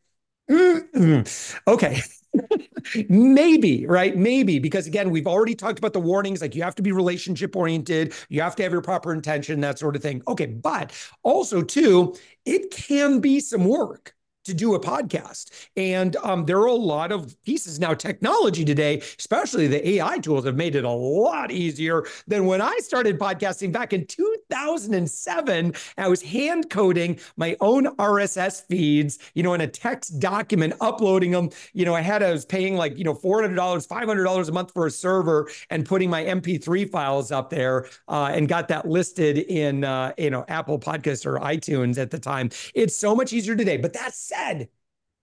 mm-hmm. 0.49 1.21
okay 1.71 2.01
maybe, 3.09 3.85
right? 3.85 4.15
Maybe, 4.15 4.59
because 4.59 4.87
again, 4.87 5.09
we've 5.09 5.27
already 5.27 5.55
talked 5.55 5.79
about 5.79 5.93
the 5.93 5.99
warnings 5.99 6.41
like 6.41 6.55
you 6.55 6.63
have 6.63 6.75
to 6.75 6.81
be 6.81 6.91
relationship 6.91 7.55
oriented, 7.55 8.13
you 8.29 8.41
have 8.41 8.55
to 8.57 8.63
have 8.63 8.71
your 8.71 8.81
proper 8.81 9.13
intention, 9.13 9.61
that 9.61 9.79
sort 9.79 9.95
of 9.95 10.01
thing. 10.01 10.21
Okay. 10.27 10.47
But 10.47 10.91
also, 11.23 11.61
too, 11.61 12.15
it 12.45 12.71
can 12.71 13.19
be 13.19 13.39
some 13.39 13.65
work 13.65 14.13
to 14.47 14.53
do 14.53 14.75
a 14.75 14.79
podcast. 14.79 15.51
And 15.75 16.15
um, 16.17 16.45
there 16.45 16.57
are 16.59 16.65
a 16.65 16.73
lot 16.73 17.11
of 17.11 17.41
pieces 17.43 17.79
now. 17.79 17.93
Technology 17.93 18.65
today, 18.65 19.01
especially 19.17 19.67
the 19.67 19.87
AI 19.87 20.17
tools, 20.19 20.45
have 20.45 20.55
made 20.55 20.75
it 20.75 20.83
a 20.83 20.89
lot 20.89 21.51
easier 21.51 22.05
than 22.27 22.45
when 22.45 22.61
I 22.61 22.77
started 22.79 23.19
podcasting 23.19 23.71
back 23.71 23.93
in 23.93 24.05
2007. 24.05 25.73
I 25.97 26.07
was 26.07 26.21
hand 26.21 26.69
coding 26.69 27.19
my 27.35 27.55
own 27.61 27.95
RSS 27.97 28.65
feeds, 28.65 29.19
you 29.33 29.43
know, 29.43 29.53
in 29.53 29.61
a 29.61 29.67
text 29.67 30.19
document, 30.19 30.73
uploading 30.81 31.31
them. 31.31 31.49
You 31.73 31.85
know, 31.85 31.95
I 31.95 32.01
had, 32.01 32.23
I 32.23 32.31
was 32.31 32.45
paying 32.45 32.75
like, 32.75 32.97
you 32.97 33.03
know, 33.03 33.13
$400, 33.13 33.55
$500 33.55 34.49
a 34.49 34.51
month 34.51 34.73
for 34.73 34.87
a 34.87 34.91
server 34.91 35.49
and 35.69 35.85
putting 35.85 36.09
my 36.09 36.23
MP3 36.23 36.89
files 36.89 37.31
up 37.31 37.49
there 37.49 37.87
uh, 38.07 38.31
and 38.33 38.47
got 38.47 38.67
that 38.69 38.87
listed 38.87 39.37
in, 39.37 39.83
uh, 39.83 40.13
you 40.17 40.29
know, 40.29 40.45
Apple 40.47 40.79
Podcasts 40.79 41.25
or 41.25 41.39
iTunes 41.39 41.97
at 41.97 42.11
the 42.11 42.19
time. 42.19 42.49
It's 42.73 42.95
so 42.95 43.15
much 43.15 43.33
easier 43.33 43.55
today. 43.55 43.77
But 43.77 43.93
that's 43.93 44.17
said, 44.37 44.69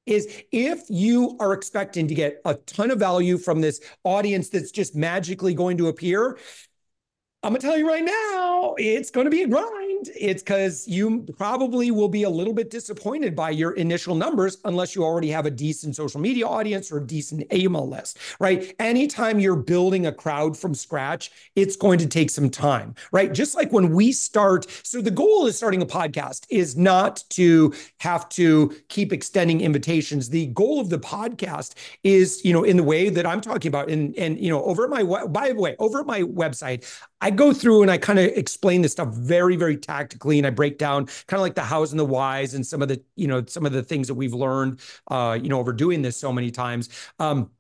is 0.07 0.43
if 0.53 0.83
you 0.91 1.37
are 1.41 1.55
expecting 1.55 2.09
to 2.09 2.15
get 2.15 2.41
a 2.45 2.55
ton 2.55 2.91
of 2.91 2.99
value 2.99 3.39
from 3.39 3.61
this 3.61 3.81
audience 4.05 4.51
that's 4.51 4.71
just 4.71 4.95
magically 4.95 5.55
going 5.55 5.79
to 5.79 5.89
appear, 5.89 6.39
I'm 7.45 7.51
gonna 7.51 7.59
tell 7.59 7.77
you 7.77 7.87
right 7.87 8.03
now, 8.03 8.75
it's 8.79 9.11
gonna 9.11 9.29
be 9.29 9.43
a 9.43 9.47
grind. 9.47 10.09
It's 10.19 10.43
because 10.43 10.89
you 10.89 11.27
probably 11.37 11.91
will 11.91 12.09
be 12.09 12.23
a 12.23 12.31
little 12.31 12.55
bit 12.55 12.71
disappointed 12.71 13.37
by 13.37 13.51
your 13.51 13.73
initial 13.73 14.15
numbers 14.15 14.57
unless 14.65 14.95
you 14.95 15.05
already 15.05 15.29
have 15.29 15.45
a 15.45 15.51
decent 15.51 15.95
social 15.95 16.23
media 16.23 16.47
audience 16.47 16.91
or 16.91 16.99
a 16.99 17.07
decent 17.07 17.53
email 17.53 17.87
list, 17.87 18.19
right? 18.41 18.75
Anytime 18.79 19.41
you're 19.41 19.57
building 19.57 20.07
a 20.07 20.13
crowd 20.13 20.57
from 20.57 20.75
scratch, 20.75 21.33
it's 21.55 21.77
going 21.77 21.99
to 21.99 22.07
take 22.07 22.31
some 22.31 22.49
time, 22.49 22.95
right? 23.13 23.31
Just 23.31 23.55
like 23.55 23.71
when 23.73 23.93
we 23.93 24.11
start. 24.11 24.67
So 24.83 25.03
the 25.03 25.11
goal 25.11 25.45
is 25.47 25.55
starting 25.55 25.83
a 25.83 25.87
podcast 25.87 26.47
is 26.49 26.79
not 26.79 27.23
to 27.31 27.75
have 27.99 28.27
to 28.31 28.75
keep 28.89 29.13
extending 29.13 29.61
invitations. 29.61 30.31
The 30.31 30.47
goal 30.47 30.81
of 30.81 30.89
the 30.89 30.99
podcast 30.99 31.75
is, 32.05 32.43
you 32.43 32.55
know, 32.55 32.65
in 32.65 32.79
the 32.79 32.83
way 32.83 33.11
that 33.11 33.27
I'm 33.27 33.43
talking 33.43 33.69
about, 33.69 33.91
and 33.91 34.17
and 34.17 34.41
you 34.41 34.49
know, 34.49 34.65
over 34.65 34.85
at 34.85 34.91
my 34.91 35.27
by 35.27 35.51
the 35.51 35.61
way, 35.61 35.77
over 35.79 36.01
at 36.01 36.07
my 36.07 36.23
website, 36.23 36.91
I 37.25 37.31
go 37.31 37.55
through 37.55 37.81
and 37.81 37.91
I 37.91 37.97
kind 37.97 38.19
of 38.19 38.27
explain 38.27 38.83
this 38.83 38.93
stuff 38.93 39.09
very, 39.09 39.57
very 39.57 39.79
tactically, 39.79 40.37
and 40.37 40.47
I 40.47 40.51
break 40.51 40.77
down 40.77 41.07
kind 41.27 41.39
of 41.39 41.41
like 41.41 41.55
the 41.55 41.63
hows 41.63 41.91
and 41.91 41.99
the 41.99 42.05
whys 42.05 42.53
and 42.53 42.67
some 42.67 42.83
of 42.83 42.89
the, 42.89 43.03
you 43.17 43.27
know, 43.27 43.43
some 43.47 43.65
of 43.65 43.73
the 43.73 43.83
things 43.83 44.09
that 44.09 44.15
we've 44.15 44.35
learned, 44.35 44.79
uh, 45.11 45.39
you 45.41 45.49
know, 45.49 45.59
over 45.59 45.73
doing 45.73 46.03
this 46.03 46.19
so 46.19 46.31
many 46.35 46.51
times. 46.51 46.91
Um, 47.19 47.51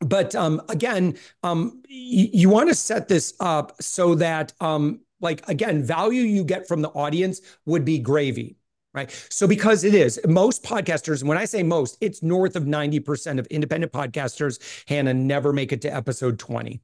but 0.00 0.34
um, 0.34 0.60
again, 0.70 1.16
um, 1.44 1.82
y- 1.88 2.30
you 2.32 2.48
want 2.50 2.68
to 2.68 2.74
set 2.74 3.06
this 3.06 3.34
up 3.38 3.80
so 3.80 4.16
that, 4.16 4.52
um, 4.60 5.00
like, 5.20 5.48
again, 5.48 5.84
value 5.84 6.22
you 6.22 6.42
get 6.44 6.66
from 6.66 6.82
the 6.82 6.90
audience 6.90 7.40
would 7.64 7.84
be 7.84 7.98
gravy 7.98 8.56
right? 8.94 9.10
So 9.28 9.46
because 9.46 9.84
it 9.84 9.94
is 9.94 10.18
most 10.26 10.64
podcasters, 10.64 11.20
and 11.20 11.28
when 11.28 11.36
I 11.36 11.44
say 11.44 11.62
most, 11.62 11.98
it's 12.00 12.22
north 12.22 12.56
of 12.56 12.64
90% 12.64 13.38
of 13.38 13.46
independent 13.48 13.92
podcasters, 13.92 14.58
Hannah, 14.88 15.12
never 15.12 15.52
make 15.52 15.70
it 15.70 15.82
to 15.82 15.94
episode 15.94 16.38
20. 16.38 16.80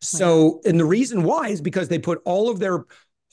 So, 0.00 0.60
and 0.64 0.78
the 0.78 0.84
reason 0.84 1.22
why 1.22 1.48
is 1.48 1.60
because 1.60 1.88
they 1.88 1.98
put 1.98 2.20
all 2.24 2.50
of 2.50 2.58
their 2.58 2.84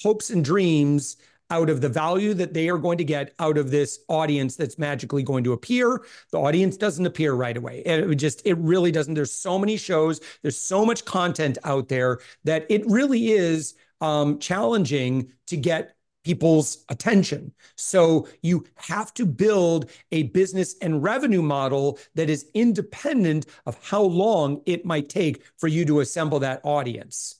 hopes 0.02 0.30
and 0.30 0.44
dreams 0.44 1.18
out 1.50 1.70
of 1.70 1.82
the 1.82 1.90
value 1.90 2.34
that 2.34 2.54
they 2.54 2.70
are 2.70 2.78
going 2.78 2.98
to 2.98 3.04
get 3.04 3.34
out 3.40 3.58
of 3.58 3.72
this 3.72 4.00
audience 4.10 4.56
that's 4.56 4.78
magically 4.78 5.24
going 5.24 5.44
to 5.46 5.54
appear. 5.54 6.04
The 6.32 6.40
audience 6.40 6.76
doesn't 6.78 7.06
appear 7.06 7.34
right 7.34 7.56
away. 7.56 7.80
It 7.86 8.16
just, 8.16 8.46
it 8.46 8.56
really 8.56 8.92
doesn't. 8.92 9.14
There's 9.14 9.34
so 9.34 9.58
many 9.58 9.78
shows, 9.78 10.20
there's 10.42 10.60
so 10.60 10.86
much 10.86 11.06
content 11.06 11.58
out 11.64 11.88
there 11.88 12.20
that 12.44 12.66
it 12.70 12.86
really 12.88 13.32
is 13.32 13.76
um, 14.02 14.40
challenging 14.40 15.32
to 15.48 15.58
get 15.58 15.96
people's 16.28 16.84
attention. 16.90 17.54
So 17.78 18.28
you 18.42 18.66
have 18.76 19.14
to 19.14 19.26
build 19.26 19.90
a 20.12 20.24
business 20.24 20.76
and 20.82 21.02
revenue 21.02 21.42
model 21.42 22.00
that 22.16 22.30
is 22.30 22.48
independent 22.54 23.46
of 23.66 23.82
how 23.82 24.02
long 24.02 24.62
it 24.66 24.86
might 24.86 25.08
take 25.08 25.42
for 25.58 25.70
you 25.70 25.86
to 25.86 26.02
assemble 26.02 26.40
that 26.40 26.60
audience. 26.66 27.36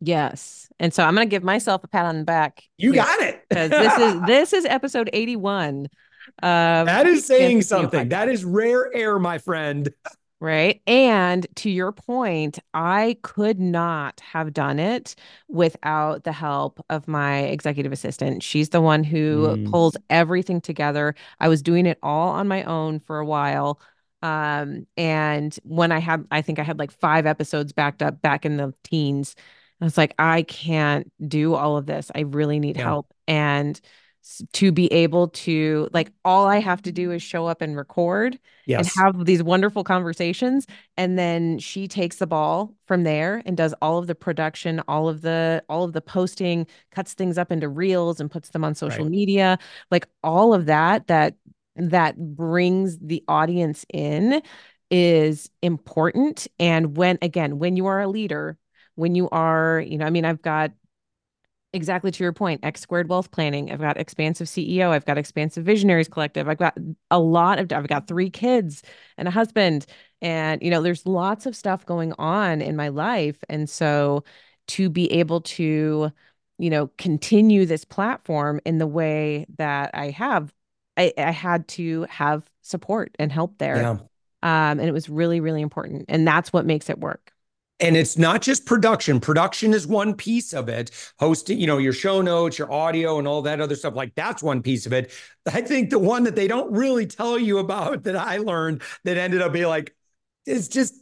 Yes. 0.00 0.70
And 0.80 0.94
so 0.94 1.04
I'm 1.04 1.14
going 1.14 1.28
to 1.28 1.30
give 1.30 1.44
myself 1.44 1.84
a 1.84 1.88
pat 1.88 2.06
on 2.06 2.16
the 2.16 2.24
back. 2.24 2.62
You 2.78 2.94
got 2.94 3.20
it. 3.20 3.44
This 3.50 3.98
is 3.98 4.20
this 4.26 4.52
is 4.54 4.64
episode 4.64 5.10
81. 5.12 5.88
that 6.40 7.06
is 7.06 7.26
saying 7.26 7.62
something. 7.62 8.08
That 8.08 8.30
is 8.30 8.46
rare 8.46 8.94
air, 8.94 9.18
my 9.18 9.36
friend. 9.36 9.90
Right. 10.38 10.82
And 10.86 11.46
to 11.56 11.70
your 11.70 11.92
point, 11.92 12.58
I 12.74 13.16
could 13.22 13.58
not 13.58 14.20
have 14.20 14.52
done 14.52 14.78
it 14.78 15.14
without 15.48 16.24
the 16.24 16.32
help 16.32 16.84
of 16.90 17.08
my 17.08 17.38
executive 17.44 17.90
assistant. 17.90 18.42
She's 18.42 18.68
the 18.68 18.82
one 18.82 19.02
who 19.02 19.56
mm. 19.56 19.70
pulls 19.70 19.96
everything 20.10 20.60
together. 20.60 21.14
I 21.40 21.48
was 21.48 21.62
doing 21.62 21.86
it 21.86 21.98
all 22.02 22.28
on 22.30 22.48
my 22.48 22.64
own 22.64 23.00
for 23.00 23.18
a 23.18 23.24
while. 23.24 23.80
Um, 24.20 24.86
and 24.98 25.58
when 25.62 25.90
I 25.90 26.00
had, 26.00 26.26
I 26.30 26.42
think 26.42 26.58
I 26.58 26.64
had 26.64 26.78
like 26.78 26.90
five 26.90 27.24
episodes 27.24 27.72
backed 27.72 28.02
up 28.02 28.20
back 28.20 28.44
in 28.44 28.58
the 28.58 28.74
teens. 28.84 29.36
I 29.80 29.84
was 29.84 29.96
like, 29.96 30.14
I 30.18 30.42
can't 30.42 31.10
do 31.26 31.54
all 31.54 31.78
of 31.78 31.86
this. 31.86 32.10
I 32.14 32.20
really 32.20 32.60
need 32.60 32.76
yeah. 32.76 32.82
help. 32.82 33.12
And 33.26 33.80
to 34.52 34.72
be 34.72 34.92
able 34.92 35.28
to 35.28 35.88
like 35.92 36.10
all 36.24 36.46
I 36.46 36.58
have 36.58 36.82
to 36.82 36.92
do 36.92 37.12
is 37.12 37.22
show 37.22 37.46
up 37.46 37.62
and 37.62 37.76
record 37.76 38.38
yes. 38.66 38.96
and 38.96 39.04
have 39.04 39.24
these 39.24 39.42
wonderful 39.42 39.84
conversations 39.84 40.66
and 40.96 41.18
then 41.18 41.58
she 41.58 41.86
takes 41.86 42.16
the 42.16 42.26
ball 42.26 42.74
from 42.86 43.04
there 43.04 43.42
and 43.46 43.56
does 43.56 43.74
all 43.80 43.98
of 43.98 44.06
the 44.06 44.14
production 44.14 44.82
all 44.88 45.08
of 45.08 45.22
the 45.22 45.62
all 45.68 45.84
of 45.84 45.92
the 45.92 46.00
posting 46.00 46.66
cuts 46.90 47.14
things 47.14 47.38
up 47.38 47.52
into 47.52 47.68
reels 47.68 48.20
and 48.20 48.30
puts 48.30 48.50
them 48.50 48.64
on 48.64 48.74
social 48.74 49.04
right. 49.04 49.10
media 49.10 49.58
like 49.90 50.08
all 50.24 50.52
of 50.52 50.66
that 50.66 51.06
that 51.06 51.34
that 51.76 52.16
brings 52.18 52.98
the 52.98 53.22
audience 53.28 53.86
in 53.92 54.42
is 54.90 55.50
important 55.62 56.48
and 56.58 56.96
when 56.96 57.16
again 57.22 57.58
when 57.58 57.76
you 57.76 57.86
are 57.86 58.00
a 58.00 58.08
leader 58.08 58.58
when 58.96 59.14
you 59.14 59.28
are 59.30 59.80
you 59.86 59.98
know 59.98 60.06
I 60.06 60.10
mean 60.10 60.24
I've 60.24 60.42
got 60.42 60.72
exactly 61.76 62.10
to 62.10 62.24
your 62.24 62.32
point, 62.32 62.64
X 62.64 62.80
squared 62.80 63.08
wealth 63.08 63.30
planning. 63.30 63.70
I've 63.70 63.80
got 63.80 63.96
expansive 63.96 64.48
CEO. 64.48 64.90
I've 64.90 65.04
got 65.04 65.18
expansive 65.18 65.64
visionaries 65.64 66.08
collective. 66.08 66.48
I've 66.48 66.58
got 66.58 66.76
a 67.10 67.20
lot 67.20 67.58
of, 67.58 67.72
I've 67.72 67.86
got 67.86 68.08
three 68.08 68.30
kids 68.30 68.82
and 69.16 69.28
a 69.28 69.30
husband. 69.30 69.86
And, 70.22 70.62
you 70.62 70.70
know, 70.70 70.82
there's 70.82 71.06
lots 71.06 71.46
of 71.46 71.54
stuff 71.54 71.86
going 71.86 72.12
on 72.18 72.60
in 72.62 72.74
my 72.74 72.88
life. 72.88 73.44
And 73.48 73.70
so 73.70 74.24
to 74.68 74.90
be 74.90 75.12
able 75.12 75.42
to, 75.42 76.10
you 76.58 76.70
know, 76.70 76.88
continue 76.98 77.66
this 77.66 77.84
platform 77.84 78.60
in 78.64 78.78
the 78.78 78.86
way 78.86 79.46
that 79.58 79.90
I 79.94 80.10
have, 80.10 80.52
I, 80.96 81.12
I 81.18 81.30
had 81.30 81.68
to 81.68 82.06
have 82.08 82.48
support 82.62 83.14
and 83.18 83.30
help 83.30 83.58
there. 83.58 83.76
Yeah. 83.76 83.98
Um, 84.42 84.80
and 84.80 84.88
it 84.88 84.92
was 84.92 85.08
really, 85.08 85.40
really 85.40 85.60
important. 85.60 86.06
And 86.08 86.26
that's 86.26 86.52
what 86.52 86.66
makes 86.66 86.88
it 86.88 86.98
work. 86.98 87.32
And 87.78 87.96
it's 87.96 88.16
not 88.16 88.40
just 88.40 88.64
production. 88.64 89.20
Production 89.20 89.74
is 89.74 89.86
one 89.86 90.14
piece 90.14 90.54
of 90.54 90.68
it. 90.68 90.90
Hosting, 91.18 91.58
you 91.58 91.66
know, 91.66 91.78
your 91.78 91.92
show 91.92 92.22
notes, 92.22 92.58
your 92.58 92.72
audio, 92.72 93.18
and 93.18 93.28
all 93.28 93.42
that 93.42 93.60
other 93.60 93.74
stuff. 93.74 93.94
Like 93.94 94.14
that's 94.14 94.42
one 94.42 94.62
piece 94.62 94.86
of 94.86 94.92
it. 94.94 95.12
I 95.52 95.60
think 95.60 95.90
the 95.90 95.98
one 95.98 96.24
that 96.24 96.36
they 96.36 96.48
don't 96.48 96.72
really 96.72 97.06
tell 97.06 97.38
you 97.38 97.58
about 97.58 98.04
that 98.04 98.16
I 98.16 98.38
learned 98.38 98.82
that 99.04 99.18
ended 99.18 99.42
up 99.42 99.52
being 99.52 99.68
like, 99.68 99.94
is 100.46 100.68
just 100.68 100.94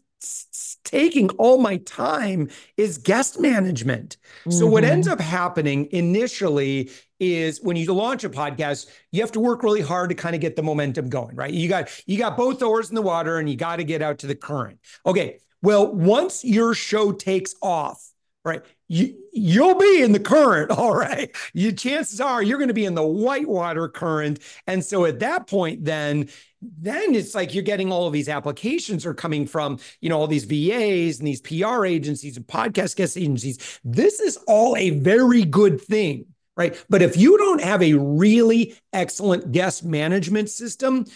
taking 0.84 1.28
all 1.30 1.58
my 1.58 1.76
time 1.78 2.48
is 2.76 2.98
guest 2.98 3.40
management. 3.40 4.16
Mm-hmm. 4.40 4.50
So 4.52 4.66
what 4.66 4.84
ends 4.84 5.06
mm-hmm. 5.06 5.14
up 5.14 5.20
happening 5.20 5.88
initially 5.90 6.90
is 7.20 7.60
when 7.62 7.76
you 7.76 7.92
launch 7.92 8.24
a 8.24 8.30
podcast, 8.30 8.86
you 9.12 9.20
have 9.20 9.32
to 9.32 9.40
work 9.40 9.62
really 9.62 9.80
hard 9.80 10.10
to 10.10 10.14
kind 10.14 10.34
of 10.34 10.40
get 10.40 10.56
the 10.56 10.62
momentum 10.62 11.08
going, 11.08 11.36
right? 11.36 11.52
You 11.52 11.68
got 11.68 11.88
you 12.06 12.18
got 12.18 12.36
both 12.36 12.62
oars 12.62 12.88
in 12.88 12.94
the 12.94 13.02
water 13.02 13.38
and 13.38 13.48
you 13.48 13.56
got 13.56 13.76
to 13.76 13.84
get 13.84 14.02
out 14.02 14.18
to 14.18 14.26
the 14.26 14.34
current. 14.34 14.78
Okay. 15.06 15.38
Well, 15.64 15.90
once 15.94 16.44
your 16.44 16.74
show 16.74 17.10
takes 17.10 17.54
off, 17.62 18.10
right? 18.44 18.62
You 18.86 19.14
you'll 19.32 19.78
be 19.78 20.02
in 20.02 20.12
the 20.12 20.20
current, 20.20 20.70
all 20.78 20.94
right. 20.94 21.34
You 21.54 21.72
chances 21.72 22.20
are 22.20 22.42
you're 22.42 22.58
going 22.58 22.68
to 22.68 22.74
be 22.74 22.84
in 22.84 22.94
the 22.94 23.02
whitewater 23.02 23.88
current. 23.88 24.40
And 24.66 24.84
so 24.84 25.06
at 25.06 25.20
that 25.20 25.46
point, 25.46 25.82
then 25.86 26.28
then 26.60 27.14
it's 27.14 27.34
like 27.34 27.54
you're 27.54 27.62
getting 27.62 27.90
all 27.90 28.06
of 28.06 28.12
these 28.12 28.28
applications 28.28 29.06
are 29.06 29.14
coming 29.14 29.46
from, 29.46 29.78
you 30.02 30.10
know, 30.10 30.18
all 30.18 30.26
these 30.26 30.44
VAs 30.44 31.18
and 31.18 31.26
these 31.26 31.40
PR 31.40 31.86
agencies 31.86 32.36
and 32.36 32.46
podcast 32.46 32.96
guest 32.96 33.16
agencies. 33.16 33.80
This 33.84 34.20
is 34.20 34.36
all 34.46 34.76
a 34.76 34.90
very 34.90 35.46
good 35.46 35.80
thing, 35.80 36.26
right? 36.58 36.78
But 36.90 37.00
if 37.00 37.16
you 37.16 37.38
don't 37.38 37.62
have 37.62 37.82
a 37.82 37.94
really 37.94 38.76
excellent 38.92 39.50
guest 39.50 39.82
management 39.82 40.50
system, 40.50 41.06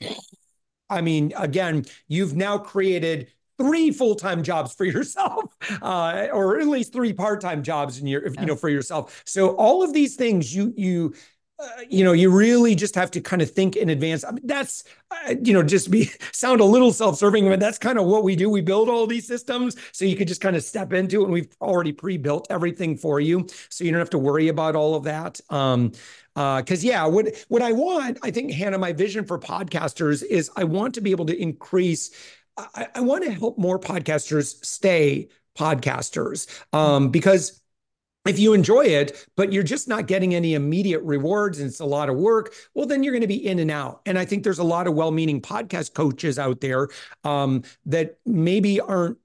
I 0.88 1.00
mean, 1.00 1.32
again, 1.36 1.86
you've 2.06 2.36
now 2.36 2.58
created 2.58 3.32
three 3.58 3.90
full-time 3.90 4.42
jobs 4.42 4.74
for 4.74 4.84
yourself 4.96 5.56
uh, 5.82 6.28
or 6.32 6.58
at 6.60 6.66
least 6.66 6.92
three 6.92 7.12
part-time 7.12 7.62
jobs 7.62 7.98
in 7.98 8.06
your 8.06 8.28
you 8.28 8.46
know 8.46 8.56
for 8.56 8.68
yourself 8.68 9.22
so 9.24 9.56
all 9.56 9.82
of 9.82 9.92
these 9.92 10.16
things 10.16 10.54
you 10.54 10.72
you 10.76 11.14
uh, 11.58 11.68
you 11.88 12.04
know, 12.04 12.12
you 12.12 12.30
really 12.30 12.74
just 12.74 12.94
have 12.94 13.10
to 13.10 13.18
kind 13.18 13.40
of 13.40 13.50
think 13.50 13.76
in 13.76 13.88
advance. 13.88 14.24
I 14.24 14.32
mean, 14.32 14.46
that's, 14.46 14.84
uh, 15.10 15.36
you 15.42 15.54
know, 15.54 15.62
just 15.62 15.90
be 15.90 16.10
sound 16.32 16.60
a 16.60 16.64
little 16.64 16.92
self-serving, 16.92 17.48
but 17.48 17.60
that's 17.60 17.78
kind 17.78 17.98
of 17.98 18.04
what 18.04 18.24
we 18.24 18.36
do. 18.36 18.50
We 18.50 18.60
build 18.60 18.90
all 18.90 19.06
these 19.06 19.26
systems 19.26 19.74
so 19.92 20.04
you 20.04 20.16
could 20.16 20.28
just 20.28 20.42
kind 20.42 20.54
of 20.54 20.62
step 20.62 20.92
into 20.92 21.22
it, 21.22 21.24
and 21.24 21.32
we've 21.32 21.48
already 21.62 21.92
pre-built 21.92 22.46
everything 22.50 22.98
for 22.98 23.20
you, 23.20 23.46
so 23.70 23.84
you 23.84 23.90
don't 23.90 24.00
have 24.00 24.10
to 24.10 24.18
worry 24.18 24.48
about 24.48 24.76
all 24.76 24.94
of 24.94 25.04
that. 25.04 25.40
Um, 25.48 25.92
because 26.34 26.84
uh, 26.84 26.88
yeah, 26.88 27.06
what 27.06 27.34
what 27.48 27.62
I 27.62 27.72
want, 27.72 28.18
I 28.22 28.30
think, 28.30 28.52
Hannah, 28.52 28.76
my 28.76 28.92
vision 28.92 29.24
for 29.24 29.38
podcasters 29.38 30.22
is 30.22 30.50
I 30.54 30.64
want 30.64 30.92
to 30.96 31.00
be 31.00 31.10
able 31.10 31.24
to 31.26 31.40
increase. 31.40 32.10
I, 32.56 32.88
I 32.94 33.00
want 33.00 33.24
to 33.24 33.32
help 33.32 33.58
more 33.58 33.78
podcasters 33.78 34.64
stay 34.64 35.28
podcasters 35.58 36.46
um, 36.72 37.10
because 37.10 37.60
if 38.26 38.38
you 38.38 38.52
enjoy 38.52 38.84
it, 38.84 39.26
but 39.36 39.52
you're 39.52 39.62
just 39.62 39.88
not 39.88 40.06
getting 40.06 40.34
any 40.34 40.54
immediate 40.54 41.02
rewards 41.02 41.60
and 41.60 41.68
it's 41.68 41.80
a 41.80 41.84
lot 41.84 42.08
of 42.08 42.16
work, 42.16 42.54
well, 42.74 42.86
then 42.86 43.02
you're 43.02 43.12
going 43.12 43.20
to 43.22 43.28
be 43.28 43.46
in 43.46 43.58
and 43.58 43.70
out. 43.70 44.00
And 44.04 44.18
I 44.18 44.24
think 44.24 44.42
there's 44.42 44.58
a 44.58 44.64
lot 44.64 44.86
of 44.86 44.94
well 44.94 45.10
meaning 45.10 45.40
podcast 45.40 45.94
coaches 45.94 46.38
out 46.38 46.60
there 46.60 46.88
um, 47.24 47.62
that 47.86 48.18
maybe 48.26 48.80
aren't 48.80 49.18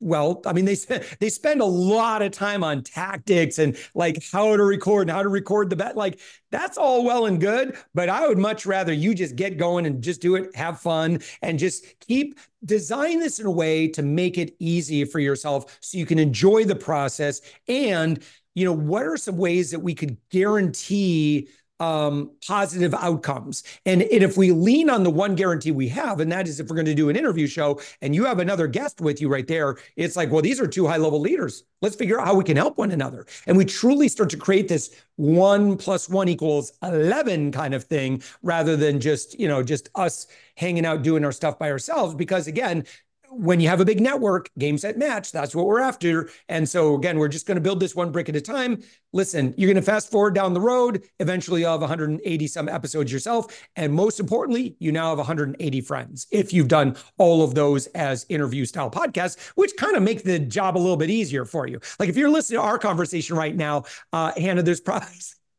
well, 0.00 0.42
I 0.46 0.52
mean, 0.52 0.64
they 0.64 0.74
they 1.20 1.28
spend 1.28 1.60
a 1.60 1.66
lot 1.66 2.22
of 2.22 2.32
time 2.32 2.62
on 2.64 2.82
tactics 2.82 3.58
and 3.58 3.76
like 3.94 4.24
how 4.32 4.56
to 4.56 4.64
record 4.64 5.08
and 5.08 5.16
how 5.16 5.22
to 5.22 5.28
record 5.28 5.70
the 5.70 5.76
bet. 5.76 5.96
Like 5.96 6.20
that's 6.50 6.78
all 6.78 7.04
well 7.04 7.26
and 7.26 7.40
good, 7.40 7.76
but 7.94 8.08
I 8.08 8.26
would 8.26 8.38
much 8.38 8.66
rather 8.66 8.92
you 8.92 9.14
just 9.14 9.36
get 9.36 9.58
going 9.58 9.86
and 9.86 10.02
just 10.02 10.20
do 10.20 10.36
it, 10.36 10.54
have 10.56 10.80
fun, 10.80 11.20
and 11.42 11.58
just 11.58 11.84
keep 12.00 12.38
design 12.64 13.20
this 13.20 13.38
in 13.38 13.46
a 13.46 13.50
way 13.50 13.88
to 13.88 14.02
make 14.02 14.38
it 14.38 14.56
easy 14.58 15.04
for 15.04 15.20
yourself 15.20 15.78
so 15.80 15.98
you 15.98 16.06
can 16.06 16.18
enjoy 16.18 16.64
the 16.64 16.74
process 16.74 17.40
and 17.68 18.24
you 18.58 18.64
know, 18.64 18.72
what 18.72 19.04
are 19.04 19.16
some 19.16 19.36
ways 19.36 19.70
that 19.70 19.78
we 19.78 19.94
could 19.94 20.16
guarantee 20.30 21.48
um, 21.80 22.30
positive 22.46 22.94
outcomes. 22.94 23.62
And, 23.86 24.02
and 24.02 24.22
if 24.22 24.36
we 24.36 24.50
lean 24.50 24.90
on 24.90 25.02
the 25.02 25.10
one 25.10 25.34
guarantee 25.34 25.70
we 25.70 25.88
have, 25.88 26.20
and 26.20 26.30
that 26.32 26.48
is 26.48 26.60
if 26.60 26.68
we're 26.68 26.76
going 26.76 26.86
to 26.86 26.94
do 26.94 27.08
an 27.08 27.16
interview 27.16 27.46
show 27.46 27.80
and 28.02 28.14
you 28.14 28.24
have 28.24 28.38
another 28.38 28.66
guest 28.66 29.00
with 29.00 29.20
you 29.20 29.28
right 29.28 29.46
there, 29.46 29.78
it's 29.96 30.16
like, 30.16 30.30
well, 30.30 30.42
these 30.42 30.60
are 30.60 30.66
two 30.66 30.86
high 30.86 30.96
level 30.96 31.20
leaders. 31.20 31.64
Let's 31.80 31.96
figure 31.96 32.20
out 32.20 32.26
how 32.26 32.34
we 32.34 32.44
can 32.44 32.56
help 32.56 32.78
one 32.78 32.90
another. 32.90 33.26
And 33.46 33.56
we 33.56 33.64
truly 33.64 34.08
start 34.08 34.30
to 34.30 34.36
create 34.36 34.68
this 34.68 34.90
one 35.16 35.76
plus 35.76 36.08
one 36.08 36.28
equals 36.28 36.72
11 36.82 37.52
kind 37.52 37.74
of 37.74 37.84
thing 37.84 38.22
rather 38.42 38.76
than 38.76 39.00
just, 39.00 39.38
you 39.38 39.48
know, 39.48 39.62
just 39.62 39.88
us 39.94 40.26
hanging 40.56 40.84
out 40.84 41.02
doing 41.02 41.24
our 41.24 41.32
stuff 41.32 41.58
by 41.58 41.70
ourselves. 41.70 42.14
Because 42.14 42.46
again, 42.48 42.84
when 43.30 43.60
you 43.60 43.68
have 43.68 43.80
a 43.80 43.84
big 43.84 44.00
network, 44.00 44.50
game 44.58 44.78
set 44.78 44.98
match, 44.98 45.32
that's 45.32 45.54
what 45.54 45.66
we're 45.66 45.80
after. 45.80 46.30
And 46.48 46.68
so 46.68 46.94
again, 46.94 47.18
we're 47.18 47.28
just 47.28 47.46
going 47.46 47.56
to 47.56 47.60
build 47.60 47.80
this 47.80 47.94
one 47.94 48.10
brick 48.10 48.28
at 48.28 48.36
a 48.36 48.40
time. 48.40 48.82
Listen, 49.12 49.54
you're 49.56 49.68
going 49.68 49.82
to 49.82 49.90
fast 49.90 50.10
forward 50.10 50.34
down 50.34 50.54
the 50.54 50.60
road. 50.60 51.04
Eventually, 51.20 51.62
you'll 51.62 51.72
have 51.72 51.80
180 51.80 52.46
some 52.46 52.68
episodes 52.68 53.12
yourself. 53.12 53.46
And 53.76 53.92
most 53.92 54.20
importantly, 54.20 54.76
you 54.78 54.92
now 54.92 55.10
have 55.10 55.18
180 55.18 55.80
friends 55.82 56.26
if 56.30 56.52
you've 56.52 56.68
done 56.68 56.96
all 57.16 57.42
of 57.42 57.54
those 57.54 57.86
as 57.88 58.26
interview 58.28 58.64
style 58.64 58.90
podcasts, 58.90 59.38
which 59.50 59.72
kind 59.78 59.96
of 59.96 60.02
make 60.02 60.24
the 60.24 60.38
job 60.38 60.76
a 60.76 60.78
little 60.78 60.96
bit 60.96 61.10
easier 61.10 61.44
for 61.44 61.66
you. 61.66 61.80
Like 61.98 62.08
if 62.08 62.16
you're 62.16 62.30
listening 62.30 62.60
to 62.60 62.64
our 62.64 62.78
conversation 62.78 63.36
right 63.36 63.54
now, 63.54 63.84
uh, 64.12 64.32
Hannah, 64.36 64.62
there's 64.62 64.80
probably 64.80 65.08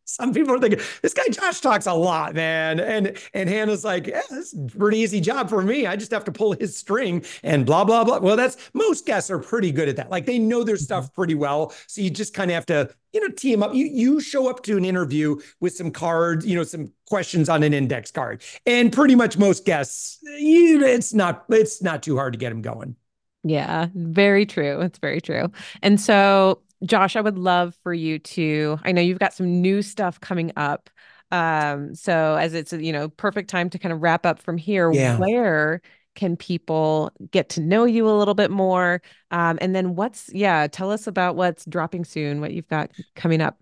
some 0.10 0.34
people 0.34 0.55
are 0.55 0.60
thinking 0.60 0.80
this 1.01 1.14
guy 1.14 1.28
Josh 1.30 1.62
talks 1.62 1.86
a 1.86 1.93
lot, 1.93 2.34
man. 2.34 2.80
And 2.80 3.18
and 3.34 3.47
Hannah's 3.47 3.84
like, 3.84 4.07
yeah, 4.07 4.22
this 4.30 4.53
is 4.53 4.60
a 4.60 4.78
pretty 4.78 4.97
easy 4.97 5.22
job 5.22 5.49
for 5.49 5.62
me. 5.62 5.86
I 5.86 5.95
just 5.95 6.12
have 6.12 6.24
to 6.26 6.32
pull 6.32 6.53
his 6.53 6.76
string 6.76 7.24
and 7.43 7.66
blah 7.66 7.84
blah 7.84 8.03
blah. 8.03 8.20
Well, 8.20 8.36
that's 8.36 8.57
most 8.74 9.05
guests 9.05 9.30
are 9.30 9.39
pretty 9.39 9.72
good 9.72 9.88
at 9.88 9.95
that. 9.97 10.10
Like 10.10 10.26
they 10.26 10.39
know 10.39 10.64
their 10.64 10.78
stuff 10.78 11.05
mm-hmm. 11.05 11.16
pretty 11.16 11.36
well, 11.36 11.74
so 11.88 12.01
you 12.01 12.10
just 12.10 12.34
kind 12.34 12.49
of 12.51 12.55
have 12.55 12.66
to 12.68 12.89
you 13.14 13.22
know 13.22 13.34
team 13.34 13.64
up. 13.64 13.74
You 13.74 13.86
you 13.86 14.20
show 14.20 14.49
up 14.49 14.64
to 14.64 14.78
an 14.78 14.86
interview 14.86 15.38
with 15.60 15.76
some 15.76 15.91
cards, 15.91 16.45
you 16.45 16.55
know, 16.55 16.64
some 16.64 16.91
questions 17.07 17.49
on 17.49 17.64
an 17.64 17.74
index 17.74 18.12
card, 18.12 18.41
and 18.66 18.91
pretty 18.91 19.16
much 19.16 19.38
most 19.38 19.66
guests, 19.66 20.20
you, 20.24 20.84
it's 20.84 21.14
not 21.14 21.45
it's 21.49 21.82
not 21.82 22.03
too 22.03 22.18
hard 22.18 22.34
to 22.34 22.39
get 22.39 22.49
them 22.49 22.62
going. 22.62 22.95
Yeah, 23.43 23.88
very 23.93 24.45
true. 24.45 24.82
It's 24.82 24.99
very 24.99 25.22
true. 25.22 25.49
And 25.82 25.99
so 25.99 26.62
Josh, 26.84 27.16
I 27.16 27.22
would 27.22 27.38
love 27.38 27.76
for 27.84 27.94
you 27.94 28.20
to. 28.20 28.80
I 28.84 28.92
know 28.92 29.02
you've 29.02 29.20
got 29.20 29.34
some 29.34 29.62
new 29.62 29.82
stuff 29.82 30.20
coming 30.20 30.52
up. 30.56 30.90
Um, 31.32 31.94
so 31.94 32.36
as 32.36 32.54
it's 32.54 32.74
you 32.74 32.92
know, 32.92 33.10
perfect 33.10 33.50
time 33.50 33.70
to 33.72 33.80
kind 33.80 33.94
of 33.94 34.02
wrap 34.02 34.26
up 34.26 34.40
from 34.40 34.58
here. 34.58 34.92
Yeah. 34.92 35.18
Where 35.18 35.82
can 36.16 36.36
people 36.36 37.12
get 37.32 37.50
to 37.50 37.62
know 37.62 37.86
you 37.86 38.10
a 38.10 38.18
little 38.18 38.34
bit 38.34 38.52
more? 38.52 39.02
Um, 39.32 39.58
and 39.62 39.76
then 39.76 39.96
what's 39.96 40.30
yeah, 40.34 40.68
tell 40.68 40.92
us 40.92 41.08
about 41.08 41.36
what's 41.36 41.66
dropping 41.66 42.06
soon, 42.06 42.42
what 42.42 42.54
you've 42.54 42.68
got 42.68 42.92
coming 43.16 43.42
up. 43.42 43.58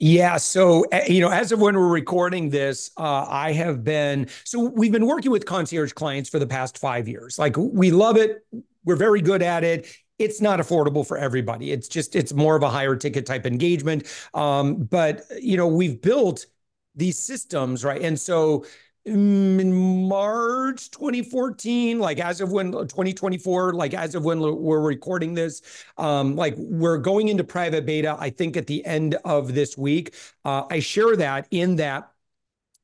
Yeah. 0.00 0.38
So, 0.38 0.82
eh, 0.90 1.06
you 1.06 1.20
know, 1.20 1.30
as 1.30 1.52
of 1.52 1.60
when 1.60 1.76
we're 1.76 1.88
recording 1.88 2.50
this, 2.50 2.90
uh, 2.96 3.26
I 3.28 3.52
have 3.52 3.84
been, 3.84 4.26
so 4.44 4.68
we've 4.74 4.90
been 4.90 5.06
working 5.06 5.30
with 5.30 5.46
concierge 5.46 5.92
clients 5.92 6.28
for 6.28 6.38
the 6.38 6.46
past 6.46 6.78
five 6.78 7.06
years. 7.06 7.38
Like, 7.38 7.56
we 7.56 7.92
love 7.92 8.16
it. 8.16 8.44
We're 8.84 8.96
very 8.96 9.22
good 9.22 9.40
at 9.40 9.62
it 9.64 9.86
it's 10.18 10.40
not 10.40 10.60
affordable 10.60 11.06
for 11.06 11.16
everybody. 11.16 11.72
It's 11.72 11.88
just 11.88 12.14
it's 12.14 12.32
more 12.32 12.56
of 12.56 12.62
a 12.62 12.68
higher 12.68 12.96
ticket 12.96 13.26
type 13.26 13.46
engagement. 13.46 14.06
Um, 14.32 14.84
but 14.84 15.22
you 15.40 15.56
know, 15.56 15.68
we've 15.68 16.00
built 16.00 16.46
these 16.94 17.18
systems, 17.18 17.84
right? 17.84 18.00
And 18.00 18.18
so 18.18 18.64
in 19.04 20.06
March 20.08 20.90
2014, 20.90 21.98
like 21.98 22.18
as 22.20 22.40
of 22.40 22.52
when 22.52 22.72
2024, 22.72 23.74
like 23.74 23.92
as 23.92 24.14
of 24.14 24.24
when 24.24 24.40
we're 24.40 24.80
recording 24.80 25.34
this, 25.34 25.60
um, 25.98 26.36
like 26.36 26.54
we're 26.56 26.98
going 26.98 27.28
into 27.28 27.44
private 27.44 27.84
beta, 27.84 28.16
I 28.18 28.30
think 28.30 28.56
at 28.56 28.66
the 28.66 28.84
end 28.86 29.16
of 29.24 29.54
this 29.54 29.76
week. 29.76 30.14
Uh, 30.44 30.64
I 30.70 30.80
share 30.80 31.16
that 31.16 31.48
in 31.50 31.76
that 31.76 32.13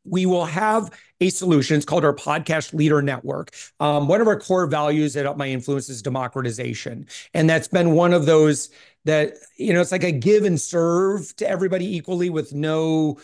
we 0.05 0.27
will 0.27 0.47
have 0.47 0.91
a 1.21 1.29
solution. 1.31 1.77
It's 1.77 1.85
called 1.85 2.05
our 2.05 2.15
Podcast 2.15 2.73
Leader 2.73 3.03
Network. 3.03 3.55
Um, 3.79 4.09
one 4.09 4.21
of 4.21 4.27
our 4.27 4.39
core 4.39 4.67
values 4.67 5.17
at 5.17 5.27
Up 5.27 5.37
My 5.37 5.49
Influence 5.49 5.89
is 5.89 6.03
democratization. 6.03 7.07
And 7.35 7.49
that's 7.49 7.69
been 7.69 7.93
one 7.93 8.13
of 8.13 8.27
those 8.27 8.71
that, 9.05 9.35
you 9.57 9.73
know, 9.73 9.81
it's 9.81 9.93
like 9.93 10.05
a 10.05 10.13
give 10.13 10.45
and 10.45 10.61
serve 10.61 11.35
to 11.37 11.49
everybody 11.49 11.97
equally 11.97 12.31
with 12.31 12.55
no 12.55 13.19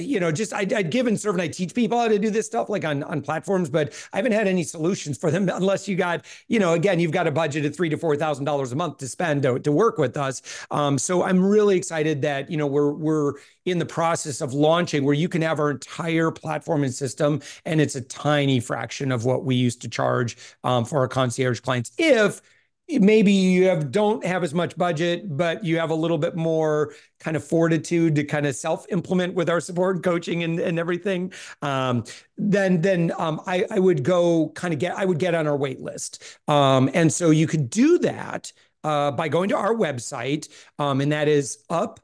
you 0.00 0.20
know, 0.20 0.32
just 0.32 0.52
I'd, 0.52 0.72
I'd, 0.72 0.90
give 0.90 1.06
and 1.06 1.18
serve 1.18 1.34
and 1.34 1.42
I 1.42 1.48
teach 1.48 1.74
people 1.74 1.98
how 1.98 2.08
to 2.08 2.18
do 2.18 2.30
this 2.30 2.46
stuff 2.46 2.68
like 2.68 2.84
on, 2.84 3.02
on 3.04 3.20
platforms, 3.20 3.68
but 3.68 3.92
I 4.12 4.16
haven't 4.18 4.32
had 4.32 4.46
any 4.46 4.62
solutions 4.62 5.18
for 5.18 5.30
them 5.30 5.48
unless 5.52 5.88
you 5.88 5.96
got, 5.96 6.24
you 6.48 6.58
know, 6.58 6.74
again, 6.74 7.00
you've 7.00 7.12
got 7.12 7.26
a 7.26 7.30
budget 7.30 7.64
of 7.64 7.74
three 7.74 7.88
to 7.88 7.96
four 7.96 8.16
thousand 8.16 8.44
dollars 8.44 8.72
a 8.72 8.76
month 8.76 8.98
to 8.98 9.08
spend 9.08 9.42
to, 9.42 9.58
to 9.58 9.72
work 9.72 9.98
with 9.98 10.16
us. 10.16 10.42
Um, 10.70 10.98
so 10.98 11.22
I'm 11.22 11.44
really 11.44 11.76
excited 11.76 12.22
that 12.22 12.50
you 12.50 12.56
know 12.56 12.66
we're 12.66 12.92
we're 12.92 13.34
in 13.64 13.78
the 13.78 13.86
process 13.86 14.40
of 14.40 14.52
launching 14.52 15.04
where 15.04 15.14
you 15.14 15.28
can 15.28 15.42
have 15.42 15.58
our 15.58 15.70
entire 15.70 16.30
platform 16.30 16.84
and 16.84 16.92
system, 16.92 17.40
and 17.64 17.80
it's 17.80 17.94
a 17.94 18.00
tiny 18.00 18.60
fraction 18.60 19.10
of 19.10 19.24
what 19.24 19.44
we 19.44 19.54
used 19.54 19.80
to 19.82 19.88
charge 19.88 20.36
um, 20.64 20.84
for 20.84 20.98
our 20.98 21.08
concierge 21.08 21.60
clients 21.60 21.92
if 21.98 22.40
maybe 22.88 23.32
you 23.32 23.66
have 23.66 23.90
don't 23.90 24.24
have 24.24 24.44
as 24.44 24.52
much 24.52 24.76
budget 24.76 25.36
but 25.36 25.64
you 25.64 25.78
have 25.78 25.90
a 25.90 25.94
little 25.94 26.18
bit 26.18 26.36
more 26.36 26.92
kind 27.18 27.36
of 27.36 27.42
fortitude 27.42 28.14
to 28.14 28.24
kind 28.24 28.46
of 28.46 28.54
self-implement 28.54 29.34
with 29.34 29.48
our 29.48 29.60
support 29.60 29.96
and 29.96 30.04
coaching 30.04 30.42
and, 30.42 30.60
and 30.60 30.78
everything. 30.78 31.32
Um, 31.62 32.04
then 32.36 32.82
then 32.82 33.12
um, 33.16 33.40
I, 33.46 33.64
I 33.70 33.78
would 33.78 34.02
go 34.04 34.50
kind 34.50 34.74
of 34.74 34.80
get 34.80 34.94
i 34.96 35.04
would 35.04 35.18
get 35.18 35.34
on 35.34 35.46
our 35.46 35.56
wait 35.56 35.80
list. 35.80 36.22
Um, 36.48 36.90
and 36.92 37.12
so 37.12 37.30
you 37.30 37.46
could 37.46 37.70
do 37.70 37.98
that 38.00 38.52
uh, 38.84 39.10
by 39.12 39.28
going 39.28 39.48
to 39.48 39.56
our 39.56 39.74
website 39.74 40.48
um, 40.78 41.00
and 41.00 41.12
that 41.12 41.28
is 41.28 41.64
up 41.70 42.00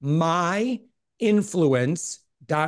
my 0.00 0.80
influence 1.18 2.21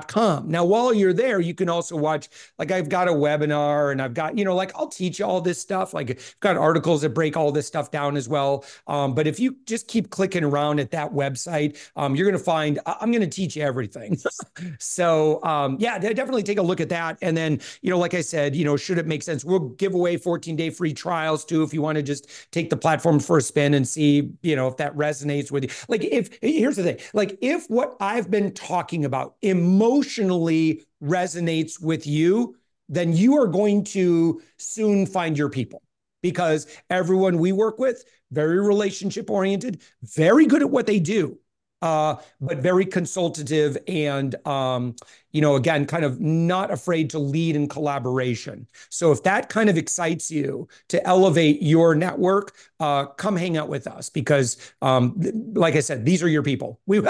com. 0.09 0.49
Now, 0.49 0.65
while 0.65 0.93
you're 0.93 1.13
there, 1.13 1.41
you 1.41 1.55
can 1.55 1.69
also 1.69 1.97
watch, 1.97 2.29
like, 2.59 2.71
I've 2.71 2.89
got 2.89 3.09
a 3.09 3.13
webinar 3.13 3.93
and 3.93 4.01
I've 4.01 4.15
got, 4.15 4.37
you 4.39 4.45
know, 4.45 4.55
like, 4.55 4.73
I'll 4.75 4.89
teach 4.89 5.19
you 5.19 5.25
all 5.27 5.41
this 5.41 5.61
stuff. 5.61 5.95
Like, 5.95 6.11
I've 6.11 6.37
got 6.41 6.57
articles 6.57 7.03
that 7.03 7.11
break 7.11 7.37
all 7.37 7.53
this 7.53 7.67
stuff 7.67 7.91
down 7.91 8.17
as 8.17 8.29
well. 8.29 8.65
Um, 8.87 9.15
but 9.15 9.27
if 9.27 9.39
you 9.39 9.57
just 9.67 9.89
keep 9.89 10.11
clicking 10.11 10.45
around 10.45 10.81
at 10.81 10.91
that 10.93 11.13
website, 11.13 11.79
um, 11.97 12.17
you're 12.17 12.29
going 12.29 12.39
to 12.39 12.45
find 12.45 12.79
I'm 12.87 13.11
going 13.11 13.23
to 13.23 13.29
teach 13.29 13.57
you 13.57 13.63
everything. 13.63 14.17
so, 14.79 15.43
um, 15.45 15.77
yeah, 15.79 15.99
definitely 15.99 16.43
take 16.43 16.59
a 16.59 16.63
look 16.63 16.81
at 16.81 16.89
that. 16.89 17.19
And 17.23 17.37
then, 17.37 17.61
you 17.83 17.91
know, 17.91 17.99
like 17.99 18.15
I 18.15 18.21
said, 18.21 18.55
you 18.57 18.65
know, 18.65 18.77
should 18.77 18.99
it 18.99 19.07
make 19.07 19.23
sense, 19.23 19.45
we'll 19.45 19.71
give 19.71 19.95
away 19.95 20.17
14 20.17 20.57
day 20.57 20.71
free 20.71 20.95
trials 20.95 21.45
too 21.45 21.63
if 21.63 21.75
you 21.75 21.83
want 21.83 21.97
to 21.97 22.03
just 22.03 22.29
take 22.51 22.71
the 22.71 22.77
platform 22.77 23.21
for 23.21 23.39
a 23.39 23.43
spin 23.43 23.75
and 23.75 23.87
see, 23.87 24.31
you 24.43 24.57
know, 24.57 24.69
if 24.69 24.77
that 24.79 24.95
resonates 24.97 25.51
with 25.51 25.65
you. 25.65 25.71
Like, 25.89 26.05
if 26.05 26.39
here's 26.41 26.77
the 26.77 26.83
thing, 26.83 26.99
like, 27.13 27.39
if 27.41 27.67
what 27.69 27.97
I've 28.01 28.31
been 28.31 28.53
talking 28.53 29.05
about, 29.05 29.35
emotionally 29.75 30.85
resonates 31.03 31.83
with 31.83 32.07
you, 32.07 32.57
then 32.89 33.13
you 33.13 33.37
are 33.37 33.49
going 33.49 33.83
to 33.83 34.41
soon 34.57 35.05
find 35.05 35.37
your 35.37 35.49
people 35.49 35.83
because 36.23 36.67
everyone 36.91 37.39
we 37.39 37.51
work 37.51 37.79
with, 37.79 38.05
very 38.31 38.61
relationship 38.61 39.29
oriented, 39.31 39.83
very 40.03 40.47
good 40.47 40.63
at 40.63 40.71
what 40.71 40.87
they 40.87 41.01
do 41.01 41.39
uh, 41.85 42.17
but 42.41 42.61
very 42.61 42.87
consultative 42.87 43.77
and, 43.87 44.35
um, 44.47 44.97
you 45.33 45.43
know, 45.43 45.55
again, 45.55 45.85
kind 45.85 46.03
of 46.03 46.19
not 46.19 46.71
afraid 46.71 47.11
to 47.11 47.19
lead 47.19 47.55
in 47.55 47.69
collaboration. 47.69 48.67
So 48.89 49.13
if 49.13 49.23
that 49.25 49.51
kind 49.51 49.69
of 49.69 49.77
excites 49.77 50.31
you 50.31 50.67
to 50.89 51.07
elevate 51.07 51.61
your 51.61 51.95
network, 51.95 52.55
uh, 52.81 53.05
come 53.05 53.37
hang 53.37 53.59
out 53.59 53.69
with 53.69 53.87
us 53.87 54.09
because, 54.09 54.57
um, 54.81 55.21
like 55.53 55.77
I 55.77 55.81
said, 55.81 56.07
these 56.07 56.23
are 56.23 56.29
your 56.29 56.43
people. 56.43 56.81
We 56.87 57.01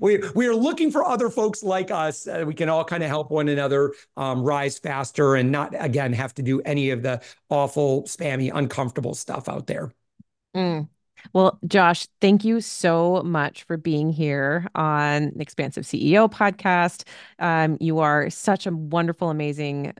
we 0.00 0.22
we 0.36 0.46
are 0.46 0.54
looking 0.54 0.92
for 0.92 1.04
other 1.04 1.28
folks 1.28 1.64
like 1.64 1.90
us. 1.90 2.28
Uh, 2.28 2.44
we 2.46 2.54
can 2.54 2.68
all 2.68 2.84
kind 2.84 3.02
of 3.02 3.08
help 3.08 3.30
one 3.30 3.48
another 3.48 3.92
um, 4.16 4.42
rise 4.42 4.78
faster 4.78 5.34
and 5.34 5.50
not 5.50 5.74
again 5.76 6.12
have 6.12 6.32
to 6.34 6.42
do 6.42 6.60
any 6.60 6.90
of 6.90 7.02
the 7.02 7.20
awful, 7.50 8.04
spammy, 8.04 8.52
uncomfortable 8.54 9.14
stuff 9.14 9.48
out 9.48 9.66
there. 9.66 9.92
Mm. 10.54 10.88
Well, 11.32 11.58
Josh, 11.66 12.06
thank 12.20 12.44
you 12.44 12.60
so 12.60 13.22
much 13.24 13.62
for 13.64 13.76
being 13.76 14.10
here 14.10 14.68
on 14.74 15.32
Expansive 15.38 15.84
CEO 15.84 16.30
podcast. 16.30 17.04
Um, 17.38 17.76
you 17.80 17.98
are 18.00 18.28
such 18.30 18.66
a 18.66 18.72
wonderful, 18.72 19.30
amazing 19.30 19.94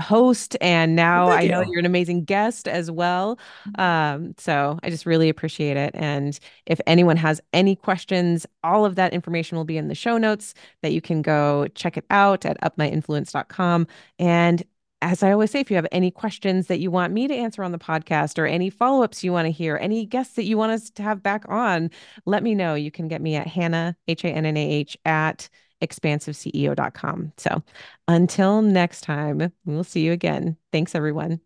host, 0.00 0.56
and 0.60 0.96
now 0.96 1.28
I 1.28 1.46
know 1.46 1.62
you're 1.62 1.78
an 1.78 1.86
amazing 1.86 2.24
guest 2.24 2.66
as 2.66 2.90
well. 2.90 3.38
Um, 3.78 4.34
so 4.38 4.78
I 4.82 4.90
just 4.90 5.06
really 5.06 5.28
appreciate 5.28 5.76
it. 5.76 5.90
And 5.94 6.38
if 6.66 6.80
anyone 6.86 7.16
has 7.18 7.40
any 7.52 7.76
questions, 7.76 8.46
all 8.64 8.84
of 8.84 8.94
that 8.96 9.12
information 9.12 9.56
will 9.56 9.64
be 9.64 9.76
in 9.76 9.88
the 9.88 9.94
show 9.94 10.16
notes 10.16 10.54
that 10.82 10.92
you 10.92 11.00
can 11.00 11.22
go 11.22 11.66
check 11.74 11.96
it 11.96 12.04
out 12.10 12.44
at 12.44 12.60
upmyinfluence.com. 12.62 13.86
And 14.18 14.62
as 15.02 15.22
I 15.22 15.32
always 15.32 15.50
say, 15.50 15.60
if 15.60 15.70
you 15.70 15.76
have 15.76 15.86
any 15.90 16.10
questions 16.10 16.68
that 16.68 16.78
you 16.78 16.90
want 16.90 17.12
me 17.12 17.26
to 17.26 17.34
answer 17.34 17.64
on 17.64 17.72
the 17.72 17.78
podcast 17.78 18.38
or 18.38 18.46
any 18.46 18.70
follow 18.70 19.02
ups 19.02 19.24
you 19.24 19.32
want 19.32 19.46
to 19.46 19.50
hear, 19.50 19.76
any 19.82 20.06
guests 20.06 20.36
that 20.36 20.44
you 20.44 20.56
want 20.56 20.72
us 20.72 20.90
to 20.90 21.02
have 21.02 21.22
back 21.22 21.44
on, 21.48 21.90
let 22.24 22.42
me 22.42 22.54
know. 22.54 22.74
You 22.74 22.92
can 22.92 23.08
get 23.08 23.20
me 23.20 23.34
at 23.34 23.48
Hannah, 23.48 23.96
H 24.06 24.24
A 24.24 24.28
N 24.28 24.46
N 24.46 24.56
A 24.56 24.70
H, 24.70 24.96
at 25.04 25.50
expansiveceo.com. 25.82 27.32
So 27.36 27.62
until 28.06 28.62
next 28.62 29.00
time, 29.00 29.52
we'll 29.64 29.84
see 29.84 30.02
you 30.02 30.12
again. 30.12 30.56
Thanks, 30.70 30.94
everyone. 30.94 31.40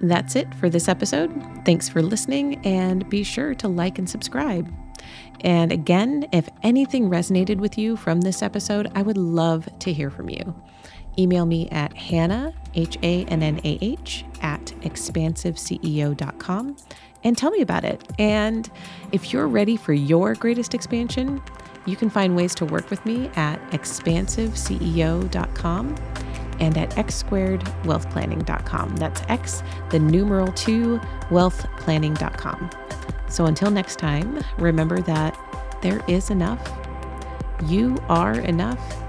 That's 0.00 0.34
it 0.34 0.52
for 0.54 0.70
this 0.70 0.88
episode. 0.88 1.30
Thanks 1.64 1.88
for 1.90 2.02
listening, 2.02 2.56
and 2.66 3.08
be 3.10 3.22
sure 3.22 3.54
to 3.56 3.68
like 3.68 3.98
and 3.98 4.08
subscribe. 4.08 4.72
And 5.42 5.72
again, 5.72 6.26
if 6.32 6.48
anything 6.62 7.10
resonated 7.10 7.58
with 7.58 7.76
you 7.76 7.96
from 7.96 8.22
this 8.22 8.42
episode, 8.42 8.90
I 8.94 9.02
would 9.02 9.18
love 9.18 9.68
to 9.80 9.92
hear 9.92 10.10
from 10.10 10.30
you 10.30 10.54
email 11.18 11.46
me 11.46 11.68
at 11.70 11.96
Hannah, 11.96 12.52
H 12.74 12.98
A 13.02 13.24
N 13.24 13.42
N 13.42 13.58
A 13.64 13.78
H, 13.80 14.26
at 14.40 14.66
expansiveceo.com 14.82 16.76
and 17.24 17.38
tell 17.38 17.50
me 17.50 17.60
about 17.60 17.84
it. 17.84 18.02
And 18.18 18.68
if 19.12 19.32
you're 19.32 19.46
ready 19.46 19.76
for 19.76 19.92
your 19.92 20.34
greatest 20.34 20.74
expansion, 20.74 21.40
you 21.86 21.94
can 21.96 22.10
find 22.10 22.36
ways 22.36 22.54
to 22.56 22.64
work 22.64 22.90
with 22.90 23.04
me 23.04 23.28
at 23.36 23.60
expansiveceo.com 23.70 25.96
and 26.60 26.78
at 26.78 26.96
x 26.96 27.14
squared 27.14 27.60
wealthplanning.com. 27.82 28.96
That's 28.96 29.22
X, 29.28 29.62
the 29.90 29.98
numeral 29.98 30.52
two, 30.52 30.98
wealthplanning.com. 31.30 32.70
So 33.28 33.44
until 33.46 33.70
next 33.70 33.98
time, 33.98 34.42
remember 34.58 35.00
that 35.02 35.36
there 35.82 36.02
is 36.06 36.30
enough. 36.30 36.70
You 37.64 37.98
are 38.08 38.40
enough 38.40 39.01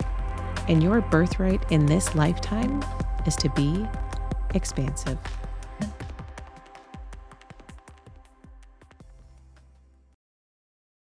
and 0.68 0.82
your 0.82 1.02
birthright 1.02 1.72
in 1.72 1.86
this 1.86 2.16
lifetime 2.16 2.84
is 3.26 3.36
to 3.38 3.50
be 3.50 3.88
expansive. 4.54 5.18